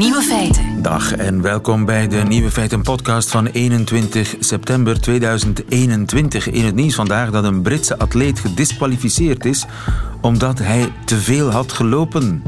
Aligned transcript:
Nieuwe 0.00 0.22
feiten. 0.22 0.82
Dag 0.82 1.14
en 1.14 1.42
welkom 1.42 1.84
bij 1.84 2.08
de 2.08 2.16
Nieuwe 2.16 2.50
Feiten 2.50 2.82
podcast 2.82 3.30
van 3.30 3.46
21 3.46 4.34
september 4.38 5.00
2021. 5.00 6.50
In 6.50 6.64
het 6.64 6.74
nieuws 6.74 6.94
vandaag 6.94 7.30
dat 7.30 7.44
een 7.44 7.62
Britse 7.62 7.98
atleet 7.98 8.40
gedisqualificeerd 8.40 9.44
is 9.44 9.66
omdat 10.20 10.58
hij 10.58 10.92
te 11.04 11.16
veel 11.16 11.50
had 11.50 11.72
gelopen. 11.72 12.42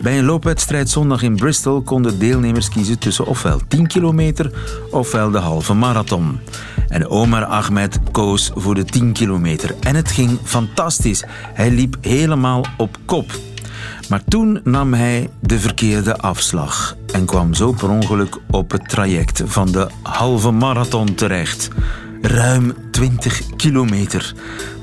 Bij 0.00 0.18
een 0.18 0.24
loopwedstrijd 0.24 0.90
zondag 0.90 1.22
in 1.22 1.36
Bristol 1.36 1.82
konden 1.82 2.18
deelnemers 2.18 2.68
kiezen 2.68 2.98
tussen 2.98 3.26
ofwel 3.26 3.60
10 3.68 3.86
kilometer 3.86 4.52
ofwel 4.90 5.30
de 5.30 5.38
halve 5.38 5.74
marathon. 5.74 6.40
En 6.88 7.08
Omar 7.08 7.44
Ahmed 7.44 7.98
koos 8.10 8.50
voor 8.54 8.74
de 8.74 8.84
10 8.84 9.12
kilometer. 9.12 9.74
En 9.80 9.94
het 9.94 10.10
ging 10.10 10.38
fantastisch. 10.42 11.24
Hij 11.52 11.70
liep 11.70 11.96
helemaal 12.00 12.64
op 12.76 12.98
kop. 13.04 13.51
Maar 14.08 14.24
toen 14.28 14.60
nam 14.64 14.94
hij 14.94 15.30
de 15.40 15.58
verkeerde 15.60 16.16
afslag 16.16 16.96
en 17.12 17.24
kwam 17.24 17.54
zo 17.54 17.72
per 17.72 17.88
ongeluk 17.88 18.38
op 18.50 18.70
het 18.70 18.88
traject 18.88 19.42
van 19.44 19.72
de 19.72 19.88
halve 20.02 20.50
marathon 20.50 21.14
terecht. 21.14 21.68
Ruim 22.22 22.74
20 22.90 23.42
kilometer. 23.56 24.34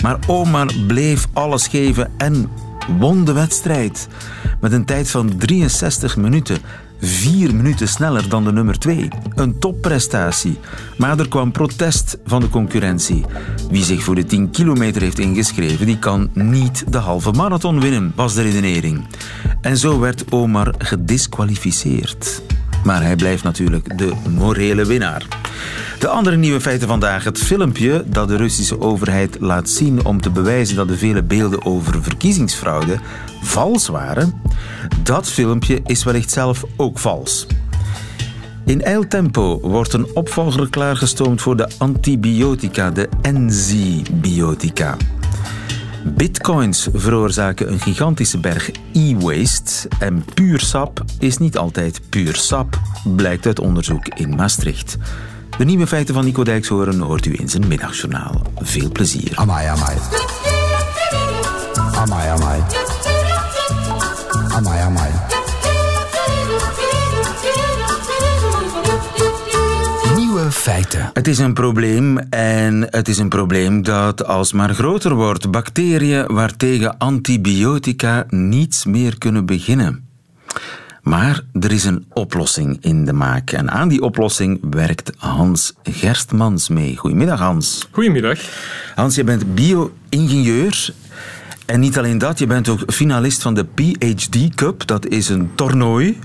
Maar 0.01 0.19
Omar 0.27 0.73
bleef 0.87 1.27
alles 1.33 1.67
geven 1.67 2.11
en 2.17 2.49
won 2.99 3.25
de 3.25 3.33
wedstrijd. 3.33 4.07
Met 4.61 4.71
een 4.71 4.85
tijd 4.85 5.09
van 5.11 5.37
63 5.37 6.17
minuten. 6.17 6.57
Vier 7.01 7.55
minuten 7.55 7.87
sneller 7.87 8.29
dan 8.29 8.43
de 8.43 8.51
nummer 8.51 8.79
2. 8.79 9.07
Een 9.35 9.59
topprestatie. 9.59 10.59
Maar 10.97 11.19
er 11.19 11.27
kwam 11.27 11.51
protest 11.51 12.17
van 12.25 12.41
de 12.41 12.49
concurrentie. 12.49 13.25
Wie 13.71 13.83
zich 13.83 14.03
voor 14.03 14.15
de 14.15 14.25
10 14.25 14.49
kilometer 14.49 15.01
heeft 15.01 15.19
ingeschreven, 15.19 15.85
die 15.85 15.99
kan 15.99 16.29
niet 16.33 16.91
de 16.91 16.97
halve 16.97 17.31
marathon 17.31 17.79
winnen, 17.79 18.11
was 18.15 18.33
de 18.33 18.41
redenering. 18.41 19.07
En 19.61 19.77
zo 19.77 19.99
werd 19.99 20.31
Omar 20.31 20.73
gedisqualificeerd. 20.77 22.41
Maar 22.83 23.01
hij 23.01 23.15
blijft 23.15 23.43
natuurlijk 23.43 23.97
de 23.97 24.13
morele 24.29 24.85
winnaar. 24.85 25.25
De 25.99 26.07
andere 26.07 26.35
nieuwe 26.35 26.61
feiten 26.61 26.87
vandaag. 26.87 27.23
Het 27.23 27.37
filmpje 27.37 28.03
dat 28.07 28.27
de 28.27 28.35
Russische 28.35 28.81
overheid 28.81 29.37
laat 29.39 29.69
zien 29.69 30.05
om 30.05 30.21
te 30.21 30.29
bewijzen 30.29 30.75
dat 30.75 30.87
de 30.87 30.97
vele 30.97 31.23
beelden 31.23 31.65
over 31.65 32.03
verkiezingsfraude 32.03 32.99
vals 33.41 33.87
waren. 33.87 34.41
Dat 35.03 35.29
filmpje 35.29 35.79
is 35.85 36.03
wellicht 36.03 36.31
zelf 36.31 36.63
ook 36.75 36.99
vals. 36.99 37.47
In 38.65 38.81
eiltempo 38.81 39.59
wordt 39.59 39.93
een 39.93 40.07
opvolger 40.13 40.69
klaargestoomd 40.69 41.41
voor 41.41 41.57
de 41.57 41.69
antibiotica, 41.77 42.91
de 42.91 43.09
enzybiotica. 43.21 44.97
Bitcoins 46.03 46.87
veroorzaken 46.93 47.71
een 47.71 47.79
gigantische 47.79 48.37
berg 48.39 48.71
e-waste 48.93 49.89
en 49.99 50.25
puur 50.33 50.59
sap 50.59 51.03
is 51.19 51.37
niet 51.37 51.57
altijd 51.57 52.01
puur 52.09 52.35
sap, 52.35 52.79
blijkt 53.15 53.45
uit 53.45 53.59
onderzoek 53.59 54.07
in 54.07 54.35
Maastricht. 54.35 54.97
De 55.57 55.65
nieuwe 55.65 55.87
feiten 55.87 56.13
van 56.13 56.25
Nico 56.25 56.43
Dijkshoorn 56.43 56.99
hoort 56.99 57.25
u 57.25 57.35
in 57.39 57.49
zijn 57.49 57.67
middagjournaal. 57.67 58.41
Veel 58.55 58.91
plezier. 58.91 59.31
Amai, 59.35 59.67
amai. 59.67 59.97
Amai, 61.95 62.29
amai. 62.29 62.63
Amai, 64.49 64.79
amai. 64.79 65.38
Feiten. 70.59 71.09
Het 71.13 71.27
is 71.27 71.37
een 71.37 71.53
probleem 71.53 72.17
en 72.29 72.87
het 72.89 73.07
is 73.07 73.17
een 73.17 73.29
probleem 73.29 73.83
dat 73.83 74.25
alsmaar 74.25 74.73
groter 74.73 75.15
wordt. 75.15 75.51
Bacteriën 75.51 76.25
waartegen 76.27 76.97
antibiotica 76.97 78.25
niets 78.29 78.85
meer 78.85 79.17
kunnen 79.17 79.45
beginnen. 79.45 80.07
Maar 81.01 81.41
er 81.59 81.71
is 81.71 81.83
een 81.83 82.05
oplossing 82.13 82.77
in 82.81 83.05
de 83.05 83.13
maak. 83.13 83.51
En 83.51 83.71
aan 83.71 83.87
die 83.87 84.01
oplossing 84.01 84.59
werkt 84.69 85.11
Hans 85.17 85.73
Gerstmans 85.83 86.69
mee. 86.69 86.97
Goedemiddag, 86.97 87.39
Hans. 87.39 87.87
Goedemiddag. 87.91 88.39
Hans, 88.95 89.15
je 89.15 89.23
bent 89.23 89.55
bio-ingenieur. 89.55 90.93
En 91.65 91.79
niet 91.79 91.97
alleen 91.97 92.17
dat, 92.17 92.39
je 92.39 92.47
bent 92.47 92.69
ook 92.69 92.83
finalist 92.87 93.41
van 93.41 93.53
de 93.53 93.65
PhD 93.65 94.55
Cup. 94.55 94.87
Dat 94.87 95.07
is 95.07 95.29
een 95.29 95.49
toernooi 95.55 96.19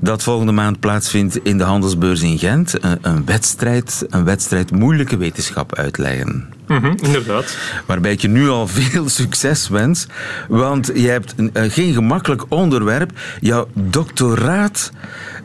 dat 0.00 0.22
volgende 0.22 0.52
maand 0.52 0.80
plaatsvindt 0.80 1.38
in 1.42 1.58
de 1.58 1.64
handelsbeurs 1.64 2.22
in 2.22 2.38
Gent. 2.38 2.84
Een, 2.84 2.98
een 3.02 3.24
wedstrijd, 3.24 4.06
een 4.08 4.24
wedstrijd 4.24 4.70
moeilijke 4.70 5.16
wetenschap 5.16 5.74
uitleggen. 5.74 6.48
Mhm, 6.66 6.94
inderdaad. 7.02 7.56
Waarbij 7.86 8.12
ik 8.12 8.20
je 8.20 8.28
nu 8.28 8.48
al 8.48 8.66
veel 8.78 9.08
succes 9.08 9.68
wens. 9.68 10.06
Want 10.48 10.90
je 10.94 11.08
hebt 11.08 11.34
een, 11.36 11.50
eh, 11.52 11.70
geen 11.70 11.92
gemakkelijk 11.92 12.44
onderwerp. 12.48 13.12
Jouw 13.40 13.68
doctoraat 13.74 14.92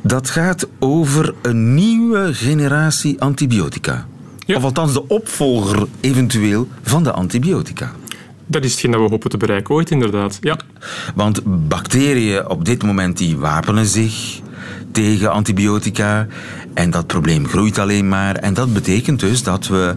dat 0.02 0.30
gaat 0.30 0.68
over 0.80 1.34
een 1.42 1.74
nieuwe 1.74 2.34
generatie 2.34 3.22
antibiotica. 3.22 4.06
Ja. 4.46 4.56
Of 4.56 4.64
althans 4.64 4.94
de 4.94 5.08
opvolger 5.08 5.88
eventueel 6.00 6.68
van 6.82 7.04
de 7.04 7.12
antibiotica. 7.12 7.92
Dat 8.48 8.64
is 8.64 8.72
hetgeen 8.72 8.92
dat 8.92 9.02
we 9.02 9.10
hopen 9.10 9.30
te 9.30 9.38
bereiken 9.38 9.76
ooit, 9.76 9.92
inderdaad. 9.92 10.38
Ja. 10.42 10.58
Want 11.16 11.42
bacteriën 11.68 12.48
op 12.50 12.66
dit 12.66 12.84
moment 12.84 13.18
die 13.18 13.38
wapenen 13.38 13.86
zich 13.86 14.42
tegen 14.96 15.32
antibiotica. 15.32 16.28
En 16.74 16.90
dat 16.92 17.08
probleem 17.08 17.48
groeit 17.48 17.80
alleen 17.80 18.08
maar. 18.08 18.36
En 18.36 18.54
dat 18.54 18.74
betekent 18.74 19.20
dus 19.20 19.44
dat 19.44 19.68
we, 19.68 19.96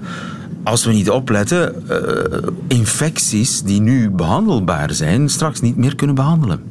als 0.64 0.84
we 0.84 0.92
niet 0.92 1.10
opletten, 1.10 1.88
eh, 1.88 2.48
infecties 2.68 3.62
die 3.62 3.80
nu 3.80 4.10
behandelbaar 4.10 4.94
zijn, 4.94 5.28
straks 5.28 5.60
niet 5.60 5.76
meer 5.76 5.94
kunnen 5.94 6.16
behandelen. 6.16 6.62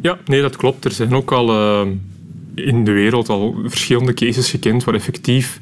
ja, 0.00 0.18
nee, 0.24 0.40
dat 0.40 0.56
klopt. 0.56 0.84
Er 0.84 0.90
zijn 0.90 1.14
ook 1.14 1.32
al 1.32 1.48
eh, 1.50 1.90
in 2.54 2.84
de 2.84 2.92
wereld 2.92 3.28
al 3.28 3.54
verschillende 3.64 4.14
cases 4.14 4.50
gekend 4.50 4.84
waar 4.84 4.94
effectief 4.94 5.60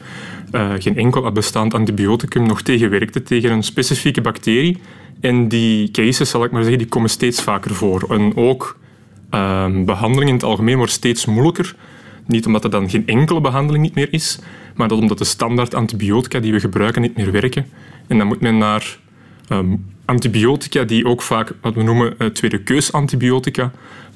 eh, 0.50 0.70
geen 0.78 0.96
enkel 0.96 1.32
bestaand 1.32 1.74
antibioticum 1.74 2.46
nog 2.46 2.62
tegen 2.62 2.90
werkte 2.90 3.22
tegen 3.22 3.50
een 3.50 3.62
specifieke 3.62 4.20
bacterie. 4.20 4.78
En 5.20 5.48
die 5.48 5.90
cases, 5.90 6.30
zal 6.30 6.44
ik 6.44 6.50
maar 6.50 6.62
zeggen, 6.62 6.78
die 6.78 6.88
komen 6.88 7.10
steeds 7.10 7.42
vaker 7.42 7.74
voor. 7.74 8.06
En 8.08 8.36
ook 8.36 8.80
behandeling 9.84 10.28
in 10.28 10.34
het 10.34 10.44
algemeen 10.44 10.76
wordt 10.76 10.92
steeds 10.92 11.24
moeilijker. 11.26 11.74
Niet 12.26 12.46
omdat 12.46 12.64
er 12.64 12.70
dan 12.70 12.90
geen 12.90 13.06
enkele 13.06 13.40
behandeling 13.40 13.84
niet 13.84 13.94
meer 13.94 14.12
is, 14.12 14.38
maar 14.74 14.88
dat 14.88 14.98
omdat 14.98 15.18
de 15.18 15.24
standaard 15.24 15.74
antibiotica 15.74 16.40
die 16.40 16.52
we 16.52 16.60
gebruiken 16.60 17.02
niet 17.02 17.16
meer 17.16 17.32
werken. 17.32 17.66
En 18.06 18.18
dan 18.18 18.26
moet 18.26 18.40
men 18.40 18.58
naar 18.58 18.98
ehm, 19.48 19.74
antibiotica 20.04 20.84
die 20.84 21.04
ook 21.04 21.22
vaak, 21.22 21.52
wat 21.60 21.74
we 21.74 21.82
noemen, 21.82 22.14
eh, 22.18 22.26
tweede 22.26 22.58
keus 22.58 22.92
antibiotica, 22.92 23.70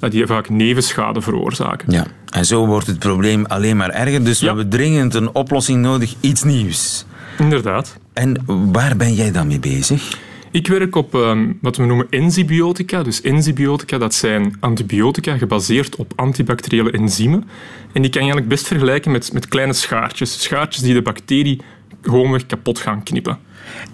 die 0.09 0.27
vaak 0.27 0.49
nevenschade 0.49 1.21
veroorzaken. 1.23 1.93
Ja. 1.93 2.07
En 2.31 2.45
zo 2.45 2.67
wordt 2.67 2.87
het 2.87 2.99
probleem 2.99 3.45
alleen 3.47 3.77
maar 3.77 3.91
erger. 3.91 4.25
Dus 4.25 4.41
we 4.41 4.47
hebben 4.47 4.69
dringend 4.69 5.15
een 5.15 5.35
oplossing 5.35 5.83
nodig, 5.83 6.15
iets 6.21 6.43
nieuws. 6.43 7.07
Inderdaad. 7.39 7.99
En 8.13 8.43
waar 8.73 8.97
ben 8.97 9.15
jij 9.15 9.33
dan 9.33 9.47
mee 9.47 9.61
bezig? 9.61 10.19
Ik 10.57 10.67
werk 10.67 10.97
op 10.97 11.15
ehm, 11.15 11.53
wat 11.61 11.77
we 11.77 11.85
noemen 11.85 12.07
enzybiotica. 12.11 13.03
Dus 13.03 13.21
enzybiotica, 13.21 13.99
dat 13.99 14.15
zijn 14.15 14.57
antibiotica 14.61 15.37
gebaseerd 15.37 15.97
op 15.97 16.13
antibacteriële 16.17 16.91
enzymen. 16.91 17.45
En 17.93 18.03
die 18.03 18.11
kan 18.11 18.25
je 18.25 18.33
eigenlijk 18.33 18.49
best 18.49 18.67
vergelijken 18.67 19.11
met, 19.13 19.33
met 19.33 19.49
kleine 19.49 19.73
schaartjes. 19.73 20.43
Schaartjes 20.43 20.83
die 20.83 20.95
de 20.95 21.03
bacterie 21.03 21.61
gewoonweg 22.03 22.47
kapot 22.47 22.79
gaan 22.79 23.03
knippen. 23.03 23.39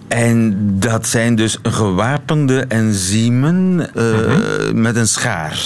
En 0.07 0.55
dat 0.79 1.07
zijn 1.07 1.35
dus 1.35 1.57
gewapende 1.63 2.59
enzymen 2.59 3.89
eh, 3.95 4.03
Mhm. 4.13 4.81
met 4.81 4.95
een 4.95 5.07
schaar. 5.07 5.59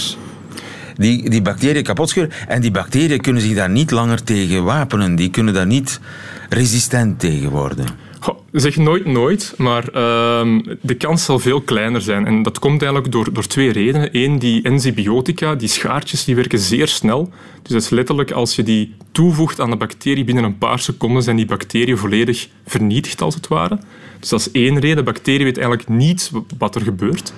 Die, 0.94 1.30
die 1.30 1.42
bacteriën 1.42 1.82
kapot 1.82 2.08
scheuren. 2.08 2.32
En 2.48 2.60
die 2.60 2.70
bacteriën 2.70 3.20
kunnen 3.20 3.42
zich 3.42 3.54
daar 3.54 3.70
niet 3.70 3.90
langer 3.90 4.22
tegen 4.22 4.64
wapenen. 4.64 5.16
Die 5.16 5.30
kunnen 5.30 5.54
daar 5.54 5.66
niet 5.66 6.00
resistent 6.48 7.18
tegen 7.20 7.50
worden. 7.50 7.86
Goh, 8.20 8.38
zeg 8.52 8.76
nooit 8.76 9.04
nooit, 9.04 9.54
maar 9.56 9.88
ehm, 9.88 10.60
de 10.80 10.94
kans 10.94 11.24
zal 11.24 11.38
veel 11.38 11.60
kleiner 11.60 12.00
zijn. 12.00 12.26
En 12.26 12.42
dat 12.42 12.58
komt 12.58 12.82
eigenlijk 12.82 13.12
door, 13.12 13.32
door 13.32 13.46
twee 13.46 13.72
redenen. 13.72 14.08
Eén, 14.12 14.38
die 14.38 14.62
enzybiotica, 14.62 15.54
die 15.54 15.68
schaartjes, 15.68 16.24
die 16.24 16.34
werken 16.34 16.58
zeer 16.58 16.88
snel. 16.88 17.30
Dus 17.62 17.72
dat 17.72 17.82
is 17.82 17.88
letterlijk 17.90 18.30
als 18.30 18.56
je 18.56 18.62
die 18.62 18.94
toevoegt 19.12 19.60
aan 19.60 19.70
de 19.70 19.76
bacterie, 19.76 20.24
binnen 20.24 20.44
een 20.44 20.58
paar 20.58 20.78
seconden 20.78 21.22
zijn 21.22 21.36
die 21.36 21.46
bacteriën 21.46 21.98
volledig 21.98 22.48
vernietigd, 22.66 23.22
als 23.22 23.34
het 23.34 23.48
ware. 23.48 23.78
Dus 24.20 24.28
dat 24.28 24.40
is 24.40 24.50
één 24.50 24.78
reden. 24.78 24.96
De 24.96 25.02
bacterie 25.02 25.44
weet 25.44 25.58
eigenlijk 25.58 25.88
niet 25.88 26.30
wat 26.58 26.74
er 26.74 26.82
gebeurt. 26.82 27.32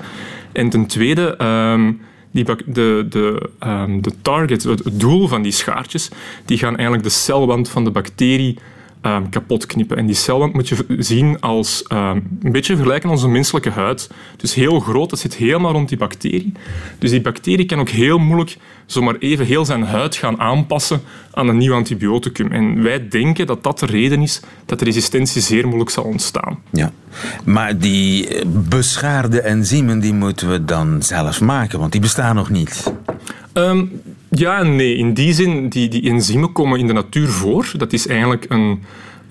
En 0.53 0.71
ten 0.71 0.87
tweede... 0.87 1.37
ehm, 1.37 1.93
die 2.33 2.45
de, 2.45 3.07
de, 3.09 3.51
ehm, 3.59 4.01
de 4.01 4.13
target, 4.23 4.63
het 4.63 4.83
doel 4.93 5.29
van 5.29 5.43
die 5.43 5.53
schaartjes, 5.53 6.09
die 6.45 6.59
gaan 6.59 6.75
eigenlijk 6.75 7.03
de 7.03 7.09
celwand 7.09 7.69
van 7.69 7.85
de 7.85 7.91
bacterie 7.91 8.59
ehm, 9.01 9.29
kapot 9.29 9.67
knippen. 9.67 9.97
En 9.97 10.07
die 10.07 10.15
celwand 10.15 10.53
moet 10.53 10.69
je 10.69 10.85
zien 10.99 11.41
als 11.41 11.83
ehm, 11.83 12.21
een 12.43 12.53
beetje 12.53 12.75
vergelijken 12.75 13.09
aan 13.09 13.15
onze 13.15 13.29
menselijke 13.29 13.71
huid. 13.71 14.11
Dus 14.37 14.55
heel 14.55 14.81
groot, 14.81 15.11
dat 15.11 15.19
zit 15.19 15.35
helemaal 15.35 15.73
rond 15.73 15.89
die 15.89 15.99
bacterie. 15.99 16.53
Dus 16.99 17.11
die 17.11 17.21
bacterie 17.21 17.67
kan 17.67 17.79
ook 17.79 17.89
heel 17.89 18.19
moeilijk 18.19 18.57
zomaar 18.87 19.17
even 19.19 19.47
heel 19.47 19.65
zijn 19.65 19.83
huid 19.83 20.17
gaan 20.17 20.41
aanpassen 20.41 21.01
aan 21.33 21.49
een 21.49 21.57
nieuw 21.57 21.75
antibioticum. 21.75 22.53
En 22.53 22.83
wij 22.83 23.09
denken 23.09 23.47
dat 23.47 23.63
dat 23.63 23.79
de 23.79 23.87
reden 23.87 24.23
is 24.23 24.41
dat 24.67 24.79
de 24.79 24.85
resistentie 24.85 25.43
zeer 25.43 25.67
moeilijk 25.67 25.91
zal 25.91 26.05
ontstaan. 26.05 26.59
Ja. 26.71 26.93
Maar 27.45 27.79
die 27.79 28.29
eh, 28.29 28.47
beschaarde 28.69 29.41
enzymen 29.41 30.01
die 30.01 30.15
moeten 30.15 30.51
we 30.51 30.65
dan 30.65 31.03
zelf 31.03 31.41
maken, 31.41 31.79
want 31.79 31.93
die 31.93 32.01
bestaan 32.01 32.35
nog 32.35 32.51
niet. 32.51 32.93
Ehm, 33.53 33.85
Ja 34.41 34.63
nee. 34.63 34.97
In 34.97 35.15
die 35.15 35.33
zin, 35.33 35.69
die, 35.69 35.89
die 35.89 36.11
enzymen 36.11 36.53
komen 36.53 36.79
in 36.79 36.87
de 36.87 36.93
natuur 36.93 37.29
voor. 37.29 37.73
Dat 37.77 37.93
is 37.93 38.07
eigenlijk 38.07 38.47
een, 38.49 38.83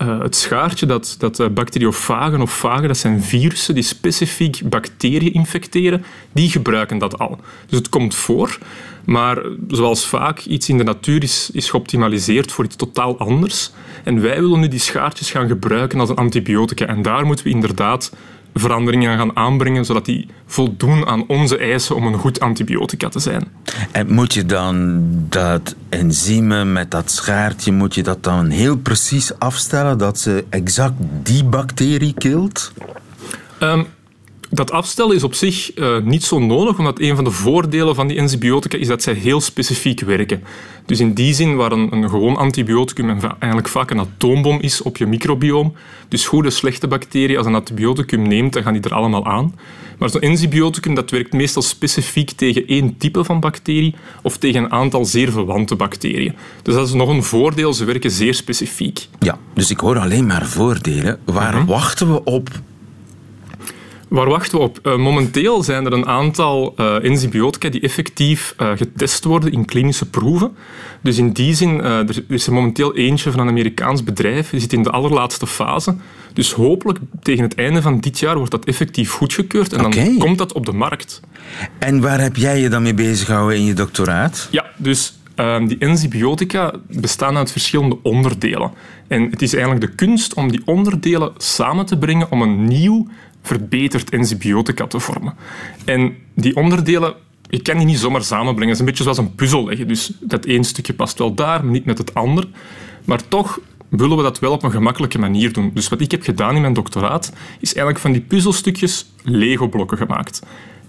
uh, 0.01 0.21
het 0.21 0.35
schaartje 0.35 0.85
dat, 0.85 1.15
dat 1.19 1.39
uh, 1.39 1.47
bacteriofagen 1.47 2.41
of 2.41 2.51
vagen, 2.51 2.88
dat 2.88 2.97
zijn 2.97 3.21
virussen 3.21 3.73
die 3.73 3.83
specifiek 3.83 4.61
bacteriën 4.69 5.33
infecteren, 5.33 6.03
die 6.31 6.50
gebruiken 6.50 6.97
dat 6.97 7.19
al. 7.19 7.39
Dus 7.67 7.77
het 7.77 7.89
komt 7.89 8.15
voor, 8.15 8.57
maar 9.06 9.41
zoals 9.67 10.06
vaak 10.06 10.39
iets 10.39 10.69
in 10.69 10.77
de 10.77 10.83
natuur 10.83 11.23
is, 11.23 11.50
is 11.53 11.69
geoptimaliseerd 11.69 12.51
voor 12.51 12.65
iets 12.65 12.75
totaal 12.75 13.17
anders. 13.17 13.71
En 14.03 14.21
wij 14.21 14.41
willen 14.41 14.59
nu 14.59 14.67
die 14.67 14.79
schaartjes 14.79 15.31
gaan 15.31 15.47
gebruiken 15.47 16.00
als 16.00 16.09
een 16.09 16.15
antibiotica. 16.15 16.85
En 16.85 17.01
daar 17.01 17.25
moeten 17.25 17.45
we 17.45 17.51
inderdaad 17.51 18.12
veranderingen 18.54 19.18
gaan 19.18 19.36
aanbrengen, 19.36 19.86
zodat 19.86 20.06
die 20.06 20.28
voldoen 20.46 21.06
aan 21.06 21.28
onze 21.28 21.57
eisen 21.57 21.96
om 21.96 22.06
een 22.06 22.18
goed 22.18 22.40
antibiotica 22.40 23.10
te 23.10 23.19
zijn. 23.19 23.48
En 23.92 24.13
moet 24.13 24.34
je 24.34 24.46
dan 24.46 25.00
dat 25.30 25.75
enzymen 25.90 26.72
met 26.72 26.92
dat 26.92 27.12
schaartje, 27.12 27.72
moet 27.72 27.96
je 27.96 28.04
dat 28.04 28.24
dan 28.24 28.50
heel 28.50 28.78
precies 28.78 29.40
afstellen 29.40 29.98
dat 29.98 30.19
ze 30.19 30.46
exact 30.50 30.94
die 31.24 31.44
bacterie 31.44 32.13
kilt? 32.13 32.72
Um, 33.60 33.86
dat 34.50 34.72
afstellen 34.72 35.16
is 35.16 35.24
op 35.24 35.34
zich 35.34 35.78
uh, 35.78 35.98
niet 35.98 36.24
zo 36.24 36.40
nodig, 36.40 36.78
omdat 36.78 37.00
een 37.00 37.16
van 37.16 37.24
de 37.24 37.31
voordelen 37.31 37.96
van 37.96 38.07
die 38.07 38.22
antibiotica 38.22 38.78
is 38.78 38.88
dat 38.88 39.04
zij 39.04 39.13
heel 39.13 39.42
specifiek 39.42 40.00
werken. 40.00 40.44
Dus 40.86 41.00
in 41.00 41.13
die 41.13 41.34
zin, 41.34 41.56
waar 41.56 41.72
een, 41.72 41.94
een 41.94 42.10
gewoon 42.10 42.38
antibioticum 42.38 43.19
eigenlijk 43.40 43.68
vaak 43.68 43.92
een 43.92 44.00
atoombom 44.00 44.60
is 44.62 44.81
op 44.81 44.98
je 44.98 45.06
microbioom, 45.06 45.74
dus 46.07 46.28
goede, 46.28 46.50
slechte 46.50 46.88
bacteriën, 46.88 47.38
als 47.38 47.46
een 47.46 47.56
antibioticum 47.56 48.28
neemt, 48.28 48.54
dan 48.54 48.63
gaan 48.63 48.74
die 48.74 48.81
er 48.81 48.94
allemaal 48.94 49.25
aan. 49.25 49.56
Maar 49.98 50.10
zo'n 50.10 50.22
antibioticum 50.22 50.94
dat 50.96 51.10
werkt 51.10 51.34
meestal 51.34 51.62
specifiek 51.62 52.31
tegen 52.31 52.68
één 52.68 52.98
type 52.98 53.24
van 53.24 53.40
bacterie 53.40 53.96
of 54.22 54.38
tegen 54.38 54.63
een 54.63 54.72
aantal 54.72 55.06
zeer 55.06 55.31
verwante 55.31 55.75
bacteriën. 55.75 56.36
Dus 56.63 56.74
dat 56.74 56.88
is 56.88 56.94
nog 56.94 57.10
een 57.10 57.24
voordeel, 57.24 57.74
ze 57.74 57.86
werken 57.86 58.12
zeer 58.12 58.34
specifiek. 58.34 59.07
Ja, 59.19 59.38
dus 59.54 59.69
ik 59.69 59.80
hoor 59.80 60.00
alleen 60.00 60.25
maar 60.25 60.46
voordelen. 60.46 61.19
Waar 61.25 61.56
mhm. 61.56 61.66
wachten 61.66 62.12
we 62.12 62.24
op 62.24 62.50
Waar 64.09 64.29
wachten 64.29 64.57
we 64.57 64.63
op? 64.63 64.79
Uh, 64.83 64.97
momenteel 64.97 65.63
zijn 65.63 65.85
er 65.85 65.94
een 65.94 66.07
aantal 66.07 66.73
uh, 66.77 66.94
antibiotica 66.94 67.69
die 67.69 67.81
effectief 67.81 68.56
uh, 68.61 68.71
getest 68.75 69.23
worden 69.23 69.51
in 69.51 69.65
klinische 69.65 70.09
proeven. 70.09 70.56
Dus 71.01 71.17
in 71.17 71.31
die 71.31 71.53
zin, 71.53 71.81
er 71.81 72.23
is 72.27 72.47
er 72.47 72.53
momenteel 72.53 72.95
eentje 72.95 73.31
van 73.31 73.39
een 73.39 73.47
Amerikaans 73.47 74.03
bedrijf, 74.03 74.50
die 74.50 74.59
zit 74.59 74.73
in 74.73 74.83
de 74.83 74.89
allerlaatste 74.89 75.47
fase. 75.47 75.95
Dus 76.33 76.51
hopelijk 76.51 77.00
tegen 77.21 77.44
het 77.44 77.56
einde 77.56 77.81
van 77.81 78.00
dit 78.00 78.19
jaar 78.19 78.35
wordt 78.35 78.51
dat 78.51 78.65
effectief 78.65 79.11
goedgekeurd 79.11 79.73
en 79.73 79.81
dan 79.81 80.17
komt 80.17 80.38
dat 80.38 80.53
op 80.53 80.65
de 80.65 80.71
markt. 80.71 81.21
En 81.79 82.01
waar 82.01 82.21
heb 82.21 82.35
jij 82.35 82.59
je 82.59 82.69
dan 82.69 82.81
mee 82.81 82.94
bezig 82.94 83.25
gehouden 83.25 83.57
in 83.57 83.65
je 83.65 83.73
doctoraat? 83.73 84.47
Ja, 84.51 84.65
dus 84.77 85.17
ehm, 85.35 85.67
die 85.67 85.88
antibiotica 85.88 86.73
bestaan 86.88 87.38
uit 87.38 87.51
verschillende 87.51 87.97
onderdelen. 88.03 88.71
En 89.07 89.29
het 89.29 89.41
is 89.41 89.53
eigenlijk 89.53 89.85
de 89.85 89.95
kunst 89.95 90.33
om 90.33 90.51
die 90.51 90.62
onderdelen 90.65 91.31
samen 91.38 91.85
te 91.85 91.97
brengen 91.97 92.31
om 92.31 92.41
een 92.41 92.65
nieuw 92.65 93.07
verbeterd 93.41 94.12
antibiotica 94.12 94.88
te 94.88 95.00
vormen. 95.00 95.33
En 95.86 96.15
die 96.33 96.56
onderdelen, 96.56 97.13
je 97.50 97.62
kan 97.62 97.77
die 97.77 97.86
niet 97.86 98.00
zomaar 98.00 98.24
samenbrengen. 98.24 98.68
Het 98.68 98.74
is 98.74 98.80
een 98.80 98.86
beetje 98.86 99.03
zoals 99.03 99.18
een 99.18 99.36
puzzel 99.36 99.65
leggen. 99.65 99.88
Dus 99.88 100.12
dat 100.19 100.45
één 100.45 100.63
stukje 100.63 100.94
past 100.94 101.18
wel 101.18 101.33
daar, 101.33 101.63
maar 101.63 101.74
niet 101.74 101.86
met 101.86 101.97
het 101.97 102.13
ander. 102.13 102.47
Maar 103.06 103.27
toch 103.27 103.59
willen 103.89 104.18
we 104.18 104.24
dat 104.24 104.39
wel 104.39 104.51
op 104.51 104.63
een 104.63 104.71
gemakkelijke 104.71 105.19
manier 105.19 105.53
doen. 105.53 105.71
Dus 105.74 105.88
wat 105.88 106.01
ik 106.01 106.12
heb 106.12 106.24
gedaan 106.24 106.56
in 106.56 106.62
mijn 106.62 106.74
doctoraat, 106.74 107.33
is 107.59 107.74
eigenlijk 107.74 108.00
van 108.00 108.12
die 108.12 108.21
puzzelstukjes 108.21 109.12
Lego-blokken 109.24 109.97
gemaakt. 109.97 110.41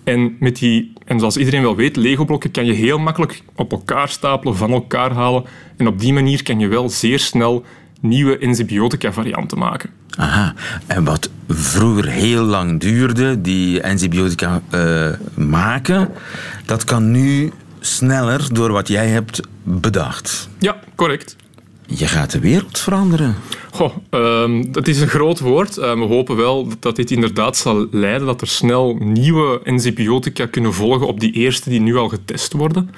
En, 0.05 0.37
met 0.41 0.59
die, 0.59 0.93
en 1.05 1.19
zoals 1.19 1.37
iedereen 1.37 1.63
wel 1.63 1.77
weet, 1.77 1.97
Lego-blokken 1.97 2.51
kan 2.51 2.65
je 2.65 2.73
heel 2.73 2.99
makkelijk 2.99 3.43
op 3.55 3.73
elkaar 3.73 4.09
stapelen, 4.09 4.57
van 4.57 4.71
elkaar 4.71 5.13
halen. 5.13 5.45
En 5.77 5.87
op 5.87 6.01
die 6.01 6.13
manier 6.13 6.43
kan 6.43 6.59
je 6.59 6.69
wel 6.69 6.89
zeer 6.89 7.19
snel 7.19 7.65
nieuwe 8.01 8.41
antibiotica-varianten 8.43 9.59
maken. 9.59 9.91
Aha, 10.11 10.55
en 10.87 11.05
wat 11.05 11.31
vroeger 11.49 12.09
heel 12.09 12.43
lang 12.43 12.81
duurde, 12.81 13.41
die 13.41 13.85
antibiotica 13.85 14.63
uh, 14.75 15.09
maken, 15.35 16.09
dat 16.65 16.85
kan 16.85 17.11
nu 17.11 17.53
sneller 17.81 18.55
door 18.55 18.73
wat 18.73 18.89
jij 18.89 19.09
hebt 19.09 19.41
bedacht. 19.63 20.49
Ja, 20.59 20.77
correct. 20.95 21.37
Je 21.87 22.07
gaat 22.07 22.31
de 22.31 22.39
wereld 22.39 22.79
veranderen. 22.79 23.35
Goh, 23.71 23.97
um, 24.11 24.73
dat 24.73 24.89
is 24.89 25.01
een 25.01 25.09
groot 25.09 25.41
woord. 25.41 25.77
Uh, 25.77 25.93
we 25.93 26.05
hopen 26.05 26.37
wel 26.37 26.69
dat 26.81 26.97
dit 26.97 27.11
inderdaad 27.11 27.57
zal 27.57 27.87
leiden 27.91 28.27
dat 28.27 28.41
er 28.41 28.47
snel 28.49 28.97
nieuwe 29.01 29.61
antibiotica 29.65 30.47
kunnen 30.47 30.75
volgen 30.75 31.07
op 31.07 31.21
die 31.21 31.33
eerste 31.33 31.71
die 31.71 31.81
nu 31.81 31.97
al 31.97 32.09
getest 32.09 32.53
worden. 32.53 32.91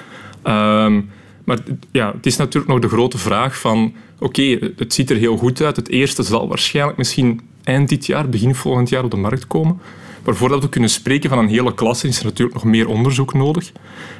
Um, 0.44 1.10
maar 1.44 1.58
ja, 1.92 2.12
het 2.16 2.26
is 2.26 2.36
natuurlijk 2.36 2.72
nog 2.72 2.82
de 2.82 2.88
grote 2.88 3.18
vraag 3.18 3.58
van... 3.58 3.94
Oké, 4.18 4.58
het 4.76 4.94
ziet 4.94 5.10
er 5.10 5.16
heel 5.16 5.36
goed 5.36 5.62
uit. 5.62 5.76
Het 5.76 5.88
eerste 5.88 6.22
zal 6.22 6.48
waarschijnlijk 6.48 6.98
misschien 6.98 7.40
eind 7.64 7.88
dit 7.88 8.06
jaar, 8.06 8.28
begin 8.28 8.54
volgend 8.54 8.88
jaar 8.88 9.04
op 9.04 9.10
de 9.10 9.16
markt 9.16 9.46
komen. 9.46 9.80
Maar 10.24 10.34
voordat 10.34 10.62
we 10.62 10.68
kunnen 10.68 10.90
spreken 10.90 11.28
van 11.28 11.38
een 11.38 11.48
hele 11.48 11.74
klasse 11.74 12.08
is 12.08 12.18
er 12.18 12.24
natuurlijk 12.24 12.54
nog 12.54 12.64
meer 12.64 12.88
onderzoek 12.88 13.34
nodig. 13.34 13.72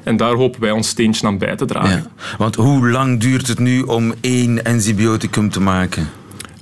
En 0.02 0.16
daar 0.16 0.34
hopen 0.34 0.60
wij 0.60 0.70
ons 0.70 0.88
steentje 0.88 1.26
aan 1.26 1.38
bij 1.38 1.56
te 1.56 1.64
dragen. 1.64 2.10
Ja, 2.16 2.36
want 2.38 2.54
hoe 2.54 2.90
lang 2.90 3.20
duurt 3.20 3.46
het 3.46 3.58
nu 3.58 3.82
om 3.82 4.14
één 4.20 4.62
antibioticum 4.62 5.50
te 5.50 5.60
maken? 5.60 6.10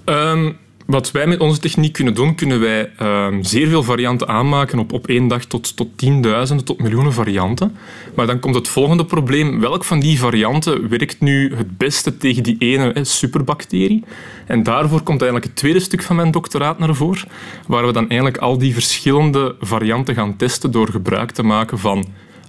Um, 0.05 0.57
wat 0.91 1.11
wij 1.11 1.27
met 1.27 1.41
onze 1.41 1.61
techniek 1.61 1.93
kunnen 1.93 2.15
doen, 2.15 2.35
kunnen 2.35 2.61
wij 2.61 2.91
ehm, 2.97 3.43
zeer 3.43 3.69
veel 3.69 3.83
varianten 3.83 4.29
aanmaken 4.29 4.79
op, 4.79 4.93
op 4.93 5.07
één 5.07 5.29
dag 5.29 5.45
tot, 5.45 5.77
tot 5.77 5.89
tienduizenden, 5.97 6.65
tot 6.65 6.81
miljoenen 6.81 7.13
varianten. 7.13 7.77
Maar 8.15 8.27
dan 8.27 8.41
komt 8.41 8.55
het 8.55 8.69
volgende 8.69 9.05
probleem. 9.05 9.61
Welk 9.61 9.85
van 9.85 10.01
die 10.01 10.19
varianten 10.19 10.89
werkt 10.89 11.21
nu 11.21 11.55
het 11.55 11.79
beste 11.79 12.17
tegen 12.17 12.43
die 12.43 12.57
ene 12.59 13.05
superbacterie? 13.05 14.05
En 14.47 14.63
daarvoor 14.63 15.03
komt 15.03 15.21
eigenlijk 15.21 15.51
het 15.51 15.57
tweede 15.57 15.81
stuk 15.81 16.03
van 16.03 16.17
mijn 16.17 16.31
doctoraat 16.31 16.79
naar 16.79 16.95
voren, 16.95 17.29
waar 17.67 17.87
we 17.87 17.93
dan 17.93 18.09
eigenlijk 18.09 18.39
al 18.39 18.59
die 18.59 18.73
verschillende 18.73 19.55
varianten 19.61 20.15
gaan 20.15 20.37
testen 20.37 20.71
door 20.71 20.89
gebruik 20.89 21.31
te 21.31 21.43
maken 21.43 21.79
van 21.79 22.07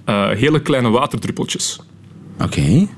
uh, 0.08 0.30
hele 0.30 0.62
kleine 0.62 0.90
waterdruppeltjes. 0.90 1.80
Oké. 2.40 2.88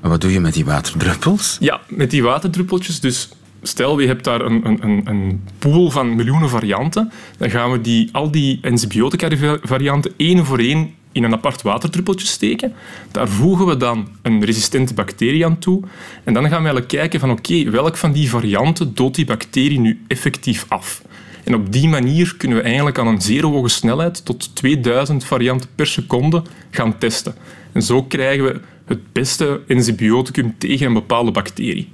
Wat 0.00 0.20
doe 0.20 0.32
je 0.32 0.40
met 0.40 0.54
die 0.54 0.64
waterdruppels? 0.64 1.56
Ja, 1.60 1.80
met 1.88 2.10
die 2.10 2.22
waterdruppeltjes, 2.22 3.00
dus 3.00 3.28
stel 3.62 3.98
je 3.98 4.06
hebt 4.06 4.24
daar 4.24 4.40
een, 4.40 4.66
een, 4.82 5.00
een 5.04 5.42
pool 5.58 5.90
van 5.90 6.16
miljoenen 6.16 6.48
varianten, 6.48 7.12
dan 7.38 7.50
gaan 7.50 7.72
we 7.72 7.80
die, 7.80 8.08
al 8.12 8.30
die 8.30 8.58
antibiotica-varianten 8.62 10.12
één 10.16 10.44
voor 10.44 10.58
één 10.58 10.94
in 11.12 11.24
een 11.24 11.32
apart 11.32 11.62
waterdruppeltje 11.62 12.26
steken. 12.26 12.72
Daar 13.12 13.28
voegen 13.28 13.66
we 13.66 13.76
dan 13.76 14.08
een 14.22 14.44
resistente 14.44 14.94
bacterie 14.94 15.44
aan 15.44 15.58
toe. 15.58 15.82
En 16.24 16.32
dan 16.34 16.42
gaan 16.42 16.50
we 16.50 16.56
eigenlijk 16.56 16.88
kijken 16.88 17.20
van 17.20 17.30
oké, 17.30 17.70
welk 17.70 17.96
van 17.96 18.12
die 18.12 18.30
varianten 18.30 18.94
doodt 18.94 19.16
die 19.16 19.24
bacterie 19.24 19.80
nu 19.80 20.00
effectief 20.06 20.64
af? 20.68 21.02
En 21.44 21.54
op 21.54 21.72
die 21.72 21.88
manier 21.88 22.34
kunnen 22.36 22.56
we 22.58 22.62
eigenlijk 22.62 22.98
aan 22.98 23.06
een 23.06 23.20
zeer 23.20 23.46
hoge 23.46 23.68
snelheid 23.68 24.24
tot 24.24 24.56
2000 24.56 25.24
varianten 25.24 25.68
per 25.74 25.86
seconde 25.86 26.42
gaan 26.70 26.98
testen. 26.98 27.34
En 27.72 27.82
zo 27.82 28.02
krijgen 28.02 28.44
we 28.44 28.60
het 28.84 29.12
beste 29.12 29.60
antibioticum 29.68 30.54
tegen 30.58 30.86
een 30.86 30.92
bepaalde 30.92 31.30
bacterie. 31.30 31.88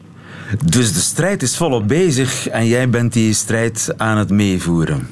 Dus 0.65 0.93
de 0.93 1.01
strijd 1.01 1.43
is 1.43 1.57
volop 1.57 1.89
bezig 1.89 2.49
en 2.49 2.67
jij 2.67 2.91
bent 2.91 3.13
die 3.13 3.33
strijd 3.33 3.95
aan 3.97 4.19
het 4.19 4.31
meevoeren. 4.31 5.09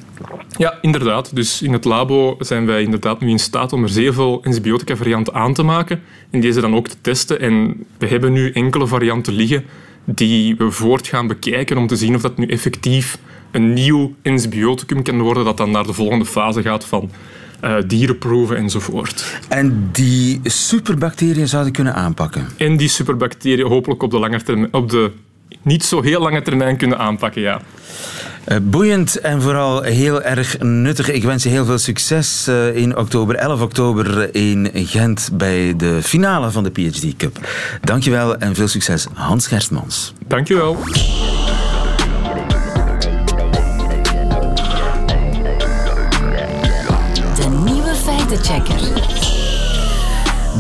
Ja, 0.56 0.78
inderdaad. 0.80 1.34
Dus 1.34 1.62
in 1.62 1.72
het 1.72 1.84
labo 1.84 2.36
zijn 2.38 2.66
wij 2.66 2.82
inderdaad 2.82 3.20
nu 3.20 3.28
in 3.30 3.38
staat 3.38 3.72
om 3.72 3.82
er 3.82 3.88
zeer 3.88 4.14
veel 4.14 4.44
antibiotica-varianten 4.44 5.34
aan 5.34 5.54
te 5.54 5.62
maken 5.62 6.02
en 6.30 6.40
deze 6.40 6.60
dan 6.60 6.74
ook 6.74 6.88
te 6.88 6.96
testen. 7.00 7.40
En 7.40 7.84
we 7.98 8.06
hebben 8.06 8.32
nu 8.32 8.50
enkele 8.50 8.86
varianten 8.86 9.32
liggen 9.32 9.64
die 10.04 10.56
we 10.56 10.70
voort 10.70 11.06
gaan 11.06 11.26
bekijken 11.26 11.76
om 11.76 11.86
te 11.86 11.96
zien 11.96 12.14
of 12.14 12.22
dat 12.22 12.36
nu 12.36 12.46
effectief 12.46 13.18
een 13.50 13.72
nieuw 13.72 14.14
antibioticum 14.24 15.02
kan 15.02 15.20
worden 15.20 15.44
dat 15.44 15.56
dan 15.56 15.70
naar 15.70 15.86
de 15.86 15.92
volgende 15.92 16.24
fase 16.24 16.62
gaat 16.62 16.84
van 16.84 17.10
uh, 17.64 17.74
dierenproeven 17.86 18.56
enzovoort. 18.56 19.40
En 19.48 19.88
die 19.92 20.40
superbacteriën 20.42 21.48
zouden 21.48 21.72
kunnen 21.72 21.94
aanpakken? 21.94 22.46
En 22.56 22.76
die 22.76 22.88
superbacteriën 22.88 23.66
hopelijk 23.66 24.02
op 24.02 24.10
de, 24.10 24.18
lange 24.18 24.42
termijn, 24.42 24.72
op 24.72 24.90
de 24.90 25.10
niet 25.62 25.84
zo 25.84 26.02
heel 26.02 26.20
lange 26.20 26.42
termijn 26.42 26.76
kunnen 26.76 26.98
aanpakken, 26.98 27.42
ja. 27.42 27.60
Uh, 28.48 28.56
boeiend 28.62 29.20
en 29.20 29.42
vooral 29.42 29.82
heel 29.82 30.22
erg 30.22 30.58
nuttig. 30.58 31.10
Ik 31.10 31.22
wens 31.22 31.42
je 31.42 31.48
heel 31.48 31.64
veel 31.64 31.78
succes 31.78 32.46
uh, 32.48 32.76
in 32.76 32.96
oktober, 32.96 33.34
11 33.34 33.62
oktober 33.62 34.34
in 34.34 34.70
Gent 34.74 35.30
bij 35.32 35.74
de 35.76 35.98
finale 36.02 36.50
van 36.50 36.64
de 36.64 36.70
PhD 36.70 37.16
Cup. 37.16 37.38
Dankjewel 37.80 38.36
en 38.36 38.54
veel 38.54 38.68
succes, 38.68 39.06
Hans 39.12 39.46
Gerstmans. 39.46 40.12
Dankjewel. 40.26 40.76
Feitenchecker. 48.32 48.80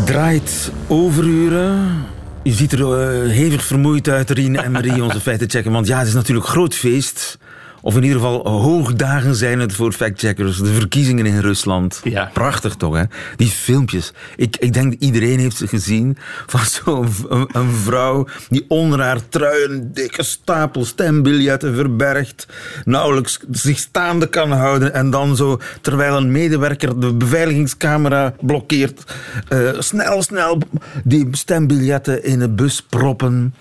Draait 0.04 0.72
overuren. 0.86 2.04
Je 2.42 2.52
ziet 2.52 2.72
er 2.72 2.78
uh, 2.78 3.30
hevig 3.30 3.64
vermoeid 3.64 4.08
uit, 4.08 4.30
Rien 4.30 4.56
en 4.56 4.72
Marie, 4.72 5.04
onze 5.04 5.20
feitenchecker. 5.30 5.72
Want 5.72 5.86
ja, 5.86 5.98
het 5.98 6.06
is 6.08 6.14
natuurlijk 6.14 6.46
groot 6.46 6.74
feest. 6.74 7.38
Of 7.82 7.96
in 7.96 8.02
ieder 8.02 8.16
geval 8.18 8.48
hoogdagen 8.48 9.34
zijn 9.34 9.60
het 9.60 9.74
voor 9.74 9.92
factcheckers. 9.92 10.58
De 10.58 10.72
verkiezingen 10.72 11.26
in 11.26 11.38
Rusland. 11.38 12.00
Ja. 12.04 12.30
Prachtig 12.32 12.74
toch, 12.74 12.96
hè? 12.96 13.02
Die 13.36 13.48
filmpjes. 13.48 14.12
Ik, 14.36 14.56
ik 14.56 14.72
denk 14.72 14.92
dat 14.92 15.00
iedereen 15.02 15.38
heeft 15.38 15.56
ze 15.56 15.66
gezien. 15.66 16.16
Van 16.46 16.60
zo'n 16.60 17.08
een, 17.28 17.48
een 17.52 17.70
vrouw 17.70 18.26
die 18.48 18.64
onder 18.68 19.00
haar 19.00 19.28
trui 19.28 19.64
een 19.64 19.92
dikke 19.92 20.22
stapel 20.22 20.84
stembiljetten 20.84 21.74
verbergt. 21.74 22.46
Nauwelijks 22.84 23.38
zich 23.50 23.78
staande 23.78 24.28
kan 24.28 24.52
houden. 24.52 24.94
En 24.94 25.10
dan 25.10 25.36
zo, 25.36 25.60
terwijl 25.80 26.16
een 26.16 26.32
medewerker 26.32 27.00
de 27.00 27.12
beveiligingscamera 27.14 28.34
blokkeert. 28.40 29.14
eh, 29.48 29.70
snel, 29.78 30.22
snel 30.22 30.58
die 31.04 31.28
stembiljetten 31.30 32.24
in 32.24 32.40
een 32.40 32.54
bus 32.54 32.82
proppen. 32.82 33.54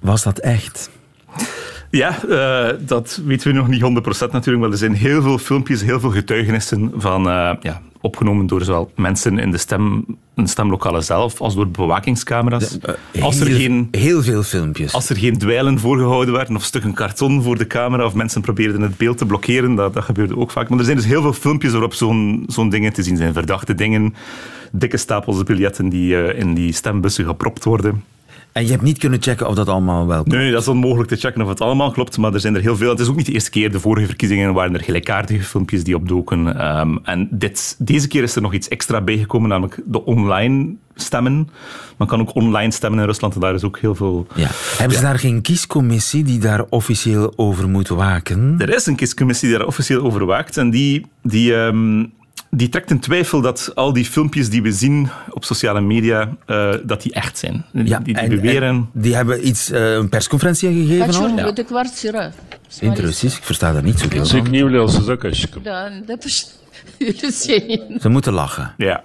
Was 0.00 0.22
dat 0.22 0.38
echt? 0.38 0.90
Ja, 1.92 2.24
eh, 2.28 2.76
dat 2.80 3.20
weten 3.24 3.48
we 3.48 3.58
nog 3.58 3.68
niet 3.68 3.82
100% 3.82 4.32
natuurlijk, 4.32 4.64
maar 4.64 4.70
er 4.72 4.78
zijn 4.78 4.94
heel 4.94 5.22
veel 5.22 5.38
filmpjes, 5.38 5.82
heel 5.82 6.00
veel 6.00 6.10
getuigenissen 6.10 6.92
van, 6.96 7.28
eh, 7.28 7.52
ja, 7.60 7.80
opgenomen 8.00 8.46
door 8.46 8.62
zowel 8.62 8.90
mensen 8.96 9.38
in 9.38 9.50
de, 9.50 9.58
stem, 9.58 10.04
in 10.36 10.44
de 10.44 10.48
stemlokalen 10.48 11.04
zelf 11.04 11.40
als 11.40 11.54
door 11.54 11.68
bewakingscamera's. 11.68 12.78
als, 13.20 13.40
er 13.40 13.46
heel, 13.46 13.56
geen, 13.56 13.88
heel 13.90 14.22
veel 14.22 14.42
filmpjes. 14.42 14.92
als 14.92 15.08
er 15.08 15.16
geen 15.16 15.38
dweilen 15.38 15.78
voorgehouden 15.78 16.34
werden 16.34 16.56
of 16.56 16.64
stukken 16.64 16.92
karton 16.94 17.42
voor 17.42 17.58
de 17.58 17.66
camera 17.66 18.04
of 18.04 18.14
mensen 18.14 18.40
probeerden 18.40 18.80
het 18.80 18.96
beeld 18.96 19.18
te 19.18 19.26
blokkeren, 19.26 19.74
dat, 19.74 19.94
dat 19.94 20.04
gebeurde 20.04 20.36
ook 20.36 20.50
vaak. 20.50 20.68
Maar 20.68 20.78
er 20.78 20.84
zijn 20.84 20.96
dus 20.96 21.06
heel 21.06 21.22
veel 21.22 21.32
filmpjes 21.32 21.72
waarop 21.72 21.94
zo'n 21.94 22.44
zo'n 22.46 22.68
dingen 22.68 22.92
te 22.92 23.02
zien 23.02 23.16
zijn. 23.16 23.32
Verdachte 23.32 23.74
dingen, 23.74 24.14
dikke 24.72 24.96
stapels 24.96 25.42
biljetten 25.42 25.88
die 25.88 26.16
eh, 26.16 26.38
in 26.38 26.54
die 26.54 26.72
stembussen 26.72 27.24
gepropt 27.24 27.64
worden. 27.64 28.04
En 28.52 28.64
je 28.64 28.70
hebt 28.70 28.82
niet 28.82 28.98
kunnen 28.98 29.22
checken 29.22 29.48
of 29.48 29.54
dat 29.54 29.68
allemaal 29.68 30.06
wel 30.06 30.22
klopt. 30.22 30.38
Nee, 30.38 30.50
dat 30.50 30.60
is 30.60 30.68
onmogelijk 30.68 31.08
te 31.08 31.16
checken 31.16 31.42
of 31.42 31.48
het 31.48 31.60
allemaal 31.60 31.90
klopt, 31.90 32.18
maar 32.18 32.34
er 32.34 32.40
zijn 32.40 32.54
er 32.54 32.60
heel 32.60 32.76
veel. 32.76 32.90
Het 32.90 33.00
is 33.00 33.08
ook 33.08 33.16
niet 33.16 33.26
de 33.26 33.32
eerste 33.32 33.50
keer. 33.50 33.72
De 33.72 33.80
vorige 33.80 34.06
verkiezingen 34.06 34.54
waren 34.54 34.74
er 34.74 34.84
gelijkaardige 34.84 35.44
filmpjes 35.44 35.84
die 35.84 35.96
opdoken. 35.96 36.58
Ehm, 36.58 36.96
en 37.02 37.28
dit, 37.30 37.76
deze 37.78 38.08
keer 38.08 38.22
is 38.22 38.36
er 38.36 38.42
nog 38.42 38.52
iets 38.52 38.68
extra 38.68 39.00
bijgekomen, 39.00 39.48
namelijk 39.48 39.80
de 39.84 40.04
online 40.04 40.74
stemmen. 40.94 41.48
Man 41.96 42.08
kan 42.08 42.20
ook 42.20 42.34
online 42.34 42.72
stemmen 42.72 43.00
in 43.00 43.06
Rusland 43.06 43.34
en 43.34 43.40
daar 43.40 43.54
is 43.54 43.64
ook 43.64 43.78
heel 43.78 43.94
veel... 43.94 44.26
Ja. 44.34 44.48
Hebben 44.78 44.96
ze 44.96 45.02
daar 45.02 45.18
geen 45.18 45.40
kiescommissie 45.40 46.24
die 46.24 46.38
daar 46.38 46.64
officieel 46.68 47.32
over 47.36 47.68
moet 47.68 47.88
waken? 47.88 48.54
Er 48.58 48.74
is 48.74 48.86
een 48.86 48.96
kiescommissie 48.96 49.48
die 49.48 49.58
daar 49.58 49.66
officieel 49.66 50.02
over 50.02 50.24
waakt 50.24 50.56
en 50.56 50.70
die... 50.70 51.06
die 51.22 51.54
ehm, 51.54 52.04
die 52.56 52.68
trekt 52.68 52.90
in 52.90 53.00
twijfel 53.00 53.40
dat 53.40 53.72
al 53.74 53.92
die 53.92 54.04
filmpjes 54.04 54.50
die 54.50 54.62
we 54.62 54.72
zien 54.72 55.08
op 55.30 55.44
sociale 55.44 55.80
media, 55.80 56.36
eh, 56.46 56.74
dat 56.84 57.02
die 57.02 57.12
echt 57.12 57.38
zijn. 57.38 57.64
Ja, 57.72 57.98
die, 57.98 58.14
die 58.14 58.28
beweren... 58.28 58.88
Die 58.92 59.14
hebben 59.14 59.46
iets, 59.46 59.70
eh, 59.70 59.92
een 59.92 60.08
persconferentie 60.08 60.68
gegeven 60.68 61.14
al? 61.14 61.28
Ja. 61.36 61.44
In 62.80 62.92
Russisch? 62.92 63.36
Ik 63.36 63.44
versta 63.44 63.72
daar 63.72 63.82
niet 63.82 63.98
zo 63.98 64.08
veel 64.08 64.26
van. 64.26 64.26
Ze 68.00 68.08
moeten 68.08 68.32
lachen. 68.32 68.74
Ja. 68.76 69.04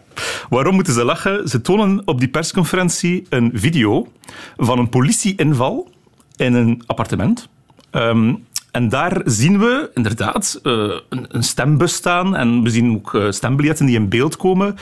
Waarom 0.49 0.75
moeten 0.75 0.93
ze 0.93 1.03
lachen? 1.03 1.47
Ze 1.47 1.61
tonen 1.61 2.01
op 2.05 2.19
die 2.19 2.29
persconferentie 2.29 3.25
een 3.29 3.51
video 3.53 4.11
van 4.57 4.79
een 4.79 4.89
politieinval 4.89 5.91
in 6.35 6.53
een 6.53 6.83
appartement. 6.85 7.47
Ehm, 7.91 8.33
en 8.77 8.89
daar 8.89 9.21
zien 9.25 9.59
we 9.59 9.89
inderdaad 9.93 10.59
eh, 10.63 10.89
een, 11.09 11.43
stembus 11.43 11.93
staan 11.93 12.35
en 12.35 12.63
we 12.63 12.69
zien 12.69 12.95
ook 12.95 13.13
eh, 13.13 13.31
stembiljetten 13.31 13.85
die 13.85 13.95
in 13.95 14.09
beeld 14.09 14.37
komen. 14.37 14.75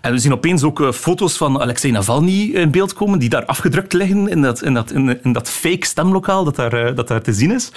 En 0.00 0.12
we 0.12 0.18
zien 0.18 0.32
opeens 0.32 0.62
ook 0.62 0.80
eh, 0.80 0.92
foto's 0.92 1.36
van 1.36 1.60
Alexei 1.60 1.92
Navalny 1.92 2.50
in 2.52 2.70
beeld 2.70 2.92
komen, 2.92 3.18
die 3.18 3.28
daar 3.28 3.44
afgedrukt 3.44 3.92
liggen 3.92 4.28
in 4.28 4.42
dat, 4.42 4.62
in 4.62 4.74
dat, 4.74 4.90
in, 4.90 5.18
dat 5.22 5.50
fake 5.50 5.86
stemlokaal 5.86 6.44
dat 6.44 6.56
daar, 6.56 6.94
dat 6.94 7.08
daar 7.08 7.22
te 7.22 7.32
zien 7.32 7.50
is. 7.50 7.72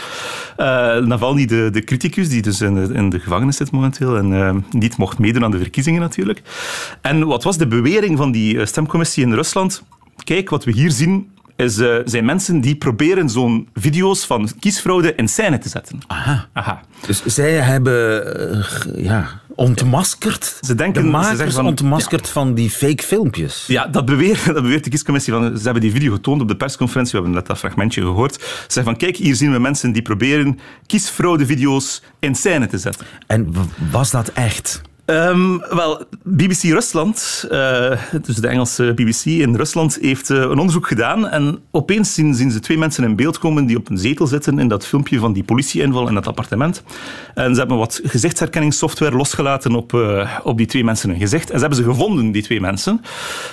Eh, 0.58 0.66
Navalny, 0.98 1.46
de, 1.46 1.70
de 1.72 1.84
criticus, 1.84 2.30
die 2.30 2.42
dus 2.42 2.62
in 2.62 3.10
de, 3.10 3.20
gevangenis 3.20 3.58
zit 3.58 3.72
momenteel 3.72 4.18
en 4.18 4.66
niet 4.72 4.98
mocht 4.98 5.20
meedoen 5.20 5.44
aan 5.44 5.52
de 5.52 5.58
verkiezingen 5.58 6.02
natuurlijk. 6.02 6.42
En 7.02 7.26
wat 7.26 7.44
was 7.44 7.58
de 7.58 7.68
bewering 7.68 8.18
van 8.18 8.32
die 8.32 8.66
stemcommissie 8.66 9.24
in 9.24 9.34
Rusland? 9.34 9.84
Kijk, 10.24 10.50
wat 10.50 10.64
we 10.64 10.72
hier 10.72 10.92
zien 10.92 11.30
is, 11.66 11.78
eh, 11.78 11.96
zijn 12.06 12.26
mensen 12.26 12.62
die 12.62 12.76
proberen 12.76 13.30
zo'n 13.30 13.68
video's 13.74 14.26
van 14.26 14.50
kiesfraude 14.60 15.16
in 15.16 15.28
scène 15.28 15.58
te 15.58 15.70
zetten. 15.70 16.00
Aha. 16.08 16.48
Aha. 16.54 16.82
Dus 17.08 17.26
zij 17.26 17.52
hebben 17.52 18.26
eh, 18.96 19.04
ja, 19.04 19.28
ontmaskerd. 19.56 20.58
Ze 20.62 20.76
denken- 20.76 21.02
de 21.02 21.08
ze 21.08 21.14
makers 21.16 21.38
zeggen 21.38 21.56
van- 21.56 21.66
ontmaskerd 21.68 22.30
van 22.30 22.54
die 22.54 22.70
fake 22.70 23.04
filmpjes. 23.04 23.64
Ja, 23.68 23.88
dat 23.88 24.06
beweert, 24.06 24.46
dat 24.54 24.62
beweert 24.62 24.84
de 24.84 24.90
kiescommissie. 24.90 25.34
Van, 25.34 25.58
ze 25.58 25.64
hebben 25.64 25.82
die 25.82 25.92
video 25.92 26.14
getoond 26.14 26.42
op 26.42 26.48
de 26.48 26.56
persconferentie. 26.56 27.12
We 27.12 27.18
hebben 27.18 27.36
net 27.38 27.48
dat 27.48 27.58
fragmentje 27.58 28.02
gehoord. 28.02 28.34
Ze 28.34 28.48
zeggen 28.58 28.84
van, 28.84 28.96
kijk, 28.98 29.16
hier 29.16 29.36
zien 29.36 29.52
we 29.52 29.60
mensen 29.60 29.92
die 29.92 30.02
proberen 30.02 30.60
kiesfraudevideo's 30.86 32.02
in 32.20 32.36
scène 32.36 32.68
te 32.68 32.78
zetten. 32.78 33.06
En 33.28 33.54
was 33.92 34.12
dat 34.12 34.28
echt? 34.28 34.82
Ehm, 35.12 35.58
wel, 35.58 36.06
BBC 36.24 36.62
Rusland, 36.62 37.46
eh, 37.50 37.92
dus 38.22 38.36
de 38.36 38.48
Engelse 38.48 38.94
BBC 38.94 39.26
in 39.26 39.56
Rusland, 39.56 39.98
heeft 40.02 40.30
eh, 40.30 40.38
een 40.38 40.60
onderzoek 40.60 40.88
gedaan. 40.88 41.28
En 41.28 41.60
opeens 41.72 42.14
zien, 42.14 42.36
zien 42.36 42.52
ze 42.52 42.60
twee 42.60 42.78
mensen 42.78 43.04
in 43.04 43.16
beeld 43.16 43.40
komen 43.40 43.66
die 43.66 43.78
op 43.78 43.90
een 43.90 43.98
zetel 43.98 44.28
zitten 44.28 44.60
in 44.60 44.68
dat 44.68 44.86
filmpje 44.86 45.20
van 45.20 45.34
die 45.34 45.44
politieinval 45.44 46.08
in 46.08 46.14
dat 46.14 46.28
appartement. 46.28 46.84
En 47.34 47.54
ze 47.54 47.60
hebben 47.60 47.78
wat 47.78 48.02
gezichtsherkenningssoftware 48.04 49.16
losgelaten 49.16 49.76
op, 49.76 49.94
eh, 49.94 50.38
op 50.44 50.58
die 50.58 50.66
twee 50.66 50.84
mensen 50.84 51.10
hun 51.10 51.20
gezicht. 51.20 51.50
En 51.50 51.56
ze 51.56 51.60
hebben 51.60 51.78
ze 51.78 51.84
gevonden, 51.84 52.32
die 52.32 52.44
twee 52.44 52.62
mensen. 52.62 53.02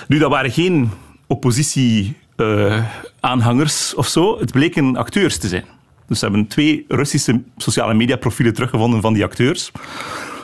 Nu, 0.07 0.17
dat 0.17 0.29
waren 0.29 0.51
geen 0.51 0.89
oppositie-aanhangers 1.27 3.95
of 3.95 4.07
zo. 4.07 4.39
Het 4.39 4.51
bleken 4.51 4.95
acteurs 4.95 5.37
te 5.37 5.47
zijn. 5.47 5.65
Dus 6.07 6.19
ze 6.19 6.25
hebben 6.25 6.47
twee 6.47 6.85
Russische 6.87 7.41
sociale 7.57 7.93
mediaprofielen 7.93 8.53
teruggevonden 8.53 9.01
van 9.01 9.13
die 9.13 9.23
acteurs 9.23 9.71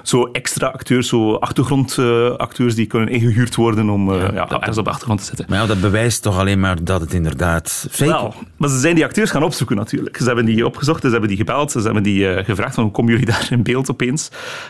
zo 0.08 0.30
extra 0.32 0.68
acteurs, 0.68 1.08
zo 1.08 1.34
achtergrondacteurs 1.34 2.76
die 2.76 2.86
kunnen 2.86 3.10
ingehuurd 3.10 3.56
worden 3.56 3.90
om 3.90 4.14
eh, 4.14 4.34
ja, 4.34 4.50
ergens 4.50 4.78
op 4.78 4.84
de 4.84 4.90
achtergrond 4.90 5.20
te 5.20 5.26
zitten. 5.26 5.46
Maar 5.50 5.60
ja, 5.60 5.66
dat 5.66 5.82
bewijst 5.82 6.22
toch 6.22 6.40
alleen 6.40 6.60
maar 6.60 6.84
dat 6.84 7.02
het 7.02 7.14
inderdaad 7.14 7.88
fake 7.92 8.12
Wel, 8.12 8.34
maar 8.58 8.70
ze 8.70 8.80
zijn 8.80 8.96
die 8.96 9.04
acteurs 9.04 9.32
gaan 9.32 9.44
opzoeken 9.44 9.76
natuurlijk. 9.76 10.18
Ze 10.18 10.24
hebben 10.24 10.46
die 10.46 10.66
opgezocht, 10.66 11.02
ze 11.02 11.10
hebben 11.10 11.28
die 11.30 11.38
gebeld, 11.38 11.72
ze 11.72 11.80
hebben 11.80 12.04
die 12.04 12.30
eh, 12.30 12.46
gevraagd 12.46 12.76
van 12.76 12.84
hoe 12.84 12.92
komen 12.92 13.12
jullie 13.12 13.26
daar 13.34 13.48
in 13.50 13.64
beeld 13.64 13.92
opeens. 13.92 14.30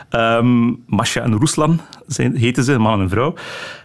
Ehm 0.09 0.73
Masha 0.85 1.21
en 1.21 1.39
Ruslan 1.39 1.81
zijn, 2.07 2.35
heten 2.35 2.63
ze, 2.63 2.73
een 2.73 2.81
man 2.81 2.93
en 2.93 2.99
een 2.99 3.09
vrouw. 3.09 3.33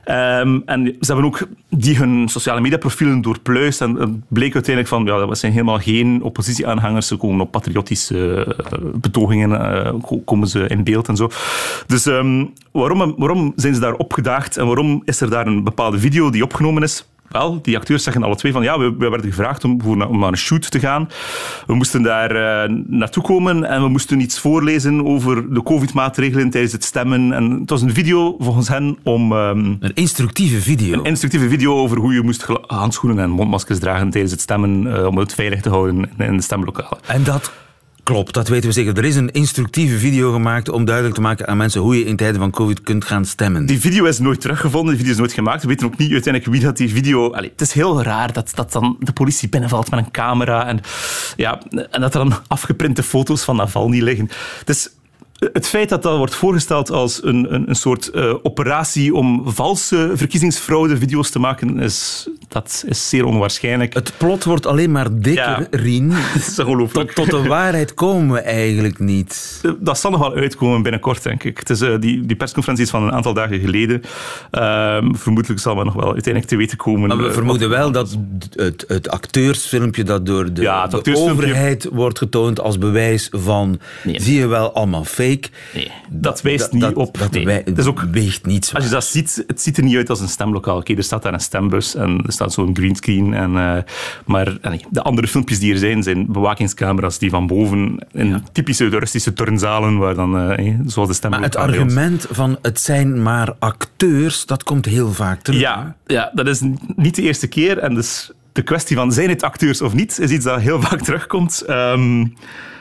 Ehm, 0.05 0.59
en 0.65 0.85
ze 1.01 1.13
hebben 1.13 1.25
ook 1.25 1.49
die 1.69 1.97
hun 1.97 2.29
sociale 2.29 2.61
mediaprofielen 2.61 3.21
doorpluist 3.23 3.81
en 3.81 3.95
het 3.95 4.11
bleek 4.29 4.55
uiteindelijk 4.55 4.95
van, 4.95 5.05
ja, 5.05 5.27
dat 5.27 5.39
zijn 5.39 5.53
helemaal 5.53 5.79
geen 5.79 6.23
oppositieaanhangers, 6.23 7.07
ze 7.07 7.17
komen 7.17 7.41
op 7.41 7.51
patriotische 7.51 8.45
eh, 8.59 8.79
betogingen, 8.95 9.75
eh, 9.85 9.93
ko- 10.03 10.23
komen 10.25 10.49
ze 10.49 10.67
in 10.67 10.85
beeld 10.85 11.09
en 11.09 11.17
zo. 11.17 11.31
Dus 11.87 12.07
ehm, 12.07 12.45
waarom, 12.73 13.15
waarom 13.17 13.53
zijn 13.57 13.75
ze 13.75 13.81
daar 13.81 13.95
opgedaagd 13.95 14.57
en 14.57 14.67
waarom 14.67 15.03
is 15.05 15.21
er 15.21 15.31
daar 15.31 15.47
een 15.47 15.65
bepaalde 15.65 15.99
video 15.99 16.31
die 16.31 16.43
opgenomen 16.45 16.83
is? 16.83 17.09
Wel, 17.31 17.63
die 17.63 17.77
acteurs 17.77 18.03
zeggen 18.03 18.23
alle 18.23 18.37
twee 18.37 18.53
van 18.53 18.63
ja, 18.63 18.79
we, 18.79 18.95
we 18.99 19.09
werden 19.09 19.31
gevraagd 19.31 19.65
om, 19.65 19.83
voor, 19.83 20.07
om 20.07 20.19
naar 20.19 20.29
een 20.29 20.37
shoot 20.37 20.71
te 20.71 20.81
gaan. 20.81 21.09
We 21.67 21.75
moesten 21.75 22.03
daar 22.03 22.31
eh, 22.31 22.71
naartoe 22.87 23.23
komen 23.23 23.65
en 23.65 23.83
we 23.83 23.89
moesten 23.89 24.21
iets 24.21 24.39
voorlezen 24.39 25.07
over 25.07 25.55
de 25.55 25.63
covid-maatregelen 25.63 26.51
tijdens 26.51 26.73
het 26.73 26.85
stemmen. 26.85 27.33
En 27.33 27.51
het 27.51 27.71
was 27.71 27.83
een 27.83 27.95
video 27.95 28.37
volgens 28.39 28.69
hen 28.69 28.99
om... 29.03 29.33
ehm, 29.33 29.59
Een 29.59 29.95
instructieve 29.95 30.61
video. 30.61 30.99
een 30.99 31.05
instructieve 31.05 31.49
video 31.49 31.77
over 31.77 31.99
hoe 31.99 32.13
je 32.13 32.23
moest 32.23 32.47
handschoenen 32.67 33.19
en 33.19 33.31
mondmaskers 33.31 33.79
dragen 33.79 34.11
tijdens 34.11 34.33
het 34.33 34.41
stemmen 34.41 34.97
eh, 34.97 35.07
om 35.07 35.19
het 35.19 35.35
veilig 35.35 35.61
te 35.61 35.69
houden 35.69 36.11
in, 36.19 36.27
in 36.27 36.37
de 36.37 36.43
stemlokalen. 36.43 36.99
En 37.07 37.23
dat 37.23 37.53
klopt, 38.11 38.35
dat 38.35 38.49
weten 38.49 38.69
we 38.69 38.75
zeker. 38.75 38.97
Er 38.97 39.05
is 39.05 39.17
een 39.17 39.31
instructieve 39.31 39.99
video 39.99 40.33
gemaakt 40.33 40.69
om 40.69 40.85
duidelijk 40.85 41.15
te 41.15 41.21
maken 41.21 41.47
aan 41.47 41.57
mensen 41.57 41.81
hoe 41.81 41.99
je 41.99 42.05
in 42.05 42.17
tijden 42.17 42.41
van 42.41 42.51
COVID 42.51 42.81
kunt 42.81 43.05
gaan 43.05 43.25
stemmen. 43.25 43.67
Die 43.67 43.81
video 43.81 44.05
is 44.05 44.19
nooit 44.19 44.41
teruggevonden, 44.41 44.89
die 44.89 44.97
video 44.97 45.13
is 45.13 45.19
nooit 45.19 45.33
gemaakt. 45.33 45.63
We 45.63 45.69
weten 45.69 45.87
ook 45.87 45.97
niet 45.97 46.13
uiteindelijk 46.13 46.53
wie 46.53 46.63
dat 46.63 46.77
die 46.77 46.91
video... 46.91 47.33
Allee, 47.33 47.51
het 47.51 47.61
is 47.61 47.73
heel 47.73 48.03
raar 48.03 48.33
dat, 48.33 48.53
dat 48.55 48.73
dan 48.73 48.97
de 49.01 49.13
politie 49.13 49.49
binnenvalt 49.49 49.91
met 49.91 50.01
een 50.01 50.11
camera 50.11 50.67
en, 50.67 50.81
ja, 51.37 51.61
en 51.91 52.01
dat 52.01 52.15
er 52.15 52.21
dan 52.21 52.35
afgeprinte 52.47 53.03
foto's 53.03 53.43
van 53.43 53.57
Navalny 53.57 54.01
liggen. 54.01 54.29
Dus 54.65 54.89
het 55.53 55.69
feit 55.69 55.89
dat 55.89 56.03
dat 56.03 56.17
wordt 56.17 56.35
voorgesteld 56.35 56.91
als 56.91 57.25
een, 57.25 57.55
een, 57.55 57.69
een 57.69 57.75
soort 57.75 58.09
eh, 58.09 58.35
operatie 58.43 59.15
om 59.15 59.43
valse 59.47 60.11
verkiezingsfraude-video's 60.15 61.31
te 61.31 61.39
maken, 61.39 61.79
is, 61.79 62.29
dat 62.49 62.85
is 62.87 63.09
zeer 63.09 63.25
onwaarschijnlijk. 63.25 63.95
Het 63.95 64.13
plot 64.17 64.45
wordt 64.45 64.67
alleen 64.67 64.91
maar 64.93 65.07
dikker, 65.13 65.33
Ja. 65.61 65.67
Rien. 65.71 66.11
Het 66.13 66.47
is 66.49 66.59
ongelooflijk. 66.59 67.13
Tot, 67.13 67.29
tot 67.29 67.43
de 67.43 67.49
waarheid 67.49 67.95
komen 67.95 68.35
we 68.35 68.41
eigenlijk 68.41 68.99
niet. 68.99 69.61
Dat 69.79 69.99
zal 69.99 70.11
nog 70.11 70.21
wel 70.21 70.35
uitkomen 70.35 70.83
binnenkort, 70.83 71.23
denk 71.23 71.45
ik. 71.45 71.59
Het 71.59 71.71
is, 71.71 71.81
eh, 71.81 71.95
die, 72.01 72.27
die 72.27 72.37
persconferentie 72.37 72.85
is 72.85 72.91
van 72.91 73.03
een 73.03 73.13
aantal 73.13 73.35
dagen 73.35 73.61
geleden. 73.61 74.03
Ehm, 74.51 75.15
vermoedelijk 75.15 75.61
zal 75.61 75.75
men 75.75 75.85
nog 75.85 75.95
wel 75.95 76.13
uiteindelijk 76.13 76.47
te 76.47 76.57
weten 76.57 76.77
komen. 76.77 77.09
Maar 77.09 77.17
we 77.17 77.27
eh, 77.27 77.33
vermoeden 77.33 77.69
wel 77.69 77.91
dat 77.93 78.19
het, 78.55 78.85
het 78.89 79.09
acteursfilmpje 79.09 80.05
dat 80.05 80.27
door 80.27 80.53
de, 80.53 80.63
Ja, 80.63 80.89
overheid 81.13 81.89
wordt 81.93 82.19
getoond 82.19 82.61
als 82.61 82.79
bewijs 82.79 83.29
van 83.31 83.79
Nee. 84.05 84.21
zie 84.21 84.39
je 84.39 84.47
wel 84.47 84.73
allemaal 84.73 85.05
fake. 85.05 85.30
Fake. 85.31 85.49
Nee, 85.75 85.91
dat 86.09 86.43
wijst 86.43 86.73
niet 86.73 86.81
dat- 86.83 86.95
op. 86.95 87.19
Dat 87.19 87.31
nee. 87.31 87.45
wij- 87.45 87.63
Het 87.65 87.79
is 87.79 87.87
ook 87.87 88.01
weegt 88.11 88.47
niet 88.47 88.65
zo. 88.67 88.77
Als 88.77 88.85
je 88.85 88.91
dat 88.91 89.05
ziet, 89.05 89.45
het 89.47 89.61
ziet 89.61 89.77
er 89.77 89.83
niet 89.83 89.97
uit 89.97 90.11
als 90.11 90.21
een 90.21 90.29
stemlokaal. 90.29 90.77
Oké, 90.77 90.95
er 90.95 91.03
staat 91.03 91.23
daar 91.23 91.33
een 91.33 91.41
stembus 91.41 91.95
en 91.95 92.23
er 92.27 92.33
staat 92.33 92.53
zo'n 92.53 92.77
greenscreen. 92.77 93.35
En, 93.35 93.57
eh, 93.57 93.77
maar 94.27 94.59
eh, 94.61 94.71
nee, 94.71 94.85
de 94.91 95.03
andere 95.03 95.27
filmpjes 95.29 95.59
die 95.59 95.73
er 95.73 95.79
zijn, 95.79 96.03
zijn 96.03 96.33
bewakingscamera's 96.33 97.19
die 97.19 97.31
van 97.31 97.47
boven 97.47 98.07
in 98.13 98.43
typische 98.53 98.89
Russische 98.89 99.33
turnzalen, 99.33 99.99
waar 99.99 100.15
dan, 100.15 100.39
eh, 100.51 100.75
zoals 100.87 101.19
de 101.21 101.29
Maar 101.29 101.43
het 101.43 101.57
argument 101.57 102.27
van 102.31 102.59
het 102.63 102.81
zijn 102.81 103.23
maar 103.23 103.55
acteurs, 103.59 104.47
dat 104.47 104.63
komt 104.63 104.85
heel 104.85 105.13
vaak 105.13 105.41
terug. 105.43 105.61
Ja, 105.61 105.97
ja, 106.07 106.31
dat 106.35 106.47
is 106.47 106.61
niet 106.97 107.15
de 107.15 107.23
eerste 107.23 107.47
keer. 107.47 107.79
En 107.79 107.95
dus 107.95 108.31
de 108.53 108.63
kwestie 108.63 108.97
van 108.97 109.13
zijn 109.13 109.29
het 109.29 109.43
acteurs 109.43 109.83
of 109.83 109.95
niet, 109.95 110.19
is 110.19 110.31
iets 110.31 110.45
dat 110.45 110.61
heel 110.61 110.81
vaak 110.83 111.01
terugkomt. 111.01 111.61
Ehm, 111.67 112.27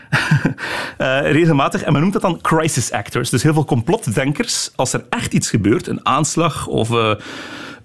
eh, 0.98 1.32
regelmatig. 1.32 1.84
En 1.84 1.92
men 1.92 2.01
noemt 2.01 2.13
dat 2.13 2.22
dan 2.22 2.42
crisis 2.42 2.92
actors. 2.92 3.30
Dus 3.30 3.44
heel 3.44 3.54
veel 3.54 3.66
complotdenkers. 3.66 4.72
Als 4.75 4.94
er 4.94 5.04
echt 5.10 5.34
iets 5.34 5.50
gebeurt, 5.50 5.88
een 5.88 6.06
aanslag 6.06 6.68
of 6.68 6.92
eh, 6.92 7.16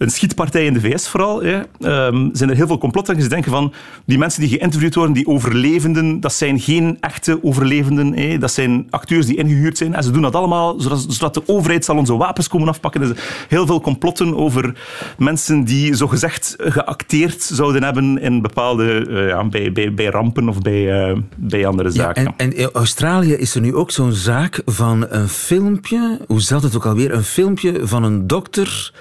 een 0.05 0.11
schietpartij 0.11 0.65
in 0.65 0.73
de 0.73 0.81
VS 0.81 1.09
vooral, 1.09 1.43
hè, 1.43 1.61
ehm, 1.81 2.29
zijn 2.33 2.51
er 2.51 2.57
heel 2.57 2.67
veel 2.67 2.79
complotdenkers 2.79 3.29
die 3.29 3.35
denken 3.37 3.53
van 3.53 3.73
die 4.07 4.19
mensen 4.19 4.41
die 4.41 4.59
geïnterviewd 4.59 4.95
worden, 4.95 5.15
die 5.15 5.27
overlevenden, 5.27 6.21
dat 6.21 6.33
zijn 6.33 6.61
geen 6.61 6.97
echte 7.01 7.39
overlevenden. 7.43 8.13
Hè. 8.17 8.39
Dat 8.39 8.53
zijn 8.53 8.87
acteurs 8.91 9.27
die 9.27 9.37
ingehuurd 9.37 9.79
zijn. 9.79 9.95
En 9.95 10.03
ze 10.03 10.11
doen 10.11 10.23
dat 10.23 10.35
allemaal 10.35 10.81
zodat, 10.81 11.07
zodat 11.09 11.35
de 11.35 11.43
overheid 11.47 11.85
zal 11.85 11.97
onze 11.97 12.17
wapens 12.17 12.49
komen 12.49 12.69
afpakken. 12.69 13.07
Zijn 13.07 13.19
heel 13.49 13.67
veel 13.67 13.81
complotten 13.81 14.37
over 14.37 14.75
mensen 15.19 15.65
die 15.65 15.95
zogezegd 15.95 16.57
geacteerd 16.59 17.43
zouden 17.43 17.83
hebben 17.83 18.21
in 18.21 18.43
bepaalde, 18.43 19.07
eh, 19.07 19.29
ja, 19.29 19.45
bij, 19.45 19.73
bij, 19.73 19.95
bij 19.95 20.07
rampen 20.07 20.49
of 20.49 20.59
bij, 20.61 21.09
eh, 21.11 21.19
bij 21.37 21.67
andere 21.67 21.89
Ja, 21.89 21.95
zaken. 21.95 22.27
en, 22.27 22.35
en 22.37 22.57
in 22.57 22.71
Australië 22.73 23.33
is 23.33 23.55
er 23.55 23.61
nu 23.61 23.75
ook 23.75 23.91
zo'n 23.91 24.13
zaak 24.13 24.63
van 24.67 25.07
een 25.09 25.29
filmpje, 25.29 26.21
hoe 26.27 26.41
zat 26.41 26.63
het 26.63 26.77
ook 26.77 26.87
alweer, 26.87 27.13
een 27.13 27.25
filmpje 27.25 27.81
van 27.87 28.03
een 28.03 28.27
dokter 28.27 28.93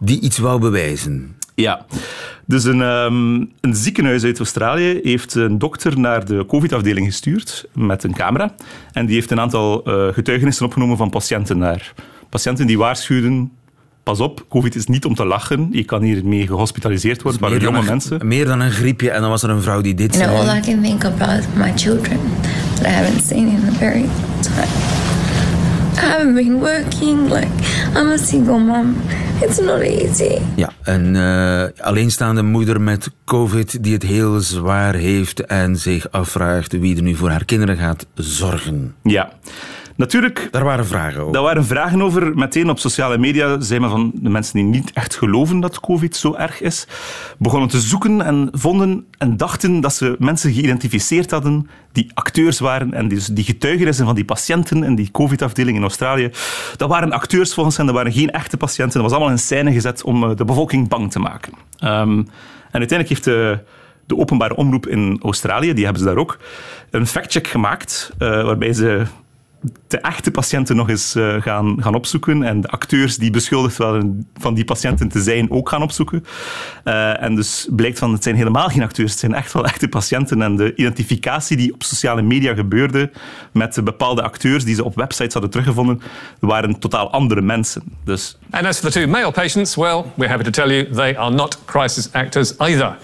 die 0.00 0.20
iets 0.20 0.38
wou 0.38 0.60
bewijzen. 0.60 1.36
Ja, 1.54 1.86
dus 2.46 2.64
een, 2.64 2.82
ehm, 2.82 3.34
een 3.60 3.74
ziekenhuis 3.74 4.24
uit 4.24 4.38
Australië 4.38 5.00
heeft 5.02 5.34
een 5.34 5.58
dokter 5.58 5.98
naar 6.00 6.24
de 6.24 6.44
COVID-afdeling 6.46 7.06
gestuurd 7.06 7.64
met 7.74 8.04
een 8.04 8.14
camera. 8.14 8.54
En 8.92 9.06
die 9.06 9.14
heeft 9.14 9.30
een 9.30 9.40
aantal 9.40 9.82
eh, 9.84 10.06
getuigenissen 10.14 10.66
opgenomen 10.66 10.96
van 10.96 11.10
patiënten 11.10 11.58
daar. 11.58 11.92
Patiënten 12.28 12.66
die 12.66 12.78
waarschuwden, 12.78 13.50
pas 14.02 14.20
op, 14.20 14.44
COVID 14.48 14.74
is 14.74 14.86
niet 14.86 15.04
om 15.04 15.14
te 15.14 15.24
lachen. 15.24 15.68
Je 15.70 15.84
kan 15.84 16.02
hiermee 16.02 16.46
gehospitaliseerd 16.46 17.22
worden, 17.22 17.40
maar 17.40 17.50
Meer 17.50 17.58
dan 17.60 17.68
jonge 17.68 17.80
een- 17.82 17.90
mensen. 17.90 18.26
Meer 18.26 18.44
dan 18.44 18.60
een 18.60 18.70
griepje. 18.70 19.10
En 19.10 19.20
dan 19.20 19.30
was 19.30 19.42
er 19.42 19.50
een 19.50 19.62
vrouw 19.62 19.80
die 19.80 19.94
dit 19.94 20.10
know, 20.10 20.36
all 20.36 20.44
zei. 20.44 20.58
I 20.58 20.60
can 20.60 20.82
think 20.82 21.04
about 21.04 21.38
is 21.38 21.44
my 21.56 21.72
children 21.76 22.18
that 22.74 22.86
I 22.86 22.90
haven't 22.90 23.24
seen 23.24 23.46
in 23.48 23.60
a 23.68 23.72
very 23.78 24.00
long 24.00 24.40
time. 24.40 24.66
I 25.94 26.00
haven't 26.00 26.34
been 26.34 26.58
working. 26.58 27.28
Like, 27.32 27.48
I'm 27.96 28.10
a 28.10 28.16
single 28.16 28.58
mom. 28.58 28.96
It's 29.40 29.60
not 29.60 29.80
easy. 29.80 30.38
Ja, 30.56 30.70
een 30.82 31.16
eh, 31.16 31.84
alleenstaande 31.86 32.42
moeder 32.42 32.80
met 32.80 33.10
COVID 33.24 33.82
die 33.82 33.92
het 33.92 34.02
heel 34.02 34.40
zwaar 34.40 34.94
heeft 34.94 35.46
en 35.46 35.76
zich 35.76 36.10
afvraagt 36.10 36.72
wie 36.72 36.96
er 36.96 37.02
nu 37.02 37.14
voor 37.14 37.30
haar 37.30 37.44
kinderen 37.44 37.76
gaat 37.76 38.06
zorgen. 38.14 38.94
Ja, 39.02 39.32
natuurlijk 39.98 40.48
Daar 40.50 40.64
waren 40.64 40.86
vragen 40.86 41.20
over. 41.20 41.32
Daar 41.32 41.42
waren 41.42 41.64
vragen 41.64 42.02
over. 42.02 42.38
Meteen 42.38 42.70
op 42.70 42.78
sociale 42.78 43.18
media 43.18 43.60
zei 43.60 43.80
men 43.80 43.90
van 43.90 44.12
de 44.14 44.28
mensen 44.28 44.54
die 44.54 44.64
niet 44.64 44.90
echt 44.92 45.16
geloven 45.16 45.60
dat 45.60 45.80
COVID 45.80 46.16
zo 46.16 46.34
erg 46.34 46.60
is, 46.60 46.86
begonnen 47.38 47.68
te 47.68 47.80
zoeken 47.80 48.20
en 48.20 48.48
vonden 48.52 49.06
en 49.18 49.36
dachten 49.36 49.80
dat 49.80 49.94
ze 49.94 50.16
mensen 50.18 50.52
geïdentificeerd 50.52 51.30
hadden 51.30 51.68
die 51.92 52.10
acteurs 52.14 52.58
waren. 52.58 52.94
En 52.94 53.08
dus 53.08 53.26
die 53.26 53.44
getuigenissen 53.44 54.04
van 54.04 54.14
die 54.14 54.24
patiënten 54.24 54.84
in 54.84 54.94
die 54.94 55.10
COVID-afdeling 55.10 55.76
in 55.76 55.82
Australië, 55.82 56.30
dat 56.76 56.88
waren 56.88 57.12
acteurs 57.12 57.54
volgens 57.54 57.76
hen, 57.76 57.86
dat 57.86 57.94
waren 57.94 58.12
geen 58.12 58.30
echte 58.30 58.56
patiënten. 58.56 59.00
Dat 59.00 59.02
was 59.02 59.12
allemaal 59.12 59.30
in 59.32 59.38
scène 59.38 59.72
gezet 59.72 60.02
om 60.02 60.24
eh, 60.24 60.36
de 60.36 60.44
bevolking 60.44 60.88
bang 60.88 61.10
te 61.10 61.18
maken. 61.18 61.52
Ehm, 61.78 62.18
en 62.70 62.78
uiteindelijk 62.80 63.08
heeft 63.08 63.24
de 63.24 63.58
de 64.08 64.16
openbare 64.16 64.56
omroep 64.56 64.86
in 64.86 65.18
Australië, 65.22 65.72
die 65.72 65.84
hebben 65.84 66.02
ze 66.02 66.08
daar 66.08 66.16
ook, 66.16 66.38
een 66.90 67.06
factcheck 67.06 67.46
gemaakt, 67.46 68.12
eh, 68.18 68.28
waarbij 68.44 68.72
ze 68.72 69.02
de 69.88 69.98
echte 69.98 70.30
patiënten 70.30 70.76
nog 70.76 70.88
eens 70.88 71.14
eh, 71.14 71.42
gaan, 71.42 71.76
gaan 71.82 71.94
opzoeken 71.94 72.42
en 72.42 72.60
de 72.60 72.68
acteurs 72.68 73.16
die 73.16 73.30
beschuldigd 73.30 73.76
waren 73.76 74.28
van 74.36 74.54
die 74.54 74.64
patiënten 74.64 75.08
te 75.08 75.22
zijn 75.22 75.50
ook 75.50 75.68
gaan 75.68 75.82
opzoeken. 75.82 76.24
Eh, 76.84 77.22
en 77.22 77.34
dus 77.34 77.68
blijkt 77.70 77.98
van 77.98 78.12
het 78.12 78.22
zijn 78.22 78.36
helemaal 78.36 78.68
geen 78.68 78.82
acteurs, 78.82 79.10
het 79.10 79.20
zijn 79.20 79.34
echt 79.34 79.52
wel 79.52 79.64
echte 79.64 79.88
patiënten 79.88 80.42
en 80.42 80.56
de 80.56 80.74
identificatie 80.74 81.56
die 81.56 81.74
op 81.74 81.82
sociale 81.82 82.22
media 82.22 82.54
gebeurde 82.54 83.10
met 83.52 83.74
de 83.74 83.82
bepaalde 83.82 84.22
acteurs 84.22 84.64
die 84.64 84.74
ze 84.74 84.84
op 84.84 84.94
websites 84.94 85.32
hadden 85.32 85.50
teruggevonden, 85.50 86.00
waren 86.40 86.78
totaal 86.78 87.10
andere 87.10 87.40
mensen. 87.40 87.82
Dus 88.04 88.38
And 88.50 88.66
as 88.66 88.78
for 88.78 88.90
the 88.90 89.00
two 89.00 89.08
male 89.08 89.30
patients, 89.30 89.74
well, 89.74 90.04
we're 90.14 90.28
happy 90.28 90.50
to 90.50 90.50
tell 90.50 90.74
you 90.74 90.94
they 90.94 91.18
are 91.18 91.34
not 91.34 91.58
crisis 91.64 92.12
actors 92.12 92.56
either. 92.58 92.96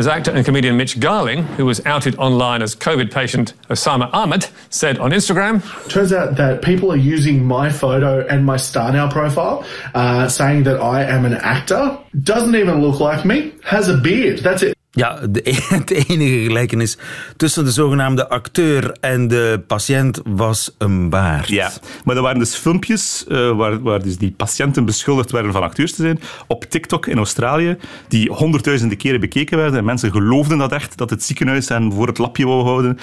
As 0.00 0.08
actor 0.08 0.30
and 0.30 0.46
comedian 0.46 0.78
Mitch 0.78 0.98
Garling, 0.98 1.42
who 1.58 1.66
was 1.66 1.84
outed 1.84 2.16
online 2.16 2.62
as 2.62 2.74
COVID 2.74 3.12
patient 3.12 3.52
Osama 3.68 4.08
Ahmed, 4.14 4.46
said 4.70 4.98
on 4.98 5.10
Instagram, 5.10 5.60
Turns 5.90 6.10
out 6.10 6.36
that 6.36 6.62
people 6.62 6.90
are 6.90 6.96
using 6.96 7.44
my 7.44 7.68
photo 7.68 8.26
and 8.26 8.46
my 8.46 8.56
Star 8.56 8.90
Now 8.92 9.10
profile, 9.10 9.62
uh, 9.94 10.26
saying 10.26 10.62
that 10.62 10.80
I 10.80 11.02
am 11.02 11.26
an 11.26 11.34
actor. 11.34 11.98
Doesn't 12.22 12.54
even 12.56 12.80
look 12.80 12.98
like 12.98 13.26
me. 13.26 13.52
Has 13.62 13.90
a 13.90 13.98
beard. 13.98 14.38
That's 14.38 14.62
it. 14.62 14.79
Ja, 14.92 15.20
de, 15.30 15.40
het 15.68 15.90
enige 15.90 16.44
gelijkenis 16.44 16.98
tussen 17.36 17.64
de 17.64 17.70
zogenaamde 17.70 18.28
acteur 18.28 18.96
en 19.00 19.28
de 19.28 19.62
patiënt 19.66 20.20
was 20.24 20.74
een 20.78 21.08
baard. 21.08 21.48
Ja, 21.48 21.70
maar 22.04 22.16
er 22.16 22.22
waren 22.22 22.38
dus 22.38 22.54
filmpjes 22.54 23.24
eh, 23.28 23.56
waar, 23.56 23.82
waar 23.82 24.02
dus 24.02 24.18
die 24.18 24.34
patiënten 24.36 24.84
beschuldigd 24.84 25.30
werden 25.30 25.52
van 25.52 25.62
acteurs 25.62 25.92
te 25.94 26.02
zijn 26.02 26.20
op 26.46 26.64
TikTok 26.64 27.06
in 27.06 27.16
Australië, 27.16 27.76
die 28.08 28.32
honderdduizenden 28.32 28.96
keren 28.96 29.20
bekeken 29.20 29.58
werden 29.58 29.78
en 29.78 29.84
mensen 29.84 30.10
geloofden 30.10 30.58
dat 30.58 30.72
echt, 30.72 30.98
dat 30.98 31.10
het 31.10 31.22
ziekenhuis 31.22 31.68
hen 31.68 31.92
voor 31.92 32.06
het 32.06 32.18
lapje 32.18 32.46
wou 32.46 32.62
houden. 32.62 32.98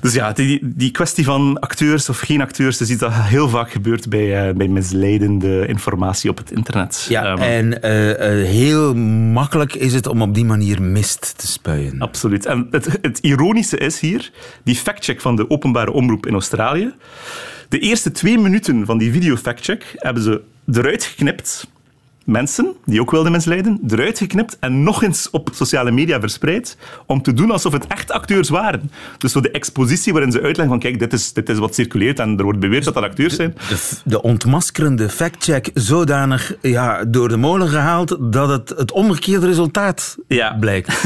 Dus 0.00 0.14
ja, 0.14 0.32
die, 0.32 0.58
die 0.62 0.90
kwestie 0.90 1.24
van 1.24 1.58
acteurs 1.60 2.08
of 2.08 2.18
geen 2.18 2.40
acteurs, 2.40 2.80
is 2.80 2.90
iets 2.90 3.00
dat 3.00 3.12
heel 3.12 3.48
vaak 3.48 3.70
gebeurt 3.70 4.08
bij, 4.08 4.48
eh, 4.48 4.54
bij 4.54 4.68
misleidende 4.68 5.66
informatie 5.66 6.30
op 6.30 6.36
het 6.36 6.50
internet. 6.50 7.06
Ja, 7.08 7.36
en 7.36 7.82
eh, 7.82 8.40
eh, 8.40 8.46
heel 8.46 8.94
makkelijk 8.94 9.74
is 9.74 9.94
het 9.94 10.06
om 10.06 10.22
op 10.22 10.34
die 10.34 10.44
manier 10.44 10.82
te. 11.18 12.00
Absoluut. 12.00 12.46
En 12.46 12.68
het, 12.70 12.98
het 13.02 13.18
ironische 13.18 13.78
is 13.78 14.00
hier, 14.00 14.32
die 14.64 14.74
factcheck 14.74 15.20
van 15.20 15.36
de 15.36 15.50
openbare 15.50 15.92
omroep 15.92 16.26
in 16.26 16.32
Australië. 16.32 16.94
De 17.68 17.78
eerste 17.78 18.10
twee 18.10 18.38
minuten 18.38 18.86
van 18.86 18.98
die 18.98 19.12
video-factcheck 19.12 19.94
hebben 19.96 20.22
ze 20.22 20.42
eruit 20.72 21.04
geknipt. 21.04 21.68
Mensen 22.26 22.72
die 22.84 23.00
ook 23.00 23.10
wilden 23.10 23.32
misleiden, 23.32 23.80
eruit 23.88 24.18
geknipt 24.18 24.56
en 24.60 24.82
nog 24.82 25.02
eens 25.02 25.30
op 25.30 25.50
sociale 25.52 25.90
media 25.90 26.20
verspreid 26.20 26.76
om 27.06 27.22
te 27.22 27.32
doen 27.34 27.50
alsof 27.50 27.72
het 27.72 27.86
echt 27.86 28.10
acteurs 28.12 28.48
waren. 28.48 28.90
Dus 29.18 29.32
zo 29.32 29.40
de 29.40 29.50
expositie 29.50 30.12
waarin 30.12 30.32
ze 30.32 30.38
uitleggen 30.40 30.68
van 30.68 30.78
kijk, 30.78 30.98
dit 30.98 31.12
is, 31.12 31.32
dit 31.32 31.48
is 31.48 31.58
wat 31.58 31.74
circuleert 31.74 32.18
en 32.18 32.38
er 32.38 32.44
wordt 32.44 32.58
beweerd 32.60 32.84
dat 32.84 32.94
dat 32.94 33.02
acteurs 33.02 33.34
zijn. 33.34 33.54
De, 33.68 33.76
de 34.04 34.22
ontmaskerende 34.22 35.08
factcheck 35.08 35.70
zodanig 35.74 36.54
ja, 36.62 37.04
door 37.04 37.28
de 37.28 37.36
molen 37.36 37.68
gehaald 37.68 38.16
dat 38.20 38.48
het 38.48 38.68
het 38.76 38.92
omgekeerde 38.92 39.46
resultaat 39.46 40.16
Ja. 40.28 40.56
blijkt. 40.60 41.02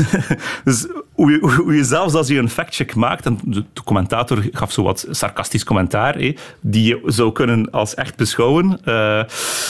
Dus 0.64 0.86
hoe 1.12 1.30
je, 1.30 1.38
hoe 1.62 1.74
je 1.74 1.84
zelfs 1.84 2.14
als 2.14 2.28
je 2.28 2.38
een 2.38 2.50
factcheck 2.50 2.94
maakt, 2.94 3.26
en 3.26 3.38
de, 3.44 3.64
commentator 3.84 4.42
gaf 4.52 4.72
zo 4.72 4.82
wat 4.82 5.06
sarcastisch 5.10 5.64
commentaar, 5.64 6.14
hé, 6.14 6.34
die 6.60 6.84
je 6.86 7.00
zou 7.04 7.32
kunnen 7.32 7.70
als 7.70 7.94
echt 7.94 8.16
beschouwen. 8.16 8.78
Eh, 8.84 9.22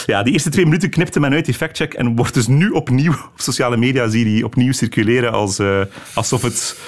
ja, 0.06 0.22
die 0.22 0.32
eerste 0.32 0.50
twee 0.50 0.64
minuten 0.64 0.90
knipte 0.90 1.20
men 1.20 1.32
uit 1.32 1.39
die 1.44 1.55
factcheck 1.55 1.94
en 1.94 2.16
wordt 2.16 2.35
dus 2.35 2.46
nu 2.46 2.68
opnieuw 2.68 3.12
op 3.33 3.40
sociale 3.40 3.76
media 3.76 4.09
zie 4.09 4.18
je 4.18 4.24
die 4.24 4.44
opnieuw 4.44 4.72
circuleren 4.72 5.33
als, 5.33 5.59
eh, 5.59 5.81
alsof 6.14 6.42
het 6.42 6.79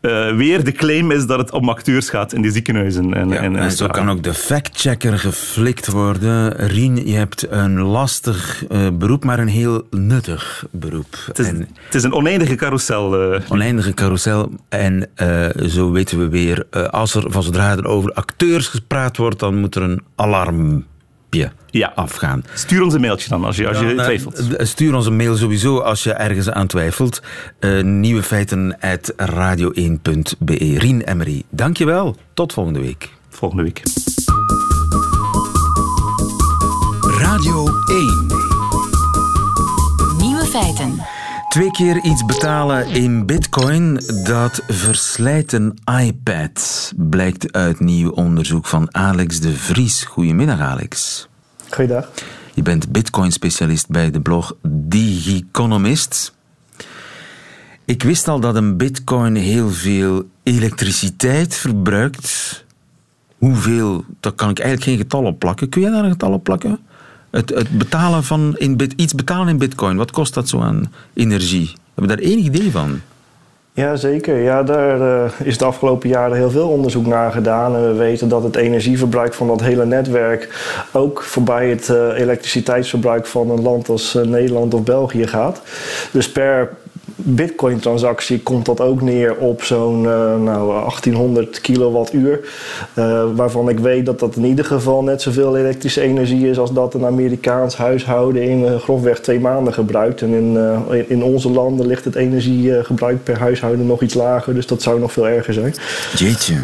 eh, 0.00 0.36
weer 0.36 0.64
de 0.64 0.72
claim 0.72 1.10
is 1.10 1.26
dat 1.26 1.38
het 1.38 1.50
om 1.52 1.68
acteurs 1.68 2.08
gaat 2.08 2.32
in 2.32 2.42
die 2.42 2.50
ziekenhuizen. 2.50 3.14
En, 3.14 3.28
Ja, 3.28 3.36
en, 3.36 3.56
en 3.56 3.72
zo 3.72 3.86
kan 3.86 4.10
ook 4.10 4.22
de 4.22 4.34
factchecker 4.34 5.18
geflikt 5.18 5.86
worden. 5.90 6.52
Rien, 6.56 7.06
je 7.06 7.16
hebt 7.16 7.46
een 7.50 7.80
lastig 7.80 8.66
eh, 8.68 8.86
beroep, 8.92 9.24
maar 9.24 9.38
een 9.38 9.48
heel 9.48 9.86
nuttig 9.90 10.66
beroep. 10.70 11.16
Het 11.26 11.38
is, 11.38 11.46
het 11.46 11.94
is 11.94 12.02
een 12.02 12.12
oneindige 12.12 12.54
carousel. 12.54 13.32
eh. 13.32 13.40
oneindige 13.48 13.94
carousel. 13.94 14.50
En 14.68 15.08
zo 15.68 15.90
weten 15.90 16.18
we 16.18 16.28
weer, 16.28 16.66
als 16.90 17.14
er 17.14 17.24
van 17.28 17.42
zodra 17.42 17.76
er 17.76 17.86
over 17.86 18.12
acteurs 18.12 18.66
gepraat 18.66 19.16
wordt, 19.16 19.38
dan 19.38 19.54
moet 19.56 19.74
er 19.74 19.82
een 19.82 20.02
alarmpje 20.14 20.82
Ja. 21.30 21.92
afgaan. 21.94 22.44
Stuur 22.54 22.82
ons 22.82 22.94
een 22.94 23.00
mailtje 23.00 23.28
dan 23.28 23.44
als 23.44 23.56
je, 23.56 23.68
als 23.68 23.78
je 23.78 23.84
Dan, 23.84 23.98
eh, 23.98 24.04
twijfelt. 24.04 24.68
Stuur 24.68 24.94
ons 24.94 25.06
een 25.06 25.16
mail 25.16 25.36
sowieso 25.36 25.78
als 25.78 26.02
je 26.02 26.12
ergens 26.12 26.50
aan 26.50 26.66
twijfelt. 26.66 27.22
Eh, 27.58 27.82
nieuwe 27.82 28.22
feiten 28.22 28.76
at 28.80 29.12
radio1.be. 29.16 30.78
Rien 30.78 31.00
Emery, 31.00 31.42
dankjewel. 31.50 32.16
Tot 32.34 32.52
volgende 32.52 32.80
week. 32.80 33.08
Volgende 33.28 33.62
week. 33.62 33.82
Radio 37.18 37.66
1. 37.86 38.26
Nieuwe 40.18 40.44
feiten. 40.44 41.15
Twee 41.56 41.70
keer 41.70 42.04
iets 42.04 42.24
betalen 42.24 42.86
in 42.86 43.26
bitcoin, 43.26 44.00
dat 44.24 44.62
verslijt 44.68 45.52
een 45.52 45.78
iPad. 46.00 46.92
Blijkt 46.96 47.52
uit 47.52 47.80
nieuw 47.80 48.10
onderzoek 48.10 48.66
van 48.66 48.94
Alex 48.94 49.40
de 49.40 49.52
Vries. 49.52 50.04
Goedemiddag, 50.04 50.60
Alex. 50.60 51.28
Goeiedag. 51.70 52.10
Je 52.54 52.62
bent 52.62 52.92
bitcoin-specialist 52.92 53.88
bij 53.88 54.10
de 54.10 54.20
blog 54.20 54.56
Digiconomist. 54.68 56.34
Ik 57.84 58.02
wist 58.02 58.28
al 58.28 58.40
dat 58.40 58.56
een 58.56 58.76
bitcoin 58.76 59.34
heel 59.34 59.70
veel 59.70 60.28
elektriciteit 60.42 61.54
verbruikt. 61.54 62.64
Hoeveel, 63.38 64.04
daar 64.20 64.32
kan 64.32 64.50
ik 64.50 64.58
eigenlijk 64.58 64.90
geen 64.90 64.98
getal 64.98 65.24
op 65.24 65.38
plakken. 65.38 65.68
Kun 65.68 65.80
jij 65.80 65.90
daar 65.90 66.04
een 66.04 66.10
getal 66.10 66.32
op 66.32 66.44
plakken? 66.44 66.78
Het, 67.36 67.78
betalen 67.78 68.24
van 68.24 68.54
in 68.58 68.92
iets 68.96 69.14
betalen 69.14 69.48
in 69.48 69.58
bitcoin, 69.58 69.96
wat 69.96 70.10
kost 70.10 70.34
dat 70.34 70.48
zo 70.48 70.60
aan 70.60 70.92
energie? 71.14 71.72
Hebben 71.94 72.16
we 72.16 72.22
daar 72.22 72.30
enig 72.32 72.44
idee 72.44 72.70
van? 72.70 73.00
Ja, 73.72 73.96
zeker. 73.96 74.42
Ja, 74.42 74.62
daar 74.62 75.00
uh, 75.00 75.30
is 75.42 75.58
de 75.58 75.64
afgelopen 75.64 76.08
jaren 76.08 76.36
heel 76.36 76.50
veel 76.50 76.68
onderzoek 76.68 77.06
naar 77.06 77.32
gedaan. 77.32 77.76
En 77.76 77.86
we 77.86 77.92
weten 77.92 78.28
dat 78.28 78.42
het 78.42 78.56
energieverbruik 78.56 79.34
van 79.34 79.46
dat 79.46 79.60
hele 79.60 79.86
netwerk 79.86 80.74
ook 80.92 81.22
voorbij 81.22 81.68
het 81.68 81.88
uh, 81.88 82.18
elektriciteitsverbruik 82.18 83.26
van 83.26 83.50
een 83.50 83.62
land 83.62 83.88
als 83.88 84.14
uh, 84.14 84.22
Nederland 84.22 84.74
of 84.74 84.82
België 84.82 85.26
gaat. 85.26 85.62
Dus 86.10 86.32
per 86.32 86.70
Bitcoin-transactie 87.16 88.40
komt 88.40 88.66
dat 88.66 88.80
ook 88.80 89.00
neer 89.00 89.36
op 89.36 89.62
zo'n 89.62 90.02
uh, 90.02 90.36
nou, 90.36 90.68
1800 90.68 91.60
kilowattuur. 91.60 92.40
Uh, 92.94 93.24
waarvan 93.34 93.68
ik 93.68 93.78
weet 93.78 94.06
dat 94.06 94.18
dat 94.18 94.36
in 94.36 94.44
ieder 94.44 94.64
geval 94.64 95.02
net 95.02 95.22
zoveel 95.22 95.56
elektrische 95.56 96.00
energie 96.00 96.48
is 96.48 96.58
als 96.58 96.72
dat 96.72 96.94
een 96.94 97.04
Amerikaans 97.04 97.76
huishouden 97.76 98.42
in 98.42 98.60
uh, 98.60 98.76
grofweg 98.76 99.20
twee 99.20 99.40
maanden 99.40 99.72
gebruikt. 99.72 100.22
En 100.22 100.32
in, 100.32 100.58
in 101.08 101.22
onze 101.22 101.50
landen 101.50 101.86
ligt 101.86 102.04
het 102.04 102.14
energiegebruik 102.14 103.24
per 103.24 103.38
huishouden 103.38 103.86
nog 103.86 104.02
iets 104.02 104.14
lager, 104.14 104.54
dus 104.54 104.66
dat 104.66 104.82
zou 104.82 105.00
nog 105.00 105.12
veel 105.12 105.28
erger 105.28 105.54
zijn. 105.54 105.74
Jeetje. 106.16 106.56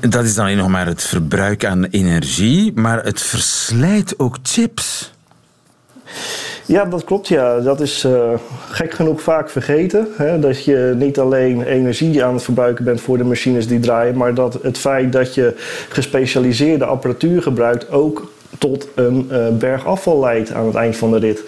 Dat 0.00 0.24
is 0.24 0.34
dan 0.34 0.44
alleen 0.44 0.56
nog 0.56 0.68
maar 0.68 0.86
het 0.86 1.02
verbruik 1.02 1.64
aan 1.64 1.84
energie, 1.84 2.72
maar 2.74 3.04
het 3.04 3.22
verslijt 3.22 4.18
ook 4.18 4.38
chips. 4.42 5.12
Ja, 6.66 6.84
dat 6.84 7.04
klopt. 7.04 7.28
Ja. 7.28 7.60
Dat 7.60 7.80
is 7.80 8.04
uh, 8.04 8.30
gek 8.70 8.92
genoeg 8.92 9.22
vaak 9.22 9.50
vergeten. 9.50 10.08
Hè? 10.16 10.38
Dat 10.38 10.64
je 10.64 10.94
niet 10.96 11.18
alleen 11.18 11.62
energie 11.62 12.24
aan 12.24 12.34
het 12.34 12.42
verbruiken 12.42 12.84
bent 12.84 13.00
voor 13.00 13.18
de 13.18 13.24
machines 13.24 13.66
die 13.66 13.80
draaien, 13.80 14.16
maar 14.16 14.34
dat 14.34 14.58
het 14.62 14.78
feit 14.78 15.12
dat 15.12 15.34
je 15.34 15.54
gespecialiseerde 15.88 16.84
apparatuur 16.84 17.42
gebruikt 17.42 17.90
ook 17.90 18.32
tot 18.58 18.88
een 18.94 19.28
uh, 19.32 19.48
berg 19.48 19.86
afval 19.86 20.20
leidt 20.20 20.52
aan 20.52 20.66
het 20.66 20.74
eind 20.74 20.96
van 20.96 21.10
de 21.10 21.18
rit. 21.18 21.42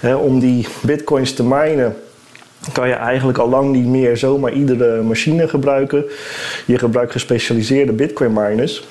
Hè? 0.00 0.14
Om 0.14 0.40
die 0.40 0.66
bitcoins 0.82 1.32
te 1.32 1.44
minen 1.44 1.96
kan 2.72 2.88
je 2.88 2.94
eigenlijk 2.94 3.38
al 3.38 3.48
lang 3.48 3.72
niet 3.72 3.86
meer 3.86 4.16
zomaar 4.16 4.52
iedere 4.52 5.02
machine 5.02 5.48
gebruiken. 5.48 6.04
Je 6.66 6.78
gebruikt 6.78 7.12
gespecialiseerde 7.12 7.92
bitcoin 7.92 8.32
miners. 8.32 8.84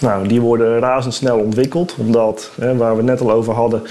Nou, 0.00 0.28
die 0.28 0.40
worden 0.40 0.78
razendsnel 0.78 1.38
ontwikkeld, 1.38 1.94
omdat, 1.98 2.50
hè, 2.60 2.76
waar 2.76 2.90
we 2.90 2.96
het 2.96 3.06
net 3.06 3.20
al 3.20 3.30
over 3.30 3.54
hadden, 3.54 3.82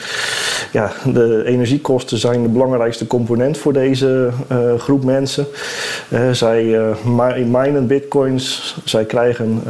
ja, 0.74 0.92
de 1.14 1.44
energiekosten 1.46 2.18
zijn 2.18 2.42
de 2.42 2.50
belangrijkste 2.50 3.08
component 3.08 3.58
voor 3.58 3.74
deze 3.74 4.30
uh, 4.52 4.80
groep 4.80 5.04
mensen. 5.04 5.48
Uh, 6.10 6.32
zij 6.32 6.64
uh, 6.64 7.46
minen 7.46 7.88
bitcoins, 7.88 8.76
zij 8.84 9.06
krijgen 9.06 9.62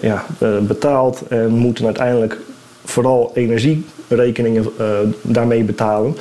ja, 0.00 0.24
betaald 0.60 1.22
en 1.28 1.48
moeten 1.50 1.84
uiteindelijk 1.84 2.38
vooral 2.84 3.30
energierekeningen 3.34 4.66
daarmee 5.22 5.62
betalen. 5.64 6.16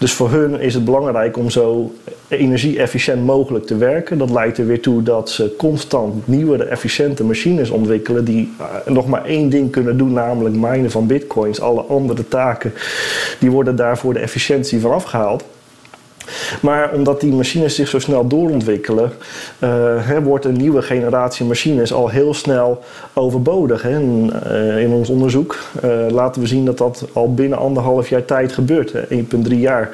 Dus 0.00 0.12
voor 0.12 0.30
hun 0.30 0.60
is 0.60 0.74
het 0.74 0.84
belangrijk 0.84 1.36
om 1.36 1.50
zo 1.50 1.94
energie-efficiënt 2.28 3.24
mogelijk 3.24 3.66
te 3.66 3.76
werken. 3.76 4.18
Dat 4.18 4.30
leidt 4.30 4.58
er 4.58 4.66
weer 4.66 4.80
toe 4.80 5.02
dat 5.02 5.30
ze 5.30 5.54
constant 5.58 6.26
nieuwere, 6.26 6.64
efficiënte 6.64 7.24
machines 7.24 7.70
ontwikkelen 7.70 8.24
die 8.24 8.52
nog 8.86 9.06
maar 9.06 9.24
één 9.24 9.48
ding 9.48 9.70
kunnen 9.70 9.96
doen, 9.96 10.12
namelijk 10.12 10.54
minen 10.54 10.90
van 10.90 11.06
bitcoins. 11.06 11.60
Alle 11.60 11.80
andere 11.80 12.28
taken 12.28 12.72
die 13.38 13.50
worden 13.50 13.76
daarvoor 13.76 14.12
de 14.12 14.18
efficiëntie 14.18 14.80
van 14.80 14.92
afgehaald. 14.92 15.44
Maar 16.60 16.92
omdat 16.92 17.20
die 17.20 17.32
machines 17.32 17.74
zich 17.74 17.88
zo 17.88 17.98
snel 17.98 18.26
doorontwikkelen, 18.26 19.12
uh, 19.58 20.18
wordt 20.22 20.44
een 20.44 20.56
nieuwe 20.56 20.82
generatie 20.82 21.46
machines 21.46 21.92
al 21.92 22.08
heel 22.08 22.34
snel 22.34 22.84
overbodig. 23.12 23.82
Hè. 23.82 23.98
In 24.78 24.92
ons 24.92 25.08
onderzoek 25.08 25.58
uh, 25.84 25.90
laten 26.10 26.40
we 26.40 26.46
zien 26.48 26.64
dat 26.64 26.78
dat 26.78 27.04
al 27.12 27.34
binnen 27.34 27.58
anderhalf 27.58 28.08
jaar 28.08 28.24
tijd 28.24 28.52
gebeurt, 28.52 28.92
1,3 28.92 29.56
jaar. 29.56 29.90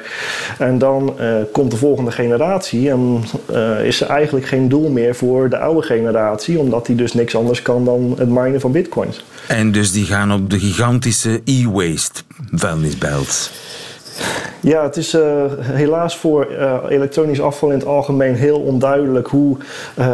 En 0.57 0.77
dan 0.77 1.15
komt 1.51 1.71
de 1.71 1.77
volgende 1.77 2.11
generatie 2.11 2.89
en 2.89 3.23
is 3.83 4.01
er 4.01 4.07
eigenlijk 4.07 4.45
geen 4.45 4.69
doel 4.69 4.89
meer 4.89 5.15
voor 5.15 5.49
de 5.49 5.57
oude 5.57 5.81
generatie, 5.81 6.59
omdat 6.59 6.85
die 6.85 6.95
dus 6.95 7.13
niks 7.13 7.35
anders 7.35 7.61
kan 7.61 7.85
dan 7.85 8.15
het 8.17 8.29
minen 8.29 8.61
van 8.61 8.71
bitcoins. 8.71 9.23
En 9.47 9.71
dus 9.71 9.91
die 9.91 10.05
gaan 10.05 10.31
op 10.31 10.49
de 10.49 10.59
gigantische 10.59 11.41
e-waste 11.45 12.21
vuilnisbelt. 12.51 13.51
Ja, 14.67 14.83
het 14.83 14.97
is 14.97 15.13
uh, 15.13 15.43
helaas 15.59 16.17
voor 16.17 16.47
uh, 16.51 16.77
elektronisch 16.89 17.41
afval 17.41 17.69
in 17.69 17.77
het 17.77 17.87
algemeen 17.87 18.35
heel 18.35 18.59
onduidelijk 18.59 19.27
hoe 19.27 19.57
uh, 19.99 20.05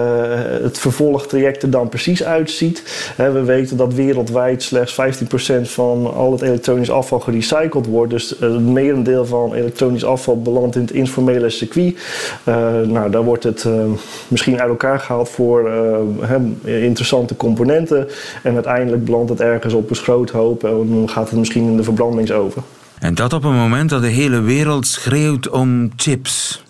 het 0.61 0.79
vervolgtraject 0.79 1.63
er 1.63 1.69
dan 1.69 1.89
precies 1.89 2.23
uitziet. 2.23 2.83
we 3.15 3.43
weten 3.43 3.77
dat 3.77 3.93
wereldwijd 3.93 4.63
slechts 4.63 5.01
15% 5.01 5.61
van 5.61 6.13
al 6.13 6.31
het 6.31 6.41
elektronisch 6.41 6.91
afval 6.91 7.19
gerecycled 7.19 7.85
wordt. 7.85 8.11
Dus 8.11 8.35
het 8.39 8.65
merendeel 8.65 9.25
van 9.25 9.53
elektronisch 9.53 10.05
afval 10.05 10.41
belandt 10.41 10.75
in 10.75 10.81
het 10.81 10.91
informele 10.91 11.49
circuit. 11.49 11.95
nou, 12.85 13.09
daar 13.09 13.23
wordt 13.23 13.43
het 13.43 13.65
misschien 14.27 14.59
uit 14.61 14.69
elkaar 14.69 14.99
gehaald 14.99 15.29
voor 15.29 15.71
interessante 16.63 17.35
componenten. 17.35 18.07
En 18.43 18.53
uiteindelijk 18.53 19.05
belandt 19.05 19.29
het 19.29 19.41
ergens 19.41 19.73
op 19.73 19.89
een 19.89 19.95
schroothoop 19.95 20.63
en 20.63 20.89
dan 20.89 21.09
gaat 21.09 21.29
het 21.29 21.39
misschien 21.39 21.67
in 21.67 21.77
de 21.77 21.83
verbrandingsoven. 21.83 22.82
En 23.03 23.15
dat 23.15 23.33
op 23.33 23.43
een 23.43 23.55
moment 23.55 23.89
dat 23.89 24.01
de 24.01 24.07
hele 24.07 24.41
wereld 24.41 24.87
schreeuwt 24.87 25.49
om 25.49 25.91
chips. 25.95 26.63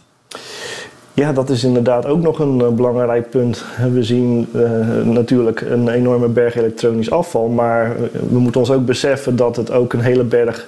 Ja, 1.16 1.34
dat 1.34 1.50
is 1.50 1.64
inderdaad 1.64 2.06
ook 2.06 2.22
nog 2.22 2.40
een 2.40 2.60
uh, 2.60 2.68
belangrijk 2.68 3.30
punt. 3.30 3.64
We 3.92 4.04
zien 4.04 4.50
uh, 4.56 4.62
natuurlijk 5.04 5.62
een 5.62 5.90
enorme 5.90 6.28
berg 6.28 6.56
elektronisch 6.56 7.12
afval, 7.12 7.48
maar 7.48 7.96
we 8.30 8.40
moeten 8.40 8.60
ons 8.60 8.72
ook 8.72 8.86
beseffen 8.86 9.36
dat 9.36 9.56
het 9.56 9.72
ook 9.72 9.94
een 9.94 10.02
hele 10.02 10.24
berg 10.24 10.68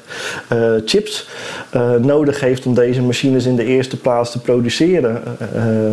chips 0.85 1.29
nodig 2.01 2.39
heeft 2.39 2.65
om 2.65 2.73
deze 2.73 3.01
machines 3.01 3.45
in 3.45 3.55
de 3.55 3.63
eerste 3.63 3.97
plaats 3.97 4.31
te 4.31 4.41
produceren. 4.41 5.23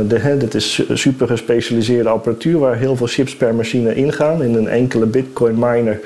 De, 0.08 0.36
dit 0.38 0.54
is 0.54 0.82
super 0.92 1.26
gespecialiseerde 1.26 2.08
apparatuur 2.08 2.58
waar 2.58 2.76
heel 2.76 2.96
veel 2.96 3.06
chips 3.06 3.36
per 3.36 3.54
machine 3.54 3.94
ingaan. 3.94 4.42
In 4.42 4.54
een 4.54 4.68
enkele 4.68 5.06
bitcoin 5.06 5.54
miner 5.58 6.00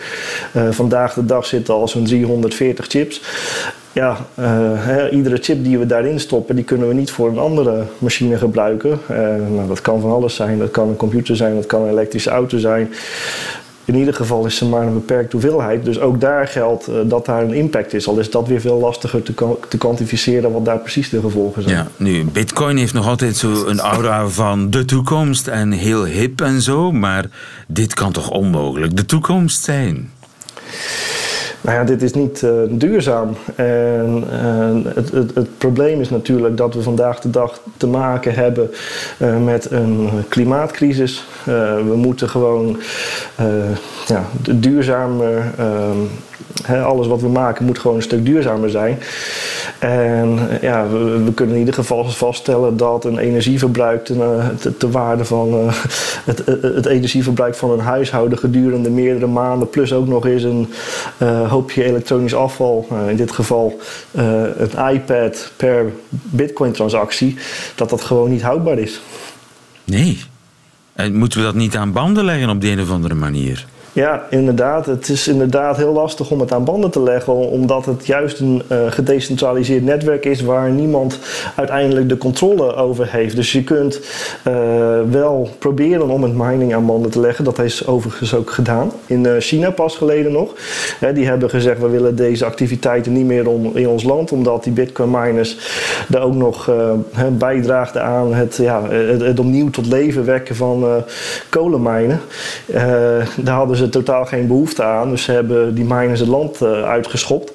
vandaag 0.71 1.15
de 1.15 1.25
dag 1.25 1.47
zitten 1.47 1.75
al 1.75 1.89
zo'n 1.89 2.05
340 2.05 2.87
chips 2.87 3.23
ja, 3.97 4.27
uh, 4.39 5.13
iedere 5.13 5.37
chip 5.41 5.65
die 5.65 5.79
we 5.79 5.87
daarin 5.87 6.21
stoppen, 6.21 6.57
die 6.57 6.65
kunnen 6.65 6.89
we 6.89 6.95
niet 6.95 7.11
voor 7.11 7.29
een 7.29 7.39
andere 7.39 7.85
machine 7.99 8.39
gebruiken. 8.39 9.01
Uh, 9.11 9.19
nou, 9.49 9.69
dat 9.69 9.81
kan 9.81 10.01
van 10.01 10.11
alles 10.11 10.35
zijn. 10.35 10.59
Dat 10.59 10.71
kan 10.71 10.89
een 10.89 10.97
computer 10.97 11.37
zijn, 11.37 11.55
dat 11.55 11.67
kan 11.67 11.83
een 11.83 11.91
elektrische 11.91 12.31
auto 12.31 12.59
zijn. 12.59 12.93
In 13.85 13.95
ieder 13.95 14.15
geval 14.15 14.47
is 14.47 14.61
er 14.61 14.67
maar 14.67 14.87
een 14.87 14.93
beperkte 14.93 15.37
hoeveelheid. 15.37 15.85
Dus 15.85 16.01
ook 16.01 16.21
daar 16.21 16.47
geldt 16.47 16.89
uh, 16.89 16.95
dat 17.05 17.27
daar 17.27 17.43
een 17.43 17.55
impact 17.55 17.95
is. 17.95 18.09
Al 18.09 18.19
is 18.19 18.31
dat 18.31 18.49
weer 18.49 18.61
veel 18.61 18.79
lastiger 18.79 19.23
te, 19.23 19.35
te 19.69 19.79
kwantificeren 19.79 20.53
wat 20.53 20.65
daar 20.65 20.79
precies 20.79 21.09
de 21.09 21.21
gevolgen 21.21 21.63
zijn. 21.63 21.75
Ja, 21.75 21.87
nu, 21.97 22.25
Bitcoin 22.25 22.77
heeft 22.77 22.95
nog 22.95 23.07
altijd 23.07 23.37
zo 23.37 23.67
een 23.67 23.81
aura 23.81 24.29
van 24.29 24.71
de 24.71 24.85
toekomst 24.85 25.47
en 25.47 25.71
heel 25.73 26.05
hip 26.05 26.41
en 26.41 26.61
zo. 26.61 26.93
Maar 26.93 27.25
dit 27.69 27.95
kan 27.95 28.13
toch 28.13 28.31
onmogelijk 28.31 28.97
de 28.97 29.07
toekomst 29.07 29.65
zijn? 29.65 30.11
Nou 31.67 31.79
ja, 31.79 31.85
dit 31.85 32.03
is 32.03 32.13
niet 32.13 32.43
uh, 32.43 32.51
duurzaam. 32.69 33.37
En 33.55 34.25
uh, 34.33 34.95
het, 34.95 35.13
het, 35.13 35.35
het, 35.35 35.59
probleem 35.59 36.01
is 36.01 36.11
natuurlijk 36.11 36.57
dat 36.57 36.75
we 36.75 36.83
vandaag 36.83 37.21
de 37.21 37.31
dag 37.31 37.61
te 37.77 37.87
maken 37.87 38.35
hebben 38.35 38.71
uh, 39.19 39.45
met 39.45 39.71
een 39.71 40.09
klimaatcrisis. 40.29 41.25
we 41.45 41.93
moeten 41.97 42.29
gewoon 42.29 42.77
ja, 44.07 44.25
duurzamer 44.51 45.45
alles 46.85 47.07
wat 47.07 47.21
we 47.21 47.29
maken 47.29 47.65
moet 47.65 47.79
gewoon 47.79 47.97
een 47.97 48.03
stuk 48.03 48.25
duurzamer 48.25 48.71
zijn. 48.71 48.99
En 49.79 50.39
ja, 50.61 50.89
we, 50.89 51.33
kunnen 51.35 51.55
in 51.55 51.61
ieder 51.61 51.75
geval 51.75 52.11
vaststellen 52.11 52.77
dat 52.77 53.05
een 53.05 53.19
energieverbruik 53.19 54.05
ten, 54.05 54.19
te, 54.79 54.91
waarde 54.91 55.25
van 55.25 55.49
uh, 55.49 55.73
het, 56.25 56.43
het, 56.47 56.87
energieverbruik 56.87 57.55
van 57.55 57.71
een 57.71 57.81
huishouden 57.81 58.39
gedurende 58.39 58.91
meerdere 58.91 59.27
maanden, 59.27 59.71
plus 59.71 59.93
ook 59.93 60.07
nog 60.07 60.27
eens 60.27 60.43
een 60.43 60.69
hoopje 61.49 61.85
elektronisch 61.85 62.35
afval, 62.35 62.89
in 63.09 63.17
dit 63.17 63.33
geval 63.33 63.81
een 64.13 64.93
iPad 64.93 65.53
per 65.57 65.93
bitcoin-transactie, 66.11 67.37
dat 67.75 67.91
dat 67.91 68.03
gewoon 68.03 68.31
niet 68.31 68.43
houdbaar 68.43 68.79
is. 68.79 69.01
Nee. 69.85 70.19
En 70.93 71.15
moeten 71.15 71.39
we 71.39 71.45
dat 71.45 71.55
niet 71.55 71.77
aan 71.77 71.93
banden 71.93 72.25
leggen 72.25 72.49
op 72.49 72.61
de 72.61 72.69
een 72.69 72.81
of 72.81 72.91
andere 72.91 73.15
manier? 73.15 73.67
Ja, 73.97 74.27
inderdaad. 74.31 74.87
Het 74.87 75.09
is 75.09 75.29
inderdaad 75.29 75.77
heel 75.77 75.93
lastig 75.93 76.31
om 76.31 76.41
het 76.41 76.53
aan 76.53 76.65
banden 76.65 76.91
te 76.91 77.03
leggen, 77.03 77.33
omdat 77.33 77.87
het 77.87 78.07
juist 78.07 78.41
een 78.41 78.63
uh, 78.73 78.79
gedecentraliseerd 78.89 79.85
netwerk 79.85 80.25
is 80.25 80.41
waar 80.41 80.71
niemand 80.71 81.19
uiteindelijk 81.55 82.09
de 82.09 82.19
controle 82.19 82.75
over 82.75 83.11
heeft. 83.11 83.37
Dus 83.37 83.53
je 83.53 83.65
kunt 83.65 84.01
uh, 84.49 84.55
wel 85.11 85.49
proberen 85.59 86.09
om 86.09 86.23
het 86.23 86.35
mining 86.35 86.75
aan 86.75 86.87
banden 86.87 87.11
te 87.11 87.21
leggen. 87.21 87.45
Dat 87.45 87.59
is 87.59 87.87
overigens 87.87 88.35
ook 88.35 88.51
gedaan. 88.51 88.93
In 89.07 89.25
uh, 89.25 89.33
China 89.39 89.71
pas 89.71 89.97
geleden 89.97 90.33
nog. 90.33 90.55
die 91.15 91.27
hebben 91.27 91.51
gezegd, 91.51 91.81
we 91.81 91.89
willen 91.89 92.17
deze 92.17 92.45
activiteiten 92.45 93.13
niet 93.13 93.27
meer 93.27 93.47
in 93.75 93.89
ons 93.89 94.03
land, 94.03 94.33
omdat 94.33 94.65
die 94.65 94.73
bitcoin 94.73 95.11
miners 95.11 95.59
daar 96.09 96.23
ook 96.23 96.35
nog 96.35 96.71
bijdraagden 97.31 98.03
aan 98.03 98.35
het, 98.35 98.57
ja, 98.57 98.89
het, 98.89 99.21
het, 99.21 99.39
opnieuw 99.39 99.71
tot 99.71 99.87
leven 99.87 100.25
wekken 100.25 100.57
van 100.57 101.05
kolenmijnen. 101.49 102.21
daar 103.37 103.57
hadden 103.57 103.77
ze 103.77 103.86
totaal 103.89 104.25
geen 104.25 104.47
behoefte 104.47 104.83
aan. 104.83 105.11
Dus 105.11 105.23
ze 105.23 105.33
hebben 105.33 105.75
die 105.75 105.85
miners 105.85 106.21
het 106.21 106.29
land 106.29 106.61
uh, 106.63 106.83
uitgeschopt. 106.83 107.53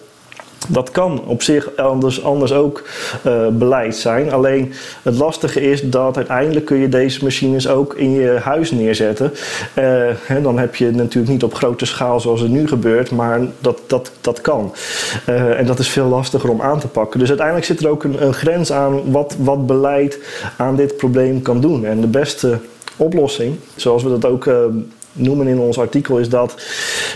Dat 0.68 0.92
kan 0.92 1.22
op 1.26 1.42
zich 1.42 1.76
anders, 1.76 2.24
anders 2.24 2.54
ook 2.54 2.84
uh, 3.26 3.48
beleid 3.48 3.96
zijn. 3.96 4.32
Alleen 4.32 4.74
het 5.02 5.18
lastige 5.18 5.62
is 5.62 5.82
dat 5.82 6.18
uiteindelijk 6.18 6.66
kun 6.66 6.78
je 6.78 6.90
deze 6.90 7.24
machines 7.24 7.68
ook 7.68 7.94
in 7.94 8.12
je 8.12 8.40
huis 8.44 8.72
neerzetten. 8.72 9.32
Uh, 9.34 9.84
hè, 10.26 10.42
dan 10.42 10.60
heb 10.60 10.76
je 10.76 10.92
natuurlijk 10.92 11.32
niet 11.32 11.44
op 11.44 11.54
grote 11.54 11.86
schaal 11.86 12.20
zoals 12.20 12.42
het 12.42 12.50
nu 12.50 12.68
gebeurt, 12.68 13.12
maar 13.12 13.40
dat, 13.60 13.80
dat, 13.88 14.12
dat 14.22 14.42
kan. 14.42 14.74
En 15.26 15.66
dat 15.66 15.80
is 15.80 15.90
veel 15.90 16.08
lastiger 16.08 16.50
om 16.50 16.62
aan 16.62 16.80
te 16.80 16.88
pakken. 16.88 17.20
Dus 17.20 17.30
uiteindelijk 17.30 17.68
zit 17.68 17.80
er 17.80 17.90
ook 17.90 18.04
een, 18.04 18.24
een 18.26 18.34
grens 18.34 18.72
aan 18.72 19.12
wat, 19.12 19.36
wat 19.40 19.66
beleid 19.66 20.20
aan 20.58 20.76
dit 20.76 20.98
probleem 20.98 21.42
kan 21.42 21.62
doen. 21.62 21.86
En 21.86 22.02
de 22.02 22.08
beste 22.08 22.60
oplossing, 22.98 23.56
zoals 23.76 24.04
we 24.04 24.10
dat 24.10 24.26
ook 24.26 24.50
noemen 25.14 25.48
in 25.48 25.60
ons 25.60 25.80
artikel 25.80 26.18
is 26.18 26.30
dat 26.30 26.56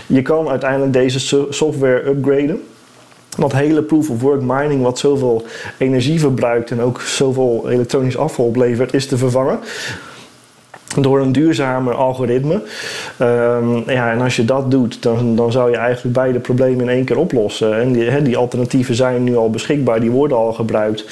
je 0.06 0.22
kan 0.22 0.48
uiteindelijk 0.48 0.92
deze 0.92 1.46
software 1.50 2.08
upgraden. 2.08 2.62
Dat 3.38 3.52
hele 3.52 3.82
proof 3.82 4.10
of 4.10 4.20
work 4.20 4.42
mining, 4.42 4.82
wat 4.82 4.98
zoveel 4.98 5.44
energie 5.78 6.20
verbruikt 6.20 6.70
en 6.70 6.80
ook 6.80 7.00
zoveel 7.00 7.66
elektronisch 7.70 8.16
afval 8.16 8.44
oplevert, 8.44 8.94
is 8.94 9.06
te 9.06 9.16
vervangen 9.16 9.58
door 11.00 11.20
een 11.20 11.32
duurzamer 11.32 11.94
algoritme. 11.94 12.62
Um, 13.20 13.90
ja, 13.90 14.10
en 14.10 14.20
als 14.20 14.36
je 14.36 14.44
dat 14.44 14.70
doet, 14.70 15.02
dan, 15.02 15.36
dan 15.36 15.52
zou 15.52 15.70
je 15.70 15.76
eigenlijk 15.76 16.14
beide 16.14 16.38
problemen 16.38 16.80
in 16.80 16.88
één 16.88 17.04
keer 17.04 17.18
oplossen. 17.18 17.80
En 17.80 17.92
die, 17.92 18.22
die 18.22 18.36
alternatieven 18.36 18.94
zijn 18.94 19.24
nu 19.24 19.36
al 19.36 19.50
beschikbaar, 19.50 20.00
die 20.00 20.10
worden 20.10 20.36
al 20.36 20.52
gebruikt. 20.52 21.04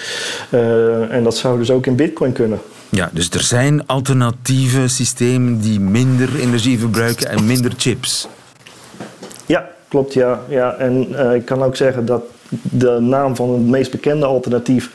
Uh, 0.50 1.12
en 1.12 1.24
dat 1.24 1.36
zou 1.36 1.58
dus 1.58 1.70
ook 1.70 1.86
in 1.86 1.96
Bitcoin 1.96 2.32
kunnen. 2.32 2.58
Ja, 2.94 3.10
dus 3.12 3.30
er 3.30 3.40
zijn 3.40 3.86
alternatieve 3.86 4.88
systemen 4.88 5.60
die 5.60 5.80
minder 5.80 6.40
energie 6.40 6.78
verbruiken 6.78 7.28
en 7.28 7.46
minder 7.46 7.72
chips. 7.76 8.28
Ja, 9.46 9.68
klopt 9.88 10.14
ja. 10.14 10.40
ja. 10.48 10.74
En 10.74 11.08
uh, 11.10 11.34
ik 11.34 11.44
kan 11.44 11.62
ook 11.62 11.76
zeggen 11.76 12.06
dat 12.06 12.22
de 12.48 12.98
naam 13.00 13.36
van 13.36 13.52
het 13.52 13.66
meest 13.66 13.90
bekende 13.90 14.26
alternatief, 14.26 14.90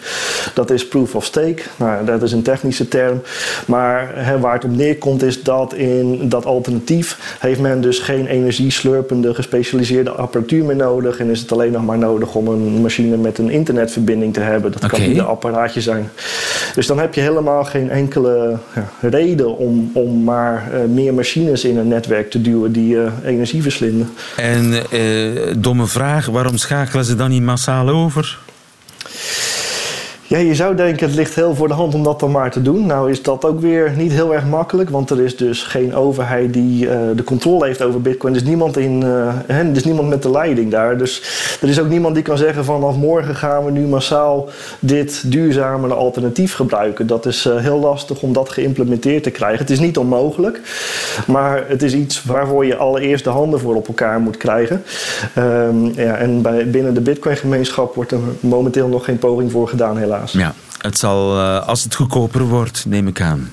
dat 0.53 0.69
is 0.69 0.87
proof 0.87 1.15
of 1.15 1.25
stake. 1.25 1.61
Nou, 1.75 2.05
dat 2.05 2.21
is 2.21 2.31
een 2.31 2.41
technische 2.41 2.87
term. 2.87 3.21
Maar 3.65 4.13
waar 4.39 4.53
het 4.53 4.63
op 4.63 4.75
neerkomt 4.75 5.23
is 5.23 5.43
dat 5.43 5.73
in 5.73 6.29
dat 6.29 6.45
alternatief 6.45 7.37
heeft 7.39 7.59
men 7.59 7.81
dus 7.81 7.99
geen 7.99 8.25
energieslurpende 8.25 9.33
gespecialiseerde 9.33 10.09
apparatuur 10.09 10.65
meer 10.65 10.75
nodig. 10.75 11.19
En 11.19 11.29
is 11.29 11.39
het 11.39 11.51
alleen 11.51 11.71
nog 11.71 11.85
maar 11.85 11.97
nodig 11.97 12.35
om 12.35 12.47
een 12.47 12.81
machine 12.81 13.17
met 13.17 13.37
een 13.37 13.49
internetverbinding 13.49 14.33
te 14.33 14.39
hebben. 14.39 14.71
Dat 14.71 14.85
kan 14.85 15.01
een 15.01 15.21
apparaatje 15.21 15.81
zijn. 15.81 16.09
Dus 16.75 16.87
dan 16.87 16.99
heb 16.99 17.13
je 17.13 17.21
helemaal 17.21 17.63
geen 17.63 17.89
enkele 17.89 18.57
ja, 18.75 18.89
reden 19.09 19.57
om, 19.57 19.91
om 19.93 20.23
maar 20.23 20.69
uh, 20.73 20.79
meer 20.93 21.13
machines 21.13 21.63
in 21.63 21.77
een 21.77 21.87
netwerk 21.87 22.29
te 22.29 22.41
duwen 22.41 22.71
die 22.71 22.95
uh, 22.95 23.11
energie 23.23 23.61
verslinden. 23.61 24.09
En 24.35 24.73
uh, 24.93 25.53
domme 25.57 25.87
vraag, 25.87 26.25
waarom 26.25 26.57
schakelen 26.57 27.05
ze 27.05 27.15
dan 27.15 27.29
niet 27.29 27.38
massaal 27.41 27.89
over? 27.89 28.37
Ja, 30.29 30.37
je 30.37 30.55
zou 30.55 30.75
denken 30.75 31.07
het 31.07 31.15
ligt 31.15 31.35
heel 31.35 31.55
voor 31.55 31.67
de 31.67 31.73
hand 31.73 31.93
om 31.93 32.03
dat 32.03 32.19
dan 32.19 32.31
maar 32.31 32.51
te 32.51 32.61
doen. 32.61 32.85
Nou 32.85 33.11
is 33.11 33.21
dat 33.21 33.45
ook 33.45 33.59
weer 33.59 33.93
niet 33.95 34.11
heel 34.11 34.33
erg 34.33 34.45
makkelijk, 34.45 34.89
want 34.89 35.09
er 35.09 35.21
is 35.21 35.37
dus 35.37 35.63
geen 35.63 35.95
overheid 35.95 36.53
die 36.53 36.85
uh, 36.85 36.91
de 37.15 37.23
controle 37.23 37.65
heeft 37.65 37.81
over 37.81 38.01
bitcoin. 38.01 38.33
Er 38.33 38.41
is 38.41 38.47
niemand, 38.47 38.77
in, 38.77 39.03
uh, 39.47 39.73
is 39.73 39.83
niemand 39.83 40.09
met 40.09 40.23
de 40.23 40.31
leiding 40.31 40.71
daar. 40.71 40.97
Dus 40.97 41.21
er 41.61 41.69
is 41.69 41.79
ook 41.79 41.89
niemand 41.89 42.15
die 42.15 42.23
kan 42.23 42.37
zeggen 42.37 42.65
vanaf 42.65 42.95
morgen 42.95 43.35
gaan 43.35 43.65
we 43.65 43.71
nu 43.71 43.87
massaal 43.87 44.49
dit 44.79 45.31
duurzamere 45.31 45.93
alternatief 45.93 46.53
gebruiken. 46.53 47.07
Dat 47.07 47.25
is 47.25 47.45
uh, 47.45 47.55
heel 47.55 47.79
lastig 47.79 48.21
om 48.21 48.33
dat 48.33 48.49
geïmplementeerd 48.49 49.23
te 49.23 49.31
krijgen. 49.31 49.59
Het 49.59 49.69
is 49.69 49.79
niet 49.79 49.97
onmogelijk, 49.97 50.61
maar 51.27 51.63
het 51.67 51.83
is 51.83 51.93
iets 51.93 52.23
waarvoor 52.23 52.65
je 52.65 52.75
allereerst 52.75 53.23
de 53.23 53.29
handen 53.29 53.59
voor 53.59 53.75
op 53.75 53.87
elkaar 53.87 54.19
moet 54.19 54.37
krijgen. 54.37 54.83
Um, 55.37 55.91
ja, 55.95 56.15
en 56.15 56.41
bij, 56.41 56.69
binnen 56.69 56.93
de 56.93 57.01
bitcoin 57.01 57.37
gemeenschap 57.37 57.95
wordt 57.95 58.11
er 58.11 58.19
momenteel 58.39 58.87
nog 58.87 59.05
geen 59.05 59.19
poging 59.19 59.51
voor 59.51 59.67
gedaan 59.67 59.97
helaas. 59.97 60.17
Ja, 60.25 60.53
het 60.81 60.97
zal, 60.97 61.37
uh, 61.37 61.67
als 61.67 61.83
het 61.83 61.95
goedkoper 61.95 62.41
wordt, 62.41 62.85
neem 62.85 63.07
ik 63.07 63.21
aan. 63.21 63.51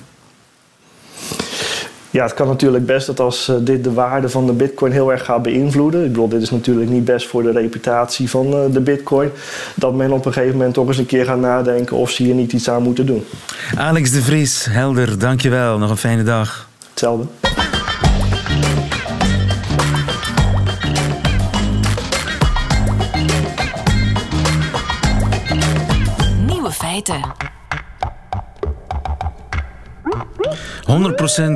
Ja, 2.09 2.23
het 2.23 2.33
kan 2.33 2.47
natuurlijk 2.47 2.85
best 2.85 3.07
dat 3.07 3.19
als 3.19 3.49
uh, 3.49 3.55
dit 3.59 3.83
de 3.83 3.93
waarde 3.93 4.29
van 4.29 4.45
de 4.45 4.51
bitcoin 4.51 4.91
heel 4.91 5.11
erg 5.11 5.25
gaat 5.25 5.41
beïnvloeden. 5.41 6.03
Ik 6.03 6.07
bedoel, 6.07 6.27
dit 6.27 6.41
is 6.41 6.51
natuurlijk 6.51 6.89
niet 6.89 7.05
best 7.05 7.27
voor 7.27 7.43
de 7.43 7.51
reputatie 7.51 8.29
van 8.29 8.47
uh, 8.47 8.59
de 8.71 8.79
bitcoin. 8.81 9.31
Dat 9.75 9.93
men 9.93 10.11
op 10.11 10.25
een 10.25 10.33
gegeven 10.33 10.57
moment 10.57 10.73
toch 10.73 10.87
eens 10.87 10.97
een 10.97 11.05
keer 11.05 11.25
gaat 11.25 11.39
nadenken 11.39 11.97
of 11.97 12.11
ze 12.11 12.23
hier 12.23 12.35
niet 12.35 12.53
iets 12.53 12.69
aan 12.69 12.83
moeten 12.83 13.05
doen. 13.05 13.25
Alex 13.75 14.11
de 14.11 14.21
Vries, 14.21 14.65
helder, 14.65 15.19
dankjewel. 15.19 15.77
Nog 15.77 15.89
een 15.89 15.97
fijne 15.97 16.23
dag. 16.23 16.67
Hetzelfde. 16.89 17.25
Feiten. 26.87 27.21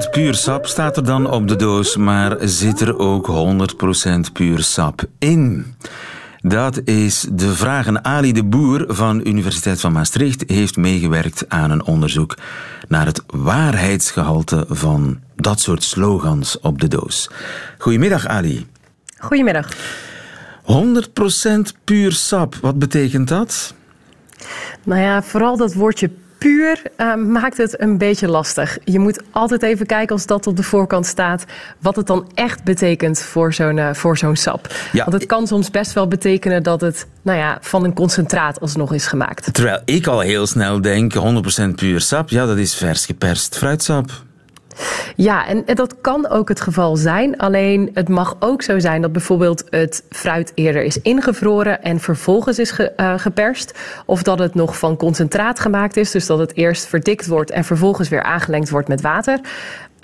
100% 0.05 0.09
puur 0.11 0.35
sap 0.35 0.65
staat 0.65 0.97
er 0.97 1.05
dan 1.05 1.29
op 1.29 1.47
de 1.47 1.55
doos, 1.55 1.95
maar 1.95 2.37
zit 2.39 2.81
er 2.81 2.97
ook 2.97 3.27
100% 3.27 4.31
puur 4.33 4.59
sap 4.59 5.05
in? 5.19 5.75
Dat 6.41 6.81
is 6.83 7.27
de 7.31 7.53
vraag. 7.55 7.87
En 7.87 8.05
Ali 8.05 8.33
de 8.33 8.43
Boer 8.43 8.85
van 8.87 9.27
Universiteit 9.27 9.79
van 9.79 9.91
Maastricht 9.91 10.43
heeft 10.47 10.77
meegewerkt 10.77 11.45
aan 11.47 11.71
een 11.71 11.83
onderzoek 11.83 12.37
naar 12.87 13.05
het 13.05 13.23
waarheidsgehalte 13.27 14.65
van 14.69 15.19
dat 15.35 15.59
soort 15.59 15.83
slogans 15.83 16.59
op 16.59 16.81
de 16.81 16.87
doos. 16.87 17.29
Goedemiddag, 17.77 18.27
Ali. 18.27 18.67
Goedemiddag. 19.17 19.69
100% 20.63 20.73
puur 21.83 22.11
sap, 22.11 22.55
wat 22.55 22.79
betekent 22.79 23.27
dat? 23.27 23.73
Nou 24.83 25.01
ja, 25.01 25.23
vooral 25.23 25.57
dat 25.57 25.73
woordje 25.73 26.09
puur 26.41 26.81
uh, 26.97 27.15
maakt 27.15 27.57
het 27.57 27.81
een 27.81 27.97
beetje 27.97 28.27
lastig. 28.27 28.77
Je 28.83 28.99
moet 28.99 29.21
altijd 29.31 29.63
even 29.63 29.85
kijken 29.85 30.15
als 30.15 30.25
dat 30.25 30.47
op 30.47 30.55
de 30.55 30.63
voorkant 30.63 31.05
staat, 31.05 31.45
wat 31.79 31.95
het 31.95 32.07
dan 32.07 32.31
echt 32.33 32.63
betekent 32.63 33.19
voor 33.19 33.53
zo'n 33.53 33.77
uh, 33.77 33.93
voor 33.93 34.17
zo'n 34.17 34.35
sap. 34.35 34.67
Ja, 34.91 35.03
Want 35.03 35.13
het 35.13 35.25
kan 35.25 35.47
soms 35.47 35.69
best 35.69 35.93
wel 35.93 36.07
betekenen 36.07 36.63
dat 36.63 36.81
het 36.81 37.07
nou 37.21 37.37
ja, 37.37 37.57
van 37.61 37.83
een 37.83 37.93
concentraat 37.93 38.59
alsnog 38.59 38.93
is 38.93 39.07
gemaakt. 39.07 39.53
Terwijl 39.53 39.81
ik 39.85 40.07
al 40.07 40.19
heel 40.19 40.47
snel 40.47 40.81
denk, 40.81 41.13
100% 41.13 41.19
puur 41.75 42.01
sap, 42.01 42.29
ja, 42.29 42.45
dat 42.45 42.57
is 42.57 42.75
vers 42.75 43.05
geperst 43.05 43.57
fruitsap. 43.57 44.09
Ja, 45.15 45.47
en 45.47 45.63
dat 45.65 45.95
kan 46.01 46.29
ook 46.29 46.49
het 46.49 46.61
geval 46.61 46.95
zijn. 46.95 47.37
Alleen 47.37 47.89
het 47.93 48.09
mag 48.09 48.35
ook 48.39 48.61
zo 48.61 48.79
zijn 48.79 49.01
dat 49.01 49.11
bijvoorbeeld 49.11 49.63
het 49.69 50.03
fruit 50.09 50.51
eerder 50.55 50.83
is 50.83 51.01
ingevroren 51.01 51.81
en 51.83 51.99
vervolgens 51.99 52.59
is 52.59 52.71
ge, 52.71 52.93
uh, 52.97 53.13
geperst. 53.17 53.79
Of 54.05 54.23
dat 54.23 54.39
het 54.39 54.55
nog 54.55 54.77
van 54.77 54.97
concentraat 54.97 55.59
gemaakt 55.59 55.97
is, 55.97 56.11
dus 56.11 56.25
dat 56.25 56.39
het 56.39 56.55
eerst 56.55 56.85
verdikt 56.85 57.27
wordt 57.27 57.51
en 57.51 57.63
vervolgens 57.63 58.09
weer 58.09 58.23
aangelengd 58.23 58.69
wordt 58.69 58.87
met 58.87 59.01
water. 59.01 59.39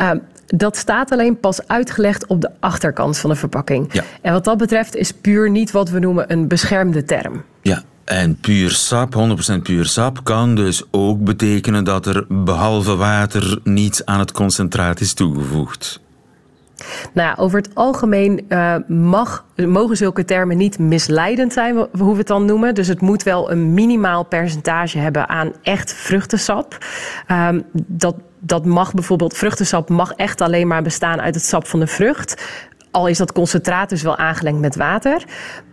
Uh, 0.01 0.12
dat 0.45 0.77
staat 0.77 1.12
alleen 1.12 1.39
pas 1.39 1.67
uitgelegd 1.67 2.27
op 2.27 2.41
de 2.41 2.49
achterkant 2.60 3.17
van 3.17 3.30
de 3.30 3.36
verpakking. 3.36 3.93
Ja. 3.93 4.03
En 4.21 4.34
wat 4.34 4.43
dat 4.43 4.58
betreft 4.58 4.95
is 4.95 5.12
puur 5.12 5.49
niet 5.49 5.71
wat 5.71 5.89
we 5.89 5.99
noemen 5.99 6.32
een 6.32 6.47
beschermde 6.47 7.03
term. 7.03 7.43
Ja, 7.62 7.84
en 8.08 8.39
puur 8.39 8.70
sap, 8.70 9.13
100% 9.58 9.62
puur 9.63 9.86
sap, 9.86 10.24
kan 10.24 10.56
dus 10.56 10.84
ook 10.91 11.24
betekenen 11.24 11.84
dat 11.84 12.06
er 12.06 12.26
behalve 12.30 12.96
water 12.96 13.60
niets 13.63 14.06
aan 14.06 14.20
het 14.20 14.32
concentraat 14.32 15.00
is 15.00 15.13
toegevoegd. 15.13 16.00
Nou 17.13 17.38
over 17.38 17.58
het 17.58 17.76
algemeen 17.76 18.46
uh, 18.50 18.76
mag, 18.88 19.46
mogen 19.56 19.98
zulke 19.98 20.26
termen 20.26 20.58
niet 20.58 20.80
misleidend 20.80 21.54
zijn, 21.54 21.76
hoe 21.76 22.12
we 22.12 22.17
het 22.17 22.28
dan 22.28 22.46
noemen. 22.46 22.76
Dus 22.76 22.88
het 22.88 23.02
moet 23.02 23.24
wel 23.24 23.52
een 23.52 23.74
minimaal 23.74 24.24
percentage 24.24 24.98
hebben 24.98 25.30
aan 25.30 25.52
echt 25.62 25.93
vruchtensap. 25.93 26.78
Um, 27.32 27.63
dat, 27.74 28.15
dat 28.39 28.65
mag 28.65 28.93
bijvoorbeeld, 28.93 29.38
vruchtensap 29.38 29.89
mag 29.89 30.12
echt 30.12 30.41
alleen 30.41 30.67
maar 30.67 30.82
bestaan 30.82 31.22
uit 31.22 31.36
het 31.36 31.46
sap 31.46 31.67
van 31.67 31.80
de 31.80 31.88
vrucht. 31.88 32.43
Al 32.91 33.08
is 33.08 33.17
dat 33.17 33.32
concentraat 33.32 33.89
dus 33.89 34.02
wel 34.02 34.17
aangelengd 34.17 34.60
met 34.60 34.76
water. 34.76 35.23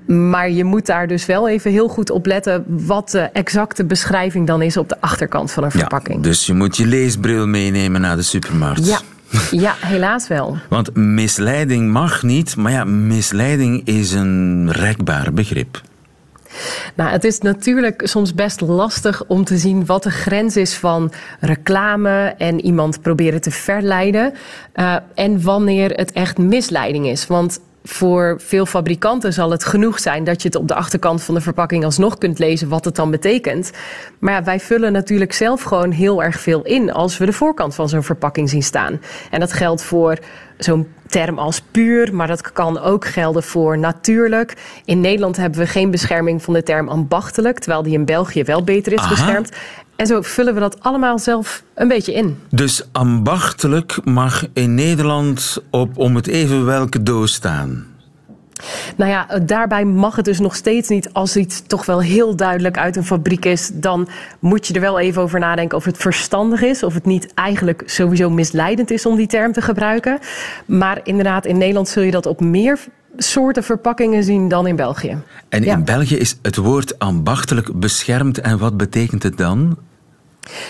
Maar 0.07 0.51
je 0.51 0.65
moet 0.65 0.87
daar 0.87 1.07
dus 1.07 1.27
wel 1.27 1.49
even 1.49 1.71
heel 1.71 1.89
goed 1.89 2.11
op 2.11 2.27
letten 2.27 2.65
wat 2.69 3.11
de 3.11 3.21
exacte 3.21 3.85
beschrijving 3.85 4.47
dan 4.47 4.63
is 4.63 4.77
op 4.77 4.89
de 4.89 5.01
achterkant 5.01 5.53
van 5.53 5.65
een 5.65 5.71
verpakking. 5.71 6.23
Dus 6.23 6.47
je 6.47 6.55
moet 6.55 6.77
je 6.77 6.87
leesbril 6.87 7.47
meenemen 7.47 8.01
naar 8.01 8.17
de 8.17 8.23
supermarkt. 8.23 8.87
Ja. 8.87 8.99
Ja, 9.51 9.75
helaas 9.79 10.29
wel. 10.29 10.57
Want 10.69 10.95
misleiding 10.95 11.93
mag 11.93 12.23
niet, 12.23 12.57
maar 12.57 12.73
ja, 12.73 12.85
misleiding 12.85 13.87
is 13.87 14.13
een 14.13 14.73
rekbaar 14.73 15.33
begrip. 15.33 15.81
Nou, 16.95 17.11
het 17.11 17.25
is 17.25 17.39
natuurlijk 17.39 18.03
soms 18.05 18.35
best 18.35 18.61
lastig 18.61 19.25
om 19.27 19.45
te 19.45 19.57
zien 19.57 19.87
wat 19.87 20.03
de 20.03 20.11
grens 20.11 20.57
is 20.57 20.75
van 20.75 21.13
reclame 21.41 22.35
en 22.39 22.61
iemand 22.61 23.03
proberen 23.03 23.41
te 23.41 23.51
verleiden. 23.51 24.33
Uh, 24.75 24.97
en 25.15 25.43
wanneer 25.43 25.91
het 25.91 26.13
echt 26.13 26.39
misleiding 26.39 27.07
is. 27.07 27.27
Want 27.27 27.61
voor 27.87 28.41
veel 28.45 28.67
fabrikanten 28.67 29.33
zal 29.33 29.51
het 29.51 29.65
genoeg 29.65 29.99
zijn 30.01 30.25
dat 30.25 30.43
je 30.43 30.49
het 30.49 30.57
op 30.57 30.69
de 30.69 30.75
achterkant 30.75 31.23
van 31.23 31.35
de 31.35 31.41
verpakking 31.41 31.85
alsnog 31.85 32.19
kunt 32.19 32.39
lezen 32.39 32.69
wat 32.69 32.85
het 32.85 32.97
dan 32.97 33.11
betekent. 33.11 33.71
Maar 34.19 34.33
ja, 34.33 34.43
wij 34.43 34.61
vullen 34.61 34.93
natuurlijk 34.93 35.33
zelf 35.33 35.63
gewoon 35.63 35.91
heel 35.91 36.23
erg 36.23 36.41
veel 36.41 36.63
in 36.63 36.93
als 36.93 37.19
we 37.19 37.27
de 37.27 37.33
voorkant 37.33 37.75
van 37.75 37.89
zo'n 37.89 38.03
verpakking 38.03 38.51
zien 38.51 38.63
staan. 38.63 39.01
En 39.31 39.41
dat 39.41 39.53
geldt 39.53 39.83
voor 39.83 40.19
zo'n 40.59 40.87
term 41.07 41.39
als 41.39 41.61
puur, 41.61 42.15
maar 42.15 42.27
dat 42.27 42.53
kan 42.53 42.79
ook 42.79 43.05
gelden 43.05 43.43
voor 43.43 43.79
natuurlijk. 43.79 44.55
In 44.85 45.01
Nederland 45.01 45.37
hebben 45.37 45.61
we 45.61 45.67
geen 45.67 45.91
bescherming 45.91 46.43
van 46.43 46.55
de 46.55 46.63
term 46.63 46.89
ambachtelijk, 46.89 47.59
terwijl 47.59 47.83
die 47.83 47.93
in 47.93 48.05
België 48.05 48.43
wel 48.43 48.65
beter 48.65 48.93
is 48.93 49.09
beschermd. 49.09 49.57
En 49.97 50.07
zo 50.07 50.23
vullen 50.23 50.55
we 50.55 50.61
dat 50.61 50.83
allemaal 50.83 51.19
zelf 51.19 51.63
een 51.75 51.89
beetje 51.89 52.13
in. 52.13 52.39
Dus 52.51 52.83
ambachtelijk 52.93 53.97
mag 54.05 54.45
in 54.53 54.75
Nederland 54.75 55.63
op 55.71 55.99
om 55.99 56.17
het 56.17 56.27
even 56.27 56.65
welke 56.65 57.03
doos 57.03 57.33
staan. 57.33 57.94
Nou 58.97 59.11
ja, 59.11 59.27
daarbij 59.43 59.85
mag 59.85 60.17
het 60.17 60.25
dus 60.25 60.41
nog 60.41 60.55
steeds 60.55 60.89
niet. 60.89 61.13
Als 61.13 61.37
iets 61.37 61.63
toch 61.67 61.87
wel 61.87 62.01
heel 62.01 62.37
duidelijk 62.37 62.79
uit 62.79 62.97
een 62.97 63.05
fabriek 63.05 63.45
is, 63.45 63.71
dan 63.73 64.09
moet 64.39 64.67
je 64.67 64.75
er 64.75 64.81
wel 64.81 64.99
even 64.99 65.23
over 65.23 65.41
nadenken 65.41 65.79
of 65.79 65.85
het 65.85 65.97
verstandig 65.97 66.63
is. 66.63 66.83
Of 66.83 66.95
het 66.95 67.05
niet 67.05 67.35
eigenlijk 67.35 67.83
sowieso 67.87 68.31
misleidend 68.31 68.91
is 68.91 69.07
om 69.07 69.17
die 69.17 69.27
term 69.27 69.53
te 69.53 69.61
gebruiken. 69.61 70.19
Maar 70.67 71.01
inderdaad, 71.03 71.47
in 71.47 71.59
Nederland 71.59 71.89
zul 71.89 72.03
je 72.03 72.11
dat 72.11 72.27
op 72.27 72.41
meer 72.41 72.79
soorten 73.17 73.65
verpakkingen 73.65 74.25
zien 74.25 74.49
dan 74.49 74.67
in 74.67 74.77
België. 74.77 75.19
En 75.49 75.65
in 75.65 75.85
België 75.85 76.17
is 76.17 76.39
het 76.43 76.57
woord 76.57 76.99
ambachtelijk 76.99 77.81
beschermd. 77.81 78.41
En 78.41 78.59
wat 78.59 78.77
betekent 78.77 79.23
het 79.23 79.37
dan? 79.37 79.77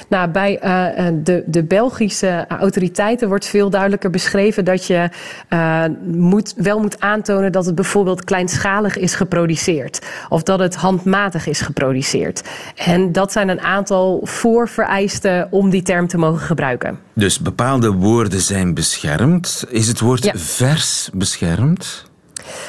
Nou, 0.09 0.29
bij 0.29 0.61
uh, 0.65 1.09
de, 1.23 1.43
de 1.47 1.65
Belgische 1.65 2.45
autoriteiten 2.49 3.29
wordt 3.29 3.47
veel 3.47 3.71
duidelijker 3.71 4.11
beschreven 4.11 4.65
dat 4.65 4.87
je 4.87 5.09
uh, 5.51 5.85
moet, 6.05 6.55
wel 6.57 6.81
moet 6.81 7.01
aantonen 7.01 7.53
dat 7.53 7.67
het 7.67 7.75
bijvoorbeeld 7.75 8.25
kleinschalig 8.25 8.97
is 8.97 9.15
geproduceerd. 9.15 10.07
Of 10.29 10.43
dat 10.43 10.59
het 10.59 10.75
handmatig 10.75 11.47
is 11.47 11.61
geproduceerd. 11.61 12.43
En 12.75 13.13
dat 13.13 13.33
zijn 13.33 13.49
een 13.49 13.61
aantal 13.61 14.21
voorvereisten 14.23 15.49
om 15.51 15.71
die 15.71 15.83
term 15.83 16.07
te 16.07 16.19
mogen 16.19 16.47
gebruiken. 16.47 16.99
Dus 17.13 17.39
bepaalde 17.39 17.93
woorden 17.93 18.41
zijn 18.41 18.75
beschermd. 18.75 19.65
Is 19.69 19.89
het 19.89 20.01
woord 20.01 20.31
vers 20.35 21.11
beschermd? 21.13 22.13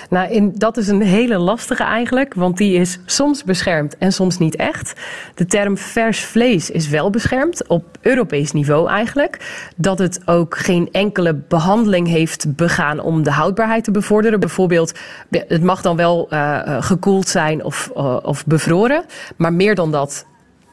Nou, 0.10 0.52
dat 0.54 0.78
is 0.78 0.88
een 0.88 1.02
hele 1.02 1.38
lastige 1.38 1.84
eigenlijk, 1.84 2.34
want 2.34 2.58
die 2.58 2.80
is 2.80 3.00
soms 3.06 3.44
beschermd 3.44 3.98
en 3.98 4.12
soms 4.12 4.38
niet 4.38 4.56
echt. 4.56 4.94
De 5.36 5.46
term 5.46 5.78
vers 5.78 6.20
vlees 6.20 6.70
is 6.70 6.90
wel 6.90 7.10
beschermd, 7.10 7.68
op 7.68 7.84
Europees 8.02 8.52
niveau 8.52 8.90
eigenlijk. 8.90 9.40
Dat 9.76 10.00
het 10.00 10.22
ook 10.26 10.58
geen 10.58 10.90
enkele 10.92 11.34
behandeling 11.34 12.08
heeft 12.08 12.56
begaan 12.56 13.00
om 13.00 13.24
de 13.24 13.32
houdbaarheid 13.32 13.84
te 13.84 13.92
bevorderen. 13.92 14.40
Bijvoorbeeld, 14.40 15.00
het 15.30 15.64
mag 15.64 15.82
dan 15.82 15.96
wel 15.96 16.28
uh, 16.30 16.60
gekoeld 16.80 17.28
zijn 17.28 17.64
of, 17.64 17.92
uh, 17.98 18.18
of 18.22 18.46
bevroren, 18.46 19.06
maar 19.36 19.54
meer 19.54 19.76
dan 19.76 19.92
dat 19.92 20.26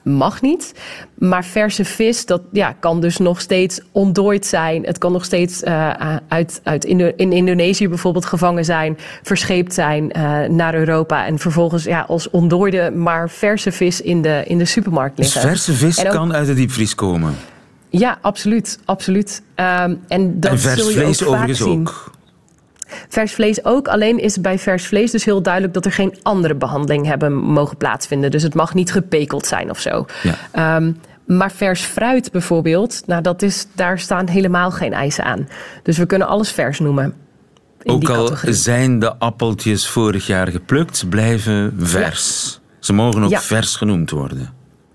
mag 0.02 0.40
niet. 0.40 0.74
Maar 1.14 1.44
verse 1.44 1.84
vis, 1.84 2.26
dat 2.26 2.42
ja, 2.52 2.72
kan 2.80 3.00
dus 3.00 3.16
nog 3.16 3.40
steeds 3.40 3.80
ontdooid 3.92 4.46
zijn. 4.46 4.84
Het 4.84 4.98
kan 4.98 5.12
nog 5.12 5.24
steeds 5.24 5.62
uh, 5.62 6.16
uit, 6.28 6.60
uit 6.62 6.84
Indo 6.84 7.12
in 7.16 7.32
Indonesië 7.32 7.88
bijvoorbeeld 7.88 8.24
gevangen 8.24 8.64
zijn, 8.64 8.98
verscheept 9.22 9.74
zijn 9.74 10.12
uh, 10.16 10.44
naar 10.48 10.74
Europa 10.74 11.26
en 11.26 11.38
vervolgens 11.38 11.84
ja, 11.84 12.04
als 12.08 12.30
ontdooide, 12.30 12.90
maar 12.90 13.30
verse 13.30 13.72
vis 13.72 14.00
in 14.00 14.22
de, 14.22 14.42
in 14.46 14.58
de 14.58 14.64
supermarkt 14.64 15.16
dus 15.16 15.34
liggen. 15.34 15.50
Dus 15.50 15.64
verse 15.64 15.86
vis 15.86 16.02
kan 16.02 16.34
uit 16.34 16.46
de 16.46 16.54
diepvries 16.54 16.94
komen? 16.94 17.34
Ja, 17.88 18.18
absoluut. 18.20 18.78
absoluut. 18.84 19.42
Um, 19.56 20.00
en 20.08 20.40
dat 20.40 20.50
en 20.50 20.58
vers 20.58 20.80
zul 20.80 20.88
je 20.88 20.94
vlees 20.94 21.24
ook 21.24 21.28
overigens 21.28 21.62
ook? 21.62 22.10
Vers 23.08 23.32
vlees 23.32 23.64
ook, 23.64 23.88
alleen 23.88 24.18
is 24.18 24.40
bij 24.40 24.58
vers 24.58 24.86
vlees 24.86 25.10
dus 25.10 25.24
heel 25.24 25.42
duidelijk 25.42 25.74
dat 25.74 25.84
er 25.84 25.92
geen 25.92 26.16
andere 26.22 26.54
behandeling 26.54 27.06
hebben 27.06 27.34
mogen 27.34 27.76
plaatsvinden. 27.76 28.30
Dus 28.30 28.42
het 28.42 28.54
mag 28.54 28.74
niet 28.74 28.92
gepekeld 28.92 29.46
zijn 29.46 29.70
of 29.70 29.80
zo. 29.80 30.06
Ja. 30.22 30.76
Um, 30.76 30.96
maar 31.26 31.52
vers 31.52 31.82
fruit 31.82 32.32
bijvoorbeeld, 32.32 33.02
nou 33.06 33.22
dat 33.22 33.42
is, 33.42 33.66
daar 33.74 33.98
staan 33.98 34.28
helemaal 34.28 34.70
geen 34.70 34.92
eisen 34.92 35.24
aan. 35.24 35.48
Dus 35.82 35.98
we 35.98 36.06
kunnen 36.06 36.28
alles 36.28 36.50
vers 36.50 36.78
noemen. 36.78 37.14
Ook 37.84 38.08
al 38.08 38.24
categorie. 38.24 38.54
zijn 38.54 38.98
de 38.98 39.16
appeltjes 39.18 39.88
vorig 39.88 40.26
jaar 40.26 40.48
geplukt, 40.48 41.08
blijven 41.08 41.74
vers. 41.78 42.60
Ze 42.78 42.92
mogen 42.92 43.22
ook 43.22 43.30
Ja. 43.30 43.40
vers 43.40 43.76
genoemd 43.76 44.10
worden. 44.10 44.52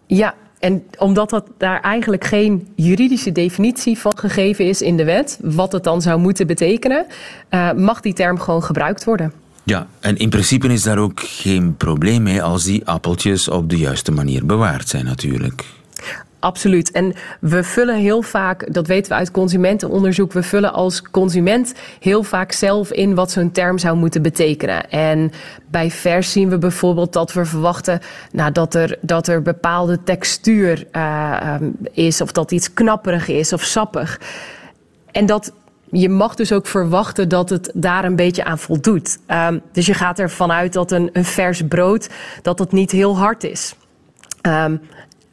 Ja, 0.07 0.33
en 0.59 0.83
omdat 0.97 1.29
dat 1.29 1.47
daar 1.57 1.81
eigenlijk 1.81 2.23
geen 2.23 2.67
juridische 2.75 3.31
definitie 3.31 3.97
van 3.97 4.17
gegeven 4.17 4.65
is 4.65 4.81
in 4.81 4.97
de 4.97 5.03
wet, 5.03 5.39
wat 5.41 5.71
het 5.71 5.83
dan 5.83 6.01
zou 6.01 6.19
moeten 6.19 6.47
betekenen, 6.47 7.05
uh, 7.49 7.71
mag 7.71 8.01
die 8.01 8.13
term 8.13 8.39
gewoon 8.39 8.63
gebruikt 8.63 9.03
worden. 9.03 9.33
Ja, 9.63 9.87
en 9.99 10.17
in 10.17 10.29
principe 10.29 10.67
is 10.67 10.83
daar 10.83 10.97
ook 10.97 11.19
geen 11.19 11.75
probleem 11.75 12.23
mee 12.23 12.41
als 12.41 12.63
die 12.63 12.85
appeltjes 12.85 13.47
op 13.47 13.69
de 13.69 13.77
juiste 13.77 14.11
manier 14.11 14.45
bewaard 14.45 14.89
zijn 14.89 15.05
natuurlijk. 15.05 15.65
Absoluut. 16.47 16.91
En 16.91 17.13
we 17.39 17.63
vullen 17.63 17.95
heel 17.95 18.21
vaak, 18.21 18.73
dat 18.73 18.87
weten 18.87 19.11
we 19.11 19.17
uit 19.17 19.31
consumentenonderzoek, 19.31 20.33
we 20.33 20.43
vullen 20.43 20.73
als 20.73 21.01
consument 21.01 21.73
heel 21.99 22.23
vaak 22.23 22.51
zelf 22.51 22.91
in 22.91 23.15
wat 23.15 23.31
zo'n 23.31 23.51
term 23.51 23.77
zou 23.77 23.97
moeten 23.97 24.21
betekenen. 24.21 24.89
En 24.89 25.31
bij 25.69 25.91
vers 25.91 26.31
zien 26.31 26.49
we 26.49 26.57
bijvoorbeeld 26.57 27.13
dat 27.13 27.33
we 27.33 27.45
verwachten 27.45 27.99
nou, 28.31 28.51
dat, 28.51 28.75
er, 28.75 28.97
dat 29.01 29.27
er 29.27 29.41
bepaalde 29.41 30.03
textuur 30.03 30.85
uh, 30.91 31.57
um, 31.61 31.75
is, 31.91 32.21
of 32.21 32.31
dat 32.31 32.51
iets 32.51 32.73
knapperig 32.73 33.27
is 33.27 33.53
of 33.53 33.63
sappig. 33.63 34.19
En 35.11 35.25
dat 35.25 35.51
je 35.91 36.09
mag 36.09 36.35
dus 36.35 36.51
ook 36.51 36.67
verwachten 36.67 37.29
dat 37.29 37.49
het 37.49 37.71
daar 37.73 38.05
een 38.05 38.15
beetje 38.15 38.43
aan 38.43 38.59
voldoet. 38.59 39.17
Um, 39.27 39.61
dus 39.71 39.85
je 39.85 39.93
gaat 39.93 40.19
ervan 40.19 40.51
uit 40.51 40.73
dat 40.73 40.91
een, 40.91 41.09
een 41.13 41.25
vers 41.25 41.61
brood 41.67 42.09
dat 42.41 42.59
het 42.59 42.71
niet 42.71 42.91
heel 42.91 43.17
hard 43.17 43.43
is. 43.43 43.75
Um, 44.41 44.81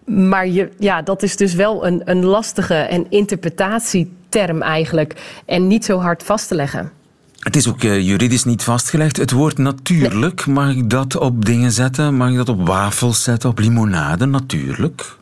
maar 0.05 0.49
je, 0.49 0.71
ja, 0.79 1.03
dat 1.03 1.23
is 1.23 1.37
dus 1.37 1.55
wel 1.55 1.87
een, 1.87 2.03
een 2.05 2.25
lastige 2.25 2.75
en 2.75 3.07
interpretatieterm 3.09 4.63
eigenlijk. 4.63 5.41
En 5.47 5.67
niet 5.67 5.85
zo 5.85 5.99
hard 5.99 6.23
vast 6.23 6.49
te 6.49 6.55
leggen. 6.55 6.91
Het 7.39 7.57
is 7.57 7.69
ook 7.69 7.83
uh, 7.83 8.01
juridisch 8.01 8.45
niet 8.45 8.63
vastgelegd. 8.63 9.17
Het 9.17 9.31
woord 9.31 9.59
natuurlijk, 9.59 10.47
mag 10.47 10.71
ik 10.71 10.91
dat 10.91 11.17
op 11.17 11.45
dingen 11.45 11.73
zetten? 11.73 12.15
Mag 12.15 12.31
ik 12.31 12.37
dat 12.37 12.49
op 12.49 12.67
wafels 12.67 13.23
zetten, 13.23 13.51
op 13.51 13.59
limonade? 13.59 14.27
Natuurlijk. 14.27 15.17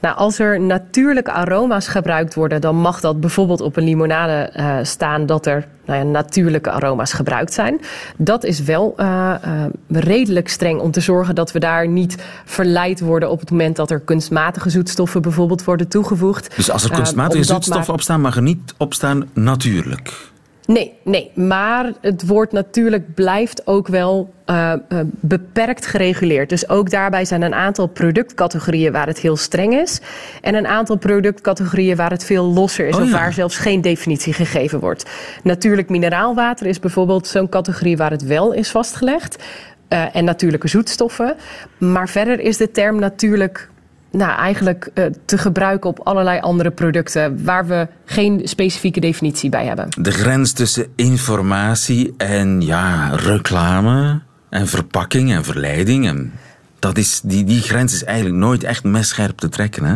Nou, 0.00 0.16
als 0.16 0.38
er 0.38 0.60
natuurlijke 0.60 1.32
aroma's 1.32 1.88
gebruikt 1.88 2.34
worden, 2.34 2.60
dan 2.60 2.76
mag 2.76 3.00
dat 3.00 3.20
bijvoorbeeld 3.20 3.60
op 3.60 3.76
een 3.76 3.84
limonade 3.84 4.52
uh, 4.56 4.76
staan 4.82 5.26
dat 5.26 5.46
er 5.46 5.66
nou 5.86 5.98
ja, 5.98 6.04
natuurlijke 6.04 6.70
aroma's 6.70 7.12
gebruikt 7.12 7.52
zijn. 7.52 7.80
Dat 8.16 8.44
is 8.44 8.60
wel 8.60 8.94
uh, 8.96 9.34
uh, 9.46 9.64
redelijk 9.88 10.48
streng 10.48 10.80
om 10.80 10.90
te 10.90 11.00
zorgen 11.00 11.34
dat 11.34 11.52
we 11.52 11.58
daar 11.58 11.88
niet 11.88 12.24
verleid 12.44 13.00
worden 13.00 13.30
op 13.30 13.40
het 13.40 13.50
moment 13.50 13.76
dat 13.76 13.90
er 13.90 14.00
kunstmatige 14.00 14.70
zoetstoffen 14.70 15.22
bijvoorbeeld 15.22 15.64
worden 15.64 15.88
toegevoegd. 15.88 16.56
Dus 16.56 16.70
als 16.70 16.84
er 16.84 16.90
kunstmatige 16.90 17.44
zoetstoffen 17.44 17.84
maar... 17.86 17.94
op 17.94 18.00
staan, 18.00 18.20
mag 18.20 18.36
er 18.36 18.42
niet 18.42 18.74
op 18.76 18.94
staan 18.94 19.28
natuurlijk. 19.32 20.32
Nee, 20.66 20.94
nee, 21.02 21.30
maar 21.34 21.92
het 22.00 22.26
woord 22.26 22.52
natuurlijk 22.52 23.14
blijft 23.14 23.66
ook 23.66 23.88
wel 23.88 24.34
uh, 24.46 24.72
uh, 24.88 25.00
beperkt 25.04 25.86
gereguleerd. 25.86 26.48
Dus 26.48 26.68
ook 26.68 26.90
daarbij 26.90 27.24
zijn 27.24 27.42
een 27.42 27.54
aantal 27.54 27.86
productcategorieën 27.86 28.92
waar 28.92 29.06
het 29.06 29.18
heel 29.18 29.36
streng 29.36 29.74
is. 29.74 30.00
En 30.40 30.54
een 30.54 30.66
aantal 30.66 30.96
productcategorieën 30.96 31.96
waar 31.96 32.10
het 32.10 32.24
veel 32.24 32.44
losser 32.44 32.86
is. 32.86 32.96
Oh, 32.96 33.02
of 33.02 33.10
ja. 33.10 33.12
waar 33.12 33.32
zelfs 33.32 33.56
geen 33.56 33.80
definitie 33.80 34.32
gegeven 34.32 34.80
wordt. 34.80 35.10
Natuurlijk 35.42 35.88
mineraalwater 35.88 36.66
is 36.66 36.78
bijvoorbeeld 36.78 37.26
zo'n 37.26 37.48
categorie 37.48 37.96
waar 37.96 38.10
het 38.10 38.22
wel 38.22 38.52
is 38.52 38.70
vastgelegd. 38.70 39.44
Uh, 39.88 40.16
en 40.16 40.24
natuurlijke 40.24 40.68
zoetstoffen. 40.68 41.36
Maar 41.78 42.08
verder 42.08 42.40
is 42.40 42.56
de 42.56 42.70
term 42.70 42.98
natuurlijk 42.98 43.68
nou, 44.14 44.38
eigenlijk 44.38 44.90
uh, 44.94 45.04
te 45.24 45.38
gebruiken 45.38 45.90
op 45.90 46.00
allerlei 46.00 46.40
andere 46.40 46.70
producten 46.70 47.44
waar 47.44 47.66
we 47.66 47.88
geen 48.04 48.40
specifieke 48.44 49.00
definitie 49.00 49.50
bij 49.50 49.66
hebben. 49.66 49.88
De 49.98 50.12
grens 50.12 50.52
tussen 50.52 50.86
informatie 50.96 52.14
en 52.16 52.60
ja, 52.60 53.10
reclame 53.14 54.20
en 54.50 54.66
verpakking 54.66 55.32
en 55.32 55.44
verleiding, 55.44 56.06
en 56.06 56.32
dat 56.78 56.98
is, 56.98 57.20
die, 57.24 57.44
die 57.44 57.60
grens 57.60 57.94
is 57.94 58.04
eigenlijk 58.04 58.36
nooit 58.36 58.64
echt 58.64 58.84
messcherp 58.84 59.38
te 59.38 59.48
trekken. 59.48 59.84
Hè? 59.84 59.94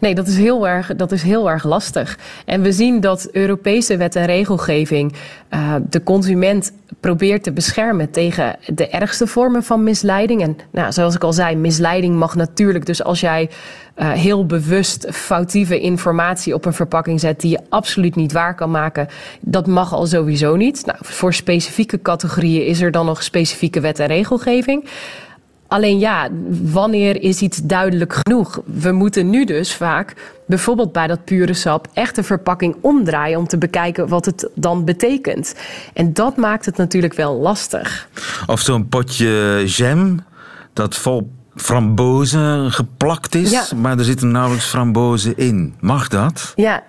Nee, 0.00 0.14
dat 0.14 0.26
is, 0.26 0.36
heel 0.36 0.68
erg, 0.68 0.96
dat 0.96 1.12
is 1.12 1.22
heel 1.22 1.50
erg 1.50 1.64
lastig. 1.64 2.18
En 2.44 2.62
we 2.62 2.72
zien 2.72 3.00
dat 3.00 3.28
Europese 3.32 3.96
wet 3.96 4.16
en 4.16 4.26
regelgeving 4.26 5.12
uh, 5.50 5.74
de 5.88 6.02
consument 6.02 6.72
probeert 7.00 7.42
te 7.42 7.52
beschermen 7.52 8.10
tegen 8.10 8.56
de 8.66 8.88
ergste 8.88 9.26
vormen 9.26 9.62
van 9.62 9.82
misleiding. 9.82 10.42
En 10.42 10.56
nou, 10.70 10.92
zoals 10.92 11.14
ik 11.14 11.24
al 11.24 11.32
zei, 11.32 11.56
misleiding 11.56 12.16
mag 12.16 12.34
natuurlijk. 12.34 12.86
Dus 12.86 13.04
als 13.04 13.20
jij 13.20 13.50
uh, 13.96 14.10
heel 14.10 14.46
bewust 14.46 15.06
foutieve 15.10 15.80
informatie 15.80 16.54
op 16.54 16.64
een 16.64 16.72
verpakking 16.72 17.20
zet 17.20 17.40
die 17.40 17.50
je 17.50 17.60
absoluut 17.68 18.14
niet 18.14 18.32
waar 18.32 18.54
kan 18.54 18.70
maken, 18.70 19.08
dat 19.40 19.66
mag 19.66 19.92
al 19.92 20.06
sowieso 20.06 20.56
niet. 20.56 20.86
Nou, 20.86 20.98
voor 21.00 21.34
specifieke 21.34 22.02
categorieën 22.02 22.66
is 22.66 22.80
er 22.80 22.90
dan 22.90 23.06
nog 23.06 23.22
specifieke 23.22 23.80
wet 23.80 23.98
en 23.98 24.06
regelgeving. 24.06 24.84
Alleen 25.72 25.98
ja, 25.98 26.28
wanneer 26.62 27.22
is 27.22 27.40
iets 27.40 27.58
duidelijk 27.62 28.20
genoeg? 28.22 28.60
We 28.64 28.92
moeten 28.92 29.30
nu 29.30 29.44
dus 29.44 29.74
vaak, 29.74 30.14
bijvoorbeeld 30.46 30.92
bij 30.92 31.06
dat 31.06 31.24
pure 31.24 31.54
sap, 31.54 31.88
echt 31.92 32.14
de 32.14 32.22
verpakking 32.22 32.76
omdraaien 32.80 33.38
om 33.38 33.46
te 33.46 33.58
bekijken 33.58 34.08
wat 34.08 34.24
het 34.24 34.48
dan 34.54 34.84
betekent. 34.84 35.54
En 35.94 36.12
dat 36.12 36.36
maakt 36.36 36.64
het 36.64 36.76
natuurlijk 36.76 37.14
wel 37.14 37.34
lastig. 37.34 38.08
Of 38.46 38.60
zo'n 38.60 38.88
potje 38.88 39.62
jam 39.66 40.24
dat 40.72 40.94
vol 40.94 41.30
frambozen 41.54 42.72
geplakt 42.72 43.34
is, 43.34 43.72
maar 43.72 43.98
er 43.98 44.04
zitten 44.04 44.30
nauwelijks 44.30 44.66
frambozen 44.66 45.36
in. 45.36 45.74
Mag 45.80 46.08
dat? 46.08 46.52
Ja, 46.54 46.82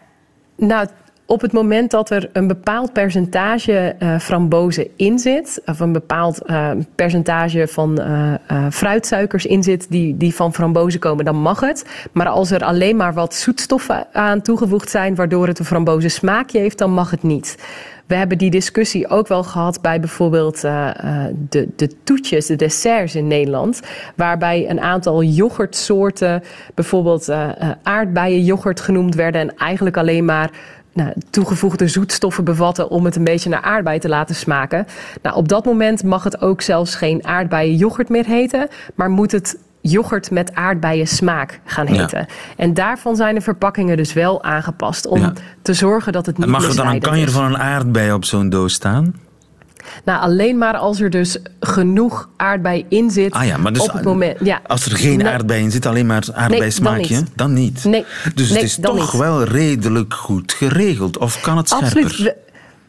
nou, 0.58 0.88
op 1.26 1.42
het 1.42 1.52
moment 1.52 1.92
dat 1.92 2.10
er 2.10 2.30
een 2.34 2.48
bepaald 2.48 2.94
percentage 2.94 3.96
uh, 4.00 4.20
frambozen 4.20 4.88
in 4.96 5.20
zit, 5.20 5.62
of 5.66 5.80
een 5.80 5.92
bepaald 5.92 6.42
uh, 6.46 6.72
percentage 6.96 7.68
van 7.68 8.00
uh, 8.02 8.34
fruitsuikers 8.70 9.46
in 9.46 9.64
zit 9.64 9.86
die, 9.90 10.18
die 10.18 10.36
van 10.36 10.54
frambozen 10.54 11.00
komen, 11.00 11.26
dan 11.26 11.36
mag 11.36 11.60
het. 11.60 11.86
Maar 12.12 12.28
als 12.28 12.52
er 12.52 12.64
alleen 12.64 12.96
maar 12.96 13.14
wat 13.14 13.36
zoetstoffen 13.36 14.08
aan 14.14 14.42
toegevoegd 14.42 14.90
zijn, 14.90 15.16
waardoor 15.16 15.48
het 15.48 15.60
een 15.60 15.66
frambozen 15.66 16.12
smaakje 16.12 16.60
heeft, 16.60 16.78
dan 16.78 16.92
mag 16.92 17.12
het 17.12 17.24
niet. 17.24 17.58
We 18.06 18.16
hebben 18.16 18.38
die 18.38 18.52
discussie 18.52 19.08
ook 19.08 19.28
wel 19.28 19.44
gehad 19.44 19.82
bij 19.82 20.00
bijvoorbeeld 20.00 20.62
de, 20.62 21.70
de 21.76 21.90
toetjes, 22.04 22.46
de 22.46 22.56
desserts 22.56 23.16
in 23.16 23.28
Nederland. 23.28 23.82
Waarbij 24.16 24.70
een 24.70 24.82
aantal 24.82 25.24
yoghurtsoorten, 25.24 26.44
bijvoorbeeld 26.74 27.30
aardbeienyoghurt 27.84 28.80
genoemd 28.80 29.16
werden. 29.16 29.42
En 29.42 29.58
eigenlijk 29.58 29.98
alleen 29.98 30.26
maar 30.26 30.50
nou, 30.94 31.14
toegevoegde 31.30 31.88
zoetstoffen 31.88 32.44
bevatten 32.44 32.90
om 32.90 33.06
het 33.06 33.16
een 33.16 33.24
beetje 33.24 33.50
naar 33.50 33.62
aardbei 33.62 34.00
te 34.00 34.10
laten 34.10 34.36
smaken. 34.36 34.88
Nou, 35.22 35.36
op 35.36 35.48
dat 35.48 35.66
moment 35.66 36.04
mag 36.04 36.24
het 36.24 36.42
ook 36.42 36.62
zelfs 36.62 36.96
geen 36.96 37.26
aardbeien 37.26 37.76
yoghurt 37.76 38.10
meer 38.10 38.26
heten, 38.26 38.68
maar 38.96 39.10
moet 39.10 39.32
het 39.32 39.58
yoghurt 39.82 40.32
met 40.32 40.56
aardbeien 40.56 41.08
smaak 41.08 41.60
gaan 41.66 41.88
heten. 41.88 42.26
En 42.58 42.74
daarvan 42.74 43.16
zijn 43.16 43.36
de 43.36 43.42
verpakkingen 43.42 43.98
dus 43.98 44.14
wel 44.14 44.44
aangepast 44.44 45.08
om 45.08 45.34
te 45.62 45.74
zorgen 45.74 46.12
dat 46.12 46.26
het 46.26 46.38
niet 46.38 46.48
Mag 46.48 46.68
er 46.68 46.76
dan 46.76 46.88
een 46.88 47.00
kanjer 47.00 47.32
van 47.32 47.44
een 47.44 47.58
aardbei 47.58 48.14
op 48.14 48.26
zo'n 48.26 48.50
doos 48.50 48.74
staan? 48.74 49.14
Nou, 50.04 50.22
alleen 50.22 50.58
maar 50.58 50.78
als 50.78 51.00
er 51.00 51.10
dus 51.10 51.38
genoeg 51.60 52.30
aardbei 52.38 52.86
in 52.90 53.12
zit 53.12 53.34
ah 53.34 53.46
ja, 53.46 53.58
maar 53.58 53.74
dus, 53.74 53.82
op 53.82 53.94
het 53.94 54.04
moment. 54.04 54.38
Ja. 54.44 54.62
Als 54.68 54.86
er 54.86 54.98
geen 54.98 55.28
aardbei 55.28 55.64
in 55.64 55.72
zit, 55.72 55.86
alleen 55.86 56.06
maar 56.06 56.24
aardbeismaakje, 56.34 57.16
nee, 57.16 57.24
dan 57.36 57.54
niet. 57.54 57.84
Nee, 57.84 58.06
dus 58.36 58.50
het 58.50 58.62
is 58.62 58.78
toch 58.82 59.12
wel 59.12 59.44
redelijk 59.44 60.14
goed 60.14 60.52
geregeld. 60.52 61.18
Of 61.18 61.42
kan 61.42 61.58
het 61.58 61.70
scherper? 61.70 62.04
Absoluut. 62.04 62.36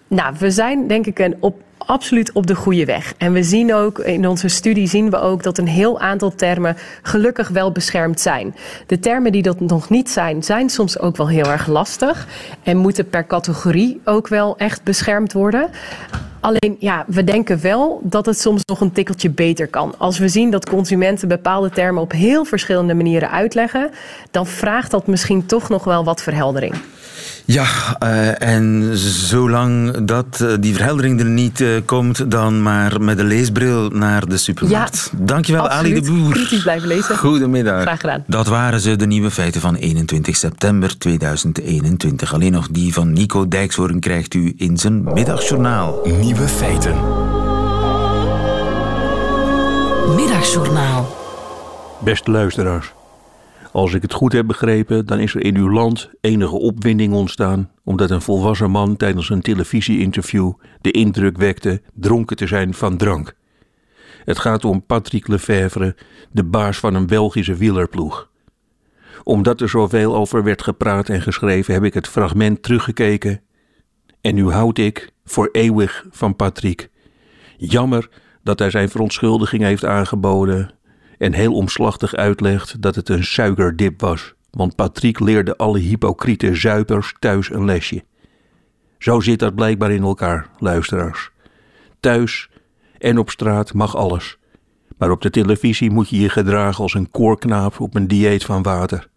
nou, 0.08 0.34
we 0.38 0.50
zijn 0.50 0.88
denk 0.88 1.06
ik 1.06 1.18
een 1.18 1.36
op, 1.40 1.62
absoluut 1.86 2.32
op 2.32 2.46
de 2.46 2.54
goede 2.54 2.84
weg. 2.84 3.14
En 3.18 3.32
we 3.32 3.42
zien 3.42 3.74
ook, 3.74 3.98
in 3.98 4.28
onze 4.28 4.48
studie 4.48 4.86
zien 4.86 5.10
we 5.10 5.20
ook 5.20 5.42
dat 5.42 5.58
een 5.58 5.68
heel 5.68 6.00
aantal 6.00 6.34
termen 6.34 6.76
gelukkig 7.02 7.48
wel 7.48 7.72
beschermd 7.72 8.20
zijn. 8.20 8.54
De 8.86 8.98
termen 8.98 9.32
die 9.32 9.42
dat 9.42 9.60
nog 9.60 9.90
niet 9.90 10.10
zijn, 10.10 10.42
zijn 10.42 10.70
soms 10.70 10.98
ook 10.98 11.16
wel 11.16 11.28
heel 11.28 11.50
erg 11.50 11.66
lastig. 11.66 12.26
En 12.62 12.76
moeten 12.76 13.08
per 13.08 13.26
categorie 13.26 14.00
ook 14.04 14.28
wel 14.28 14.56
echt 14.56 14.82
beschermd 14.82 15.32
worden. 15.32 15.70
Alleen 16.40 16.76
ja, 16.78 17.04
we 17.06 17.24
denken 17.24 17.60
wel 17.60 18.00
dat 18.02 18.26
het 18.26 18.40
soms 18.40 18.62
nog 18.64 18.80
een 18.80 18.92
tikkeltje 18.92 19.30
beter 19.30 19.68
kan. 19.68 19.94
Als 19.98 20.18
we 20.18 20.28
zien 20.28 20.50
dat 20.50 20.68
consumenten 20.68 21.28
bepaalde 21.28 21.70
termen 21.70 22.02
op 22.02 22.12
heel 22.12 22.44
verschillende 22.44 22.94
manieren 22.94 23.30
uitleggen, 23.30 23.90
dan 24.30 24.46
vraagt 24.46 24.90
dat 24.90 25.06
misschien 25.06 25.46
toch 25.46 25.68
nog 25.68 25.84
wel 25.84 26.04
wat 26.04 26.22
verheldering. 26.22 26.74
Ja, 27.44 27.66
uh, 28.02 28.42
en 28.42 28.90
zolang 28.98 30.04
dat 30.04 30.40
uh, 30.42 30.52
die 30.60 30.74
verheldering 30.74 31.20
er 31.20 31.26
niet 31.26 31.60
uh, 31.60 31.73
komt, 31.84 32.30
dan 32.30 32.62
maar 32.62 33.00
met 33.00 33.16
de 33.16 33.24
leesbril 33.24 33.88
naar 33.88 34.28
de 34.28 34.36
supermarkt. 34.36 35.10
Ja, 35.12 35.18
Dankjewel, 35.24 35.68
absoluut. 35.68 35.92
Ali 35.92 36.00
de 36.00 36.12
Boer. 36.12 36.32
Kritisch 36.32 36.62
blijven 36.62 36.88
lezen. 36.88 37.18
Goedemiddag. 37.18 37.80
Graag 37.82 38.00
gedaan. 38.00 38.24
Dat 38.26 38.46
waren 38.46 38.80
ze, 38.80 38.96
de 38.96 39.06
nieuwe 39.06 39.30
feiten 39.30 39.60
van 39.60 39.74
21 39.74 40.36
september 40.36 40.98
2021. 40.98 42.34
Alleen 42.34 42.52
nog 42.52 42.68
die 42.70 42.92
van 42.92 43.12
Nico 43.12 43.48
Dijkshoorn 43.48 44.00
krijgt 44.00 44.34
u 44.34 44.54
in 44.56 44.78
zijn 44.78 45.02
middagjournaal. 45.02 46.00
Nieuwe 46.20 46.48
feiten. 46.48 46.94
Middagjournaal. 50.16 51.16
Beste 52.04 52.30
luisteraars. 52.30 52.92
Als 53.74 53.94
ik 53.94 54.02
het 54.02 54.12
goed 54.12 54.32
heb 54.32 54.46
begrepen, 54.46 55.06
dan 55.06 55.18
is 55.18 55.34
er 55.34 55.44
in 55.44 55.56
uw 55.56 55.70
land 55.70 56.10
enige 56.20 56.58
opwinding 56.58 57.14
ontstaan 57.14 57.70
omdat 57.84 58.10
een 58.10 58.22
volwassen 58.22 58.70
man 58.70 58.96
tijdens 58.96 59.30
een 59.30 59.40
televisieinterview 59.40 60.52
de 60.80 60.90
indruk 60.90 61.36
wekte 61.36 61.82
dronken 61.94 62.36
te 62.36 62.46
zijn 62.46 62.74
van 62.74 62.96
drank. 62.96 63.34
Het 64.24 64.38
gaat 64.38 64.64
om 64.64 64.86
Patrick 64.86 65.28
Lefevre, 65.28 65.96
de 66.30 66.44
baas 66.44 66.78
van 66.78 66.94
een 66.94 67.06
Belgische 67.06 67.54
wielerploeg. 67.54 68.30
Omdat 69.22 69.60
er 69.60 69.68
zoveel 69.68 70.16
over 70.16 70.44
werd 70.44 70.62
gepraat 70.62 71.08
en 71.08 71.22
geschreven, 71.22 71.74
heb 71.74 71.84
ik 71.84 71.94
het 71.94 72.08
fragment 72.08 72.62
teruggekeken. 72.62 73.40
En 74.20 74.34
nu 74.34 74.50
houd 74.50 74.78
ik 74.78 75.12
voor 75.24 75.48
eeuwig 75.52 76.06
van 76.10 76.36
Patrick. 76.36 76.90
Jammer 77.56 78.08
dat 78.42 78.58
hij 78.58 78.70
zijn 78.70 78.88
verontschuldiging 78.88 79.62
heeft 79.62 79.84
aangeboden 79.84 80.74
en 81.18 81.32
heel 81.32 81.52
omslachtig 81.52 82.14
uitlegt 82.14 82.82
dat 82.82 82.94
het 82.94 83.08
een 83.08 83.24
suikerdip 83.24 84.00
was, 84.00 84.34
want 84.50 84.76
Patrick 84.76 85.20
leerde 85.20 85.56
alle 85.56 85.78
hypocriete 85.78 86.54
zuipers 86.54 87.14
thuis 87.18 87.50
een 87.50 87.64
lesje. 87.64 88.04
Zo 88.98 89.20
zit 89.20 89.38
dat 89.38 89.54
blijkbaar 89.54 89.90
in 89.90 90.02
elkaar, 90.02 90.48
luisteraars. 90.58 91.30
Thuis 92.00 92.50
en 92.98 93.18
op 93.18 93.30
straat 93.30 93.74
mag 93.74 93.96
alles, 93.96 94.38
maar 94.98 95.10
op 95.10 95.22
de 95.22 95.30
televisie 95.30 95.90
moet 95.90 96.08
je 96.08 96.20
je 96.20 96.28
gedragen 96.28 96.82
als 96.82 96.94
een 96.94 97.10
koorknaap 97.10 97.80
op 97.80 97.94
een 97.94 98.08
dieet 98.08 98.44
van 98.44 98.62
water. 98.62 99.08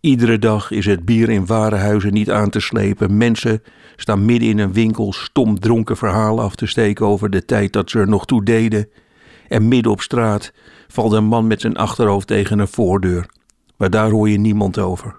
Iedere 0.00 0.38
dag 0.38 0.70
is 0.70 0.86
het 0.86 1.04
bier 1.04 1.30
in 1.30 1.46
warenhuizen 1.46 2.12
niet 2.12 2.30
aan 2.30 2.50
te 2.50 2.60
slepen. 2.60 3.16
Mensen 3.16 3.62
staan 3.96 4.24
midden 4.24 4.48
in 4.48 4.58
een 4.58 4.72
winkel 4.72 5.12
stom 5.12 5.60
dronken 5.60 5.96
verhalen 5.96 6.44
af 6.44 6.54
te 6.54 6.66
steken 6.66 7.06
over 7.06 7.30
de 7.30 7.44
tijd 7.44 7.72
dat 7.72 7.90
ze 7.90 7.98
er 7.98 8.08
nog 8.08 8.26
toe 8.26 8.44
deden. 8.44 8.88
En 9.48 9.68
midden 9.68 9.92
op 9.92 10.00
straat 10.00 10.52
valt 10.88 11.12
een 11.12 11.24
man 11.24 11.46
met 11.46 11.60
zijn 11.60 11.76
achterhoofd 11.76 12.26
tegen 12.26 12.58
een 12.58 12.68
voordeur. 12.68 13.26
Maar 13.76 13.90
daar 13.90 14.10
hoor 14.10 14.28
je 14.28 14.38
niemand 14.38 14.78
over. 14.78 15.18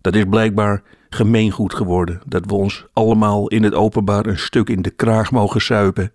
Dat 0.00 0.14
is 0.14 0.24
blijkbaar 0.30 0.82
gemeengoed 1.10 1.74
geworden, 1.74 2.20
dat 2.26 2.46
we 2.46 2.54
ons 2.54 2.86
allemaal 2.92 3.48
in 3.48 3.62
het 3.62 3.74
openbaar 3.74 4.26
een 4.26 4.38
stuk 4.38 4.68
in 4.68 4.82
de 4.82 4.90
kraag 4.90 5.30
mogen 5.30 5.60
suipen. 5.60 6.12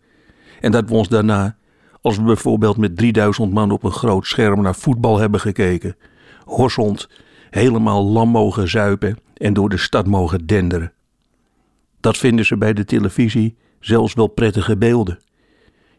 En 0.61 0.71
dat 0.71 0.89
we 0.89 0.95
ons 0.95 1.07
daarna, 1.07 1.57
als 2.01 2.17
we 2.17 2.24
bijvoorbeeld 2.24 2.78
met 2.78 2.97
3000 2.97 3.53
man 3.53 3.71
op 3.71 3.84
een 3.84 3.91
groot 3.91 4.28
scherm 4.28 4.61
naar 4.61 4.76
voetbal 4.76 5.17
hebben 5.17 5.39
gekeken, 5.39 5.95
horsend, 6.45 7.09
helemaal 7.49 8.05
lam 8.05 8.30
mogen 8.30 8.69
zuipen 8.69 9.17
en 9.34 9.53
door 9.53 9.69
de 9.69 9.78
stad 9.78 10.07
mogen 10.07 10.45
denderen. 10.45 10.91
Dat 11.99 12.17
vinden 12.17 12.45
ze 12.45 12.57
bij 12.57 12.74
de 12.74 12.86
televisie 12.86 13.55
zelfs 13.80 14.13
wel 14.13 14.28
prettige 14.28 14.78
beelden. 14.78 15.19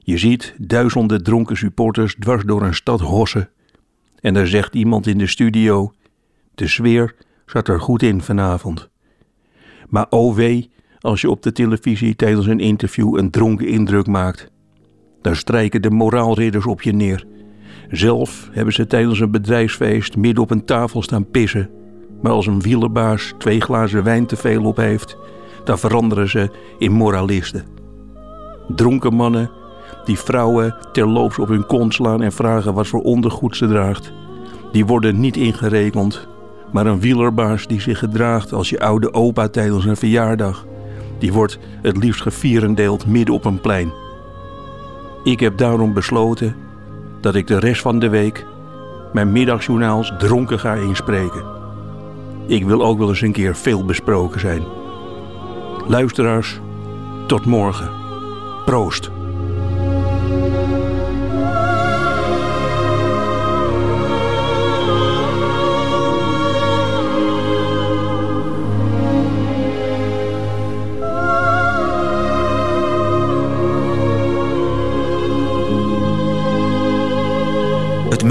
Je 0.06 0.18
ziet 0.18 0.54
duizenden 0.58 1.22
dronken 1.22 1.56
supporters 1.56 2.16
dwars 2.18 2.44
door 2.44 2.62
een 2.62 2.74
stad 2.74 3.00
hossen. 3.00 3.48
En 4.20 4.34
daar 4.34 4.46
zegt 4.46 4.74
iemand 4.74 5.06
in 5.06 5.18
de 5.18 5.26
studio: 5.26 5.92
De 6.54 6.68
sfeer 6.68 7.14
zat 7.46 7.68
er 7.68 7.80
goed 7.80 8.02
in 8.02 8.22
vanavond. 8.22 8.88
Maar 9.88 10.06
oh 10.10 10.34
wee, 10.34 10.70
als 10.98 11.20
je 11.20 11.30
op 11.30 11.42
de 11.42 11.52
televisie 11.52 12.16
tijdens 12.16 12.46
een 12.46 12.60
interview 12.60 13.18
een 13.18 13.30
dronken 13.30 13.68
indruk 13.68 14.06
maakt. 14.06 14.50
Dan 15.22 15.36
strijken 15.36 15.82
de 15.82 15.90
moraalridders 15.90 16.66
op 16.66 16.82
je 16.82 16.92
neer. 16.92 17.26
Zelf 17.90 18.48
hebben 18.52 18.74
ze 18.74 18.86
tijdens 18.86 19.20
een 19.20 19.30
bedrijfsfeest 19.30 20.16
midden 20.16 20.42
op 20.42 20.50
een 20.50 20.64
tafel 20.64 21.02
staan 21.02 21.30
pissen. 21.30 21.70
Maar 22.22 22.32
als 22.32 22.46
een 22.46 22.60
wielerbaas 22.60 23.34
twee 23.38 23.60
glazen 23.60 24.04
wijn 24.04 24.26
te 24.26 24.36
veel 24.36 24.64
op 24.64 24.76
heeft, 24.76 25.16
dan 25.64 25.78
veranderen 25.78 26.28
ze 26.28 26.50
in 26.78 26.92
moralisten. 26.92 27.64
Dronken 28.68 29.14
mannen 29.14 29.50
die 30.06 30.18
vrouwen 30.18 30.76
terloops 30.92 31.38
op 31.38 31.48
hun 31.48 31.66
kont 31.66 31.94
slaan 31.94 32.22
en 32.22 32.32
vragen 32.32 32.74
wat 32.74 32.86
voor 32.86 33.00
ondergoed 33.00 33.56
ze 33.56 33.66
draagt. 33.66 34.12
Die 34.72 34.86
worden 34.86 35.20
niet 35.20 35.36
ingerekend, 35.36 36.28
maar 36.72 36.86
een 36.86 37.00
wielerbaas 37.00 37.66
die 37.66 37.80
zich 37.80 37.98
gedraagt 37.98 38.52
als 38.52 38.70
je 38.70 38.80
oude 38.80 39.14
opa 39.14 39.48
tijdens 39.48 39.84
een 39.84 39.96
verjaardag. 39.96 40.66
Die 41.18 41.32
wordt 41.32 41.58
het 41.82 41.96
liefst 41.96 42.22
gevierendeeld 42.22 43.06
midden 43.06 43.34
op 43.34 43.44
een 43.44 43.60
plein. 43.60 43.92
Ik 45.24 45.40
heb 45.40 45.58
daarom 45.58 45.92
besloten 45.92 46.56
dat 47.20 47.34
ik 47.34 47.46
de 47.46 47.58
rest 47.58 47.80
van 47.80 47.98
de 47.98 48.08
week 48.08 48.46
mijn 49.12 49.32
middagjournaals 49.32 50.12
dronken 50.18 50.58
ga 50.58 50.74
inspreken. 50.74 51.44
Ik 52.46 52.64
wil 52.64 52.84
ook 52.84 52.98
wel 52.98 53.08
eens 53.08 53.20
een 53.20 53.32
keer 53.32 53.56
veel 53.56 53.84
besproken 53.84 54.40
zijn. 54.40 54.62
Luisteraars, 55.86 56.60
tot 57.26 57.44
morgen. 57.44 57.90
Proost. 58.64 59.10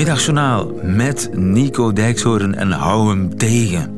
Middagjournaal 0.03 0.71
met 0.81 1.29
Nico 1.33 1.93
Dijkshoorn 1.93 2.55
en 2.55 2.71
hou 2.71 3.09
hem 3.09 3.37
tegen. 3.37 3.97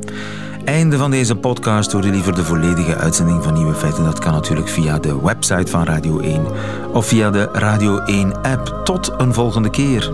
Einde 0.66 0.98
van 0.98 1.12
deze 1.12 1.36
podcast. 1.36 1.92
Hoor 1.92 2.04
je 2.04 2.12
liever 2.12 2.36
de 2.36 2.44
volledige 2.44 2.96
uitzending 2.96 3.44
van 3.44 3.54
Nieuwe 3.54 3.74
Feiten? 3.74 4.04
Dat 4.04 4.20
kan 4.20 4.34
natuurlijk 4.34 4.70
via 4.70 5.00
de 5.00 5.22
website 5.22 5.72
van 5.72 5.84
Radio 5.84 6.20
1 6.20 6.46
of 6.94 7.06
via 7.08 7.30
de 7.30 7.50
Radio 7.54 7.98
1 8.00 8.42
app. 8.42 8.82
Tot 8.84 9.14
een 9.18 9.34
volgende 9.34 9.70
keer. 9.70 10.12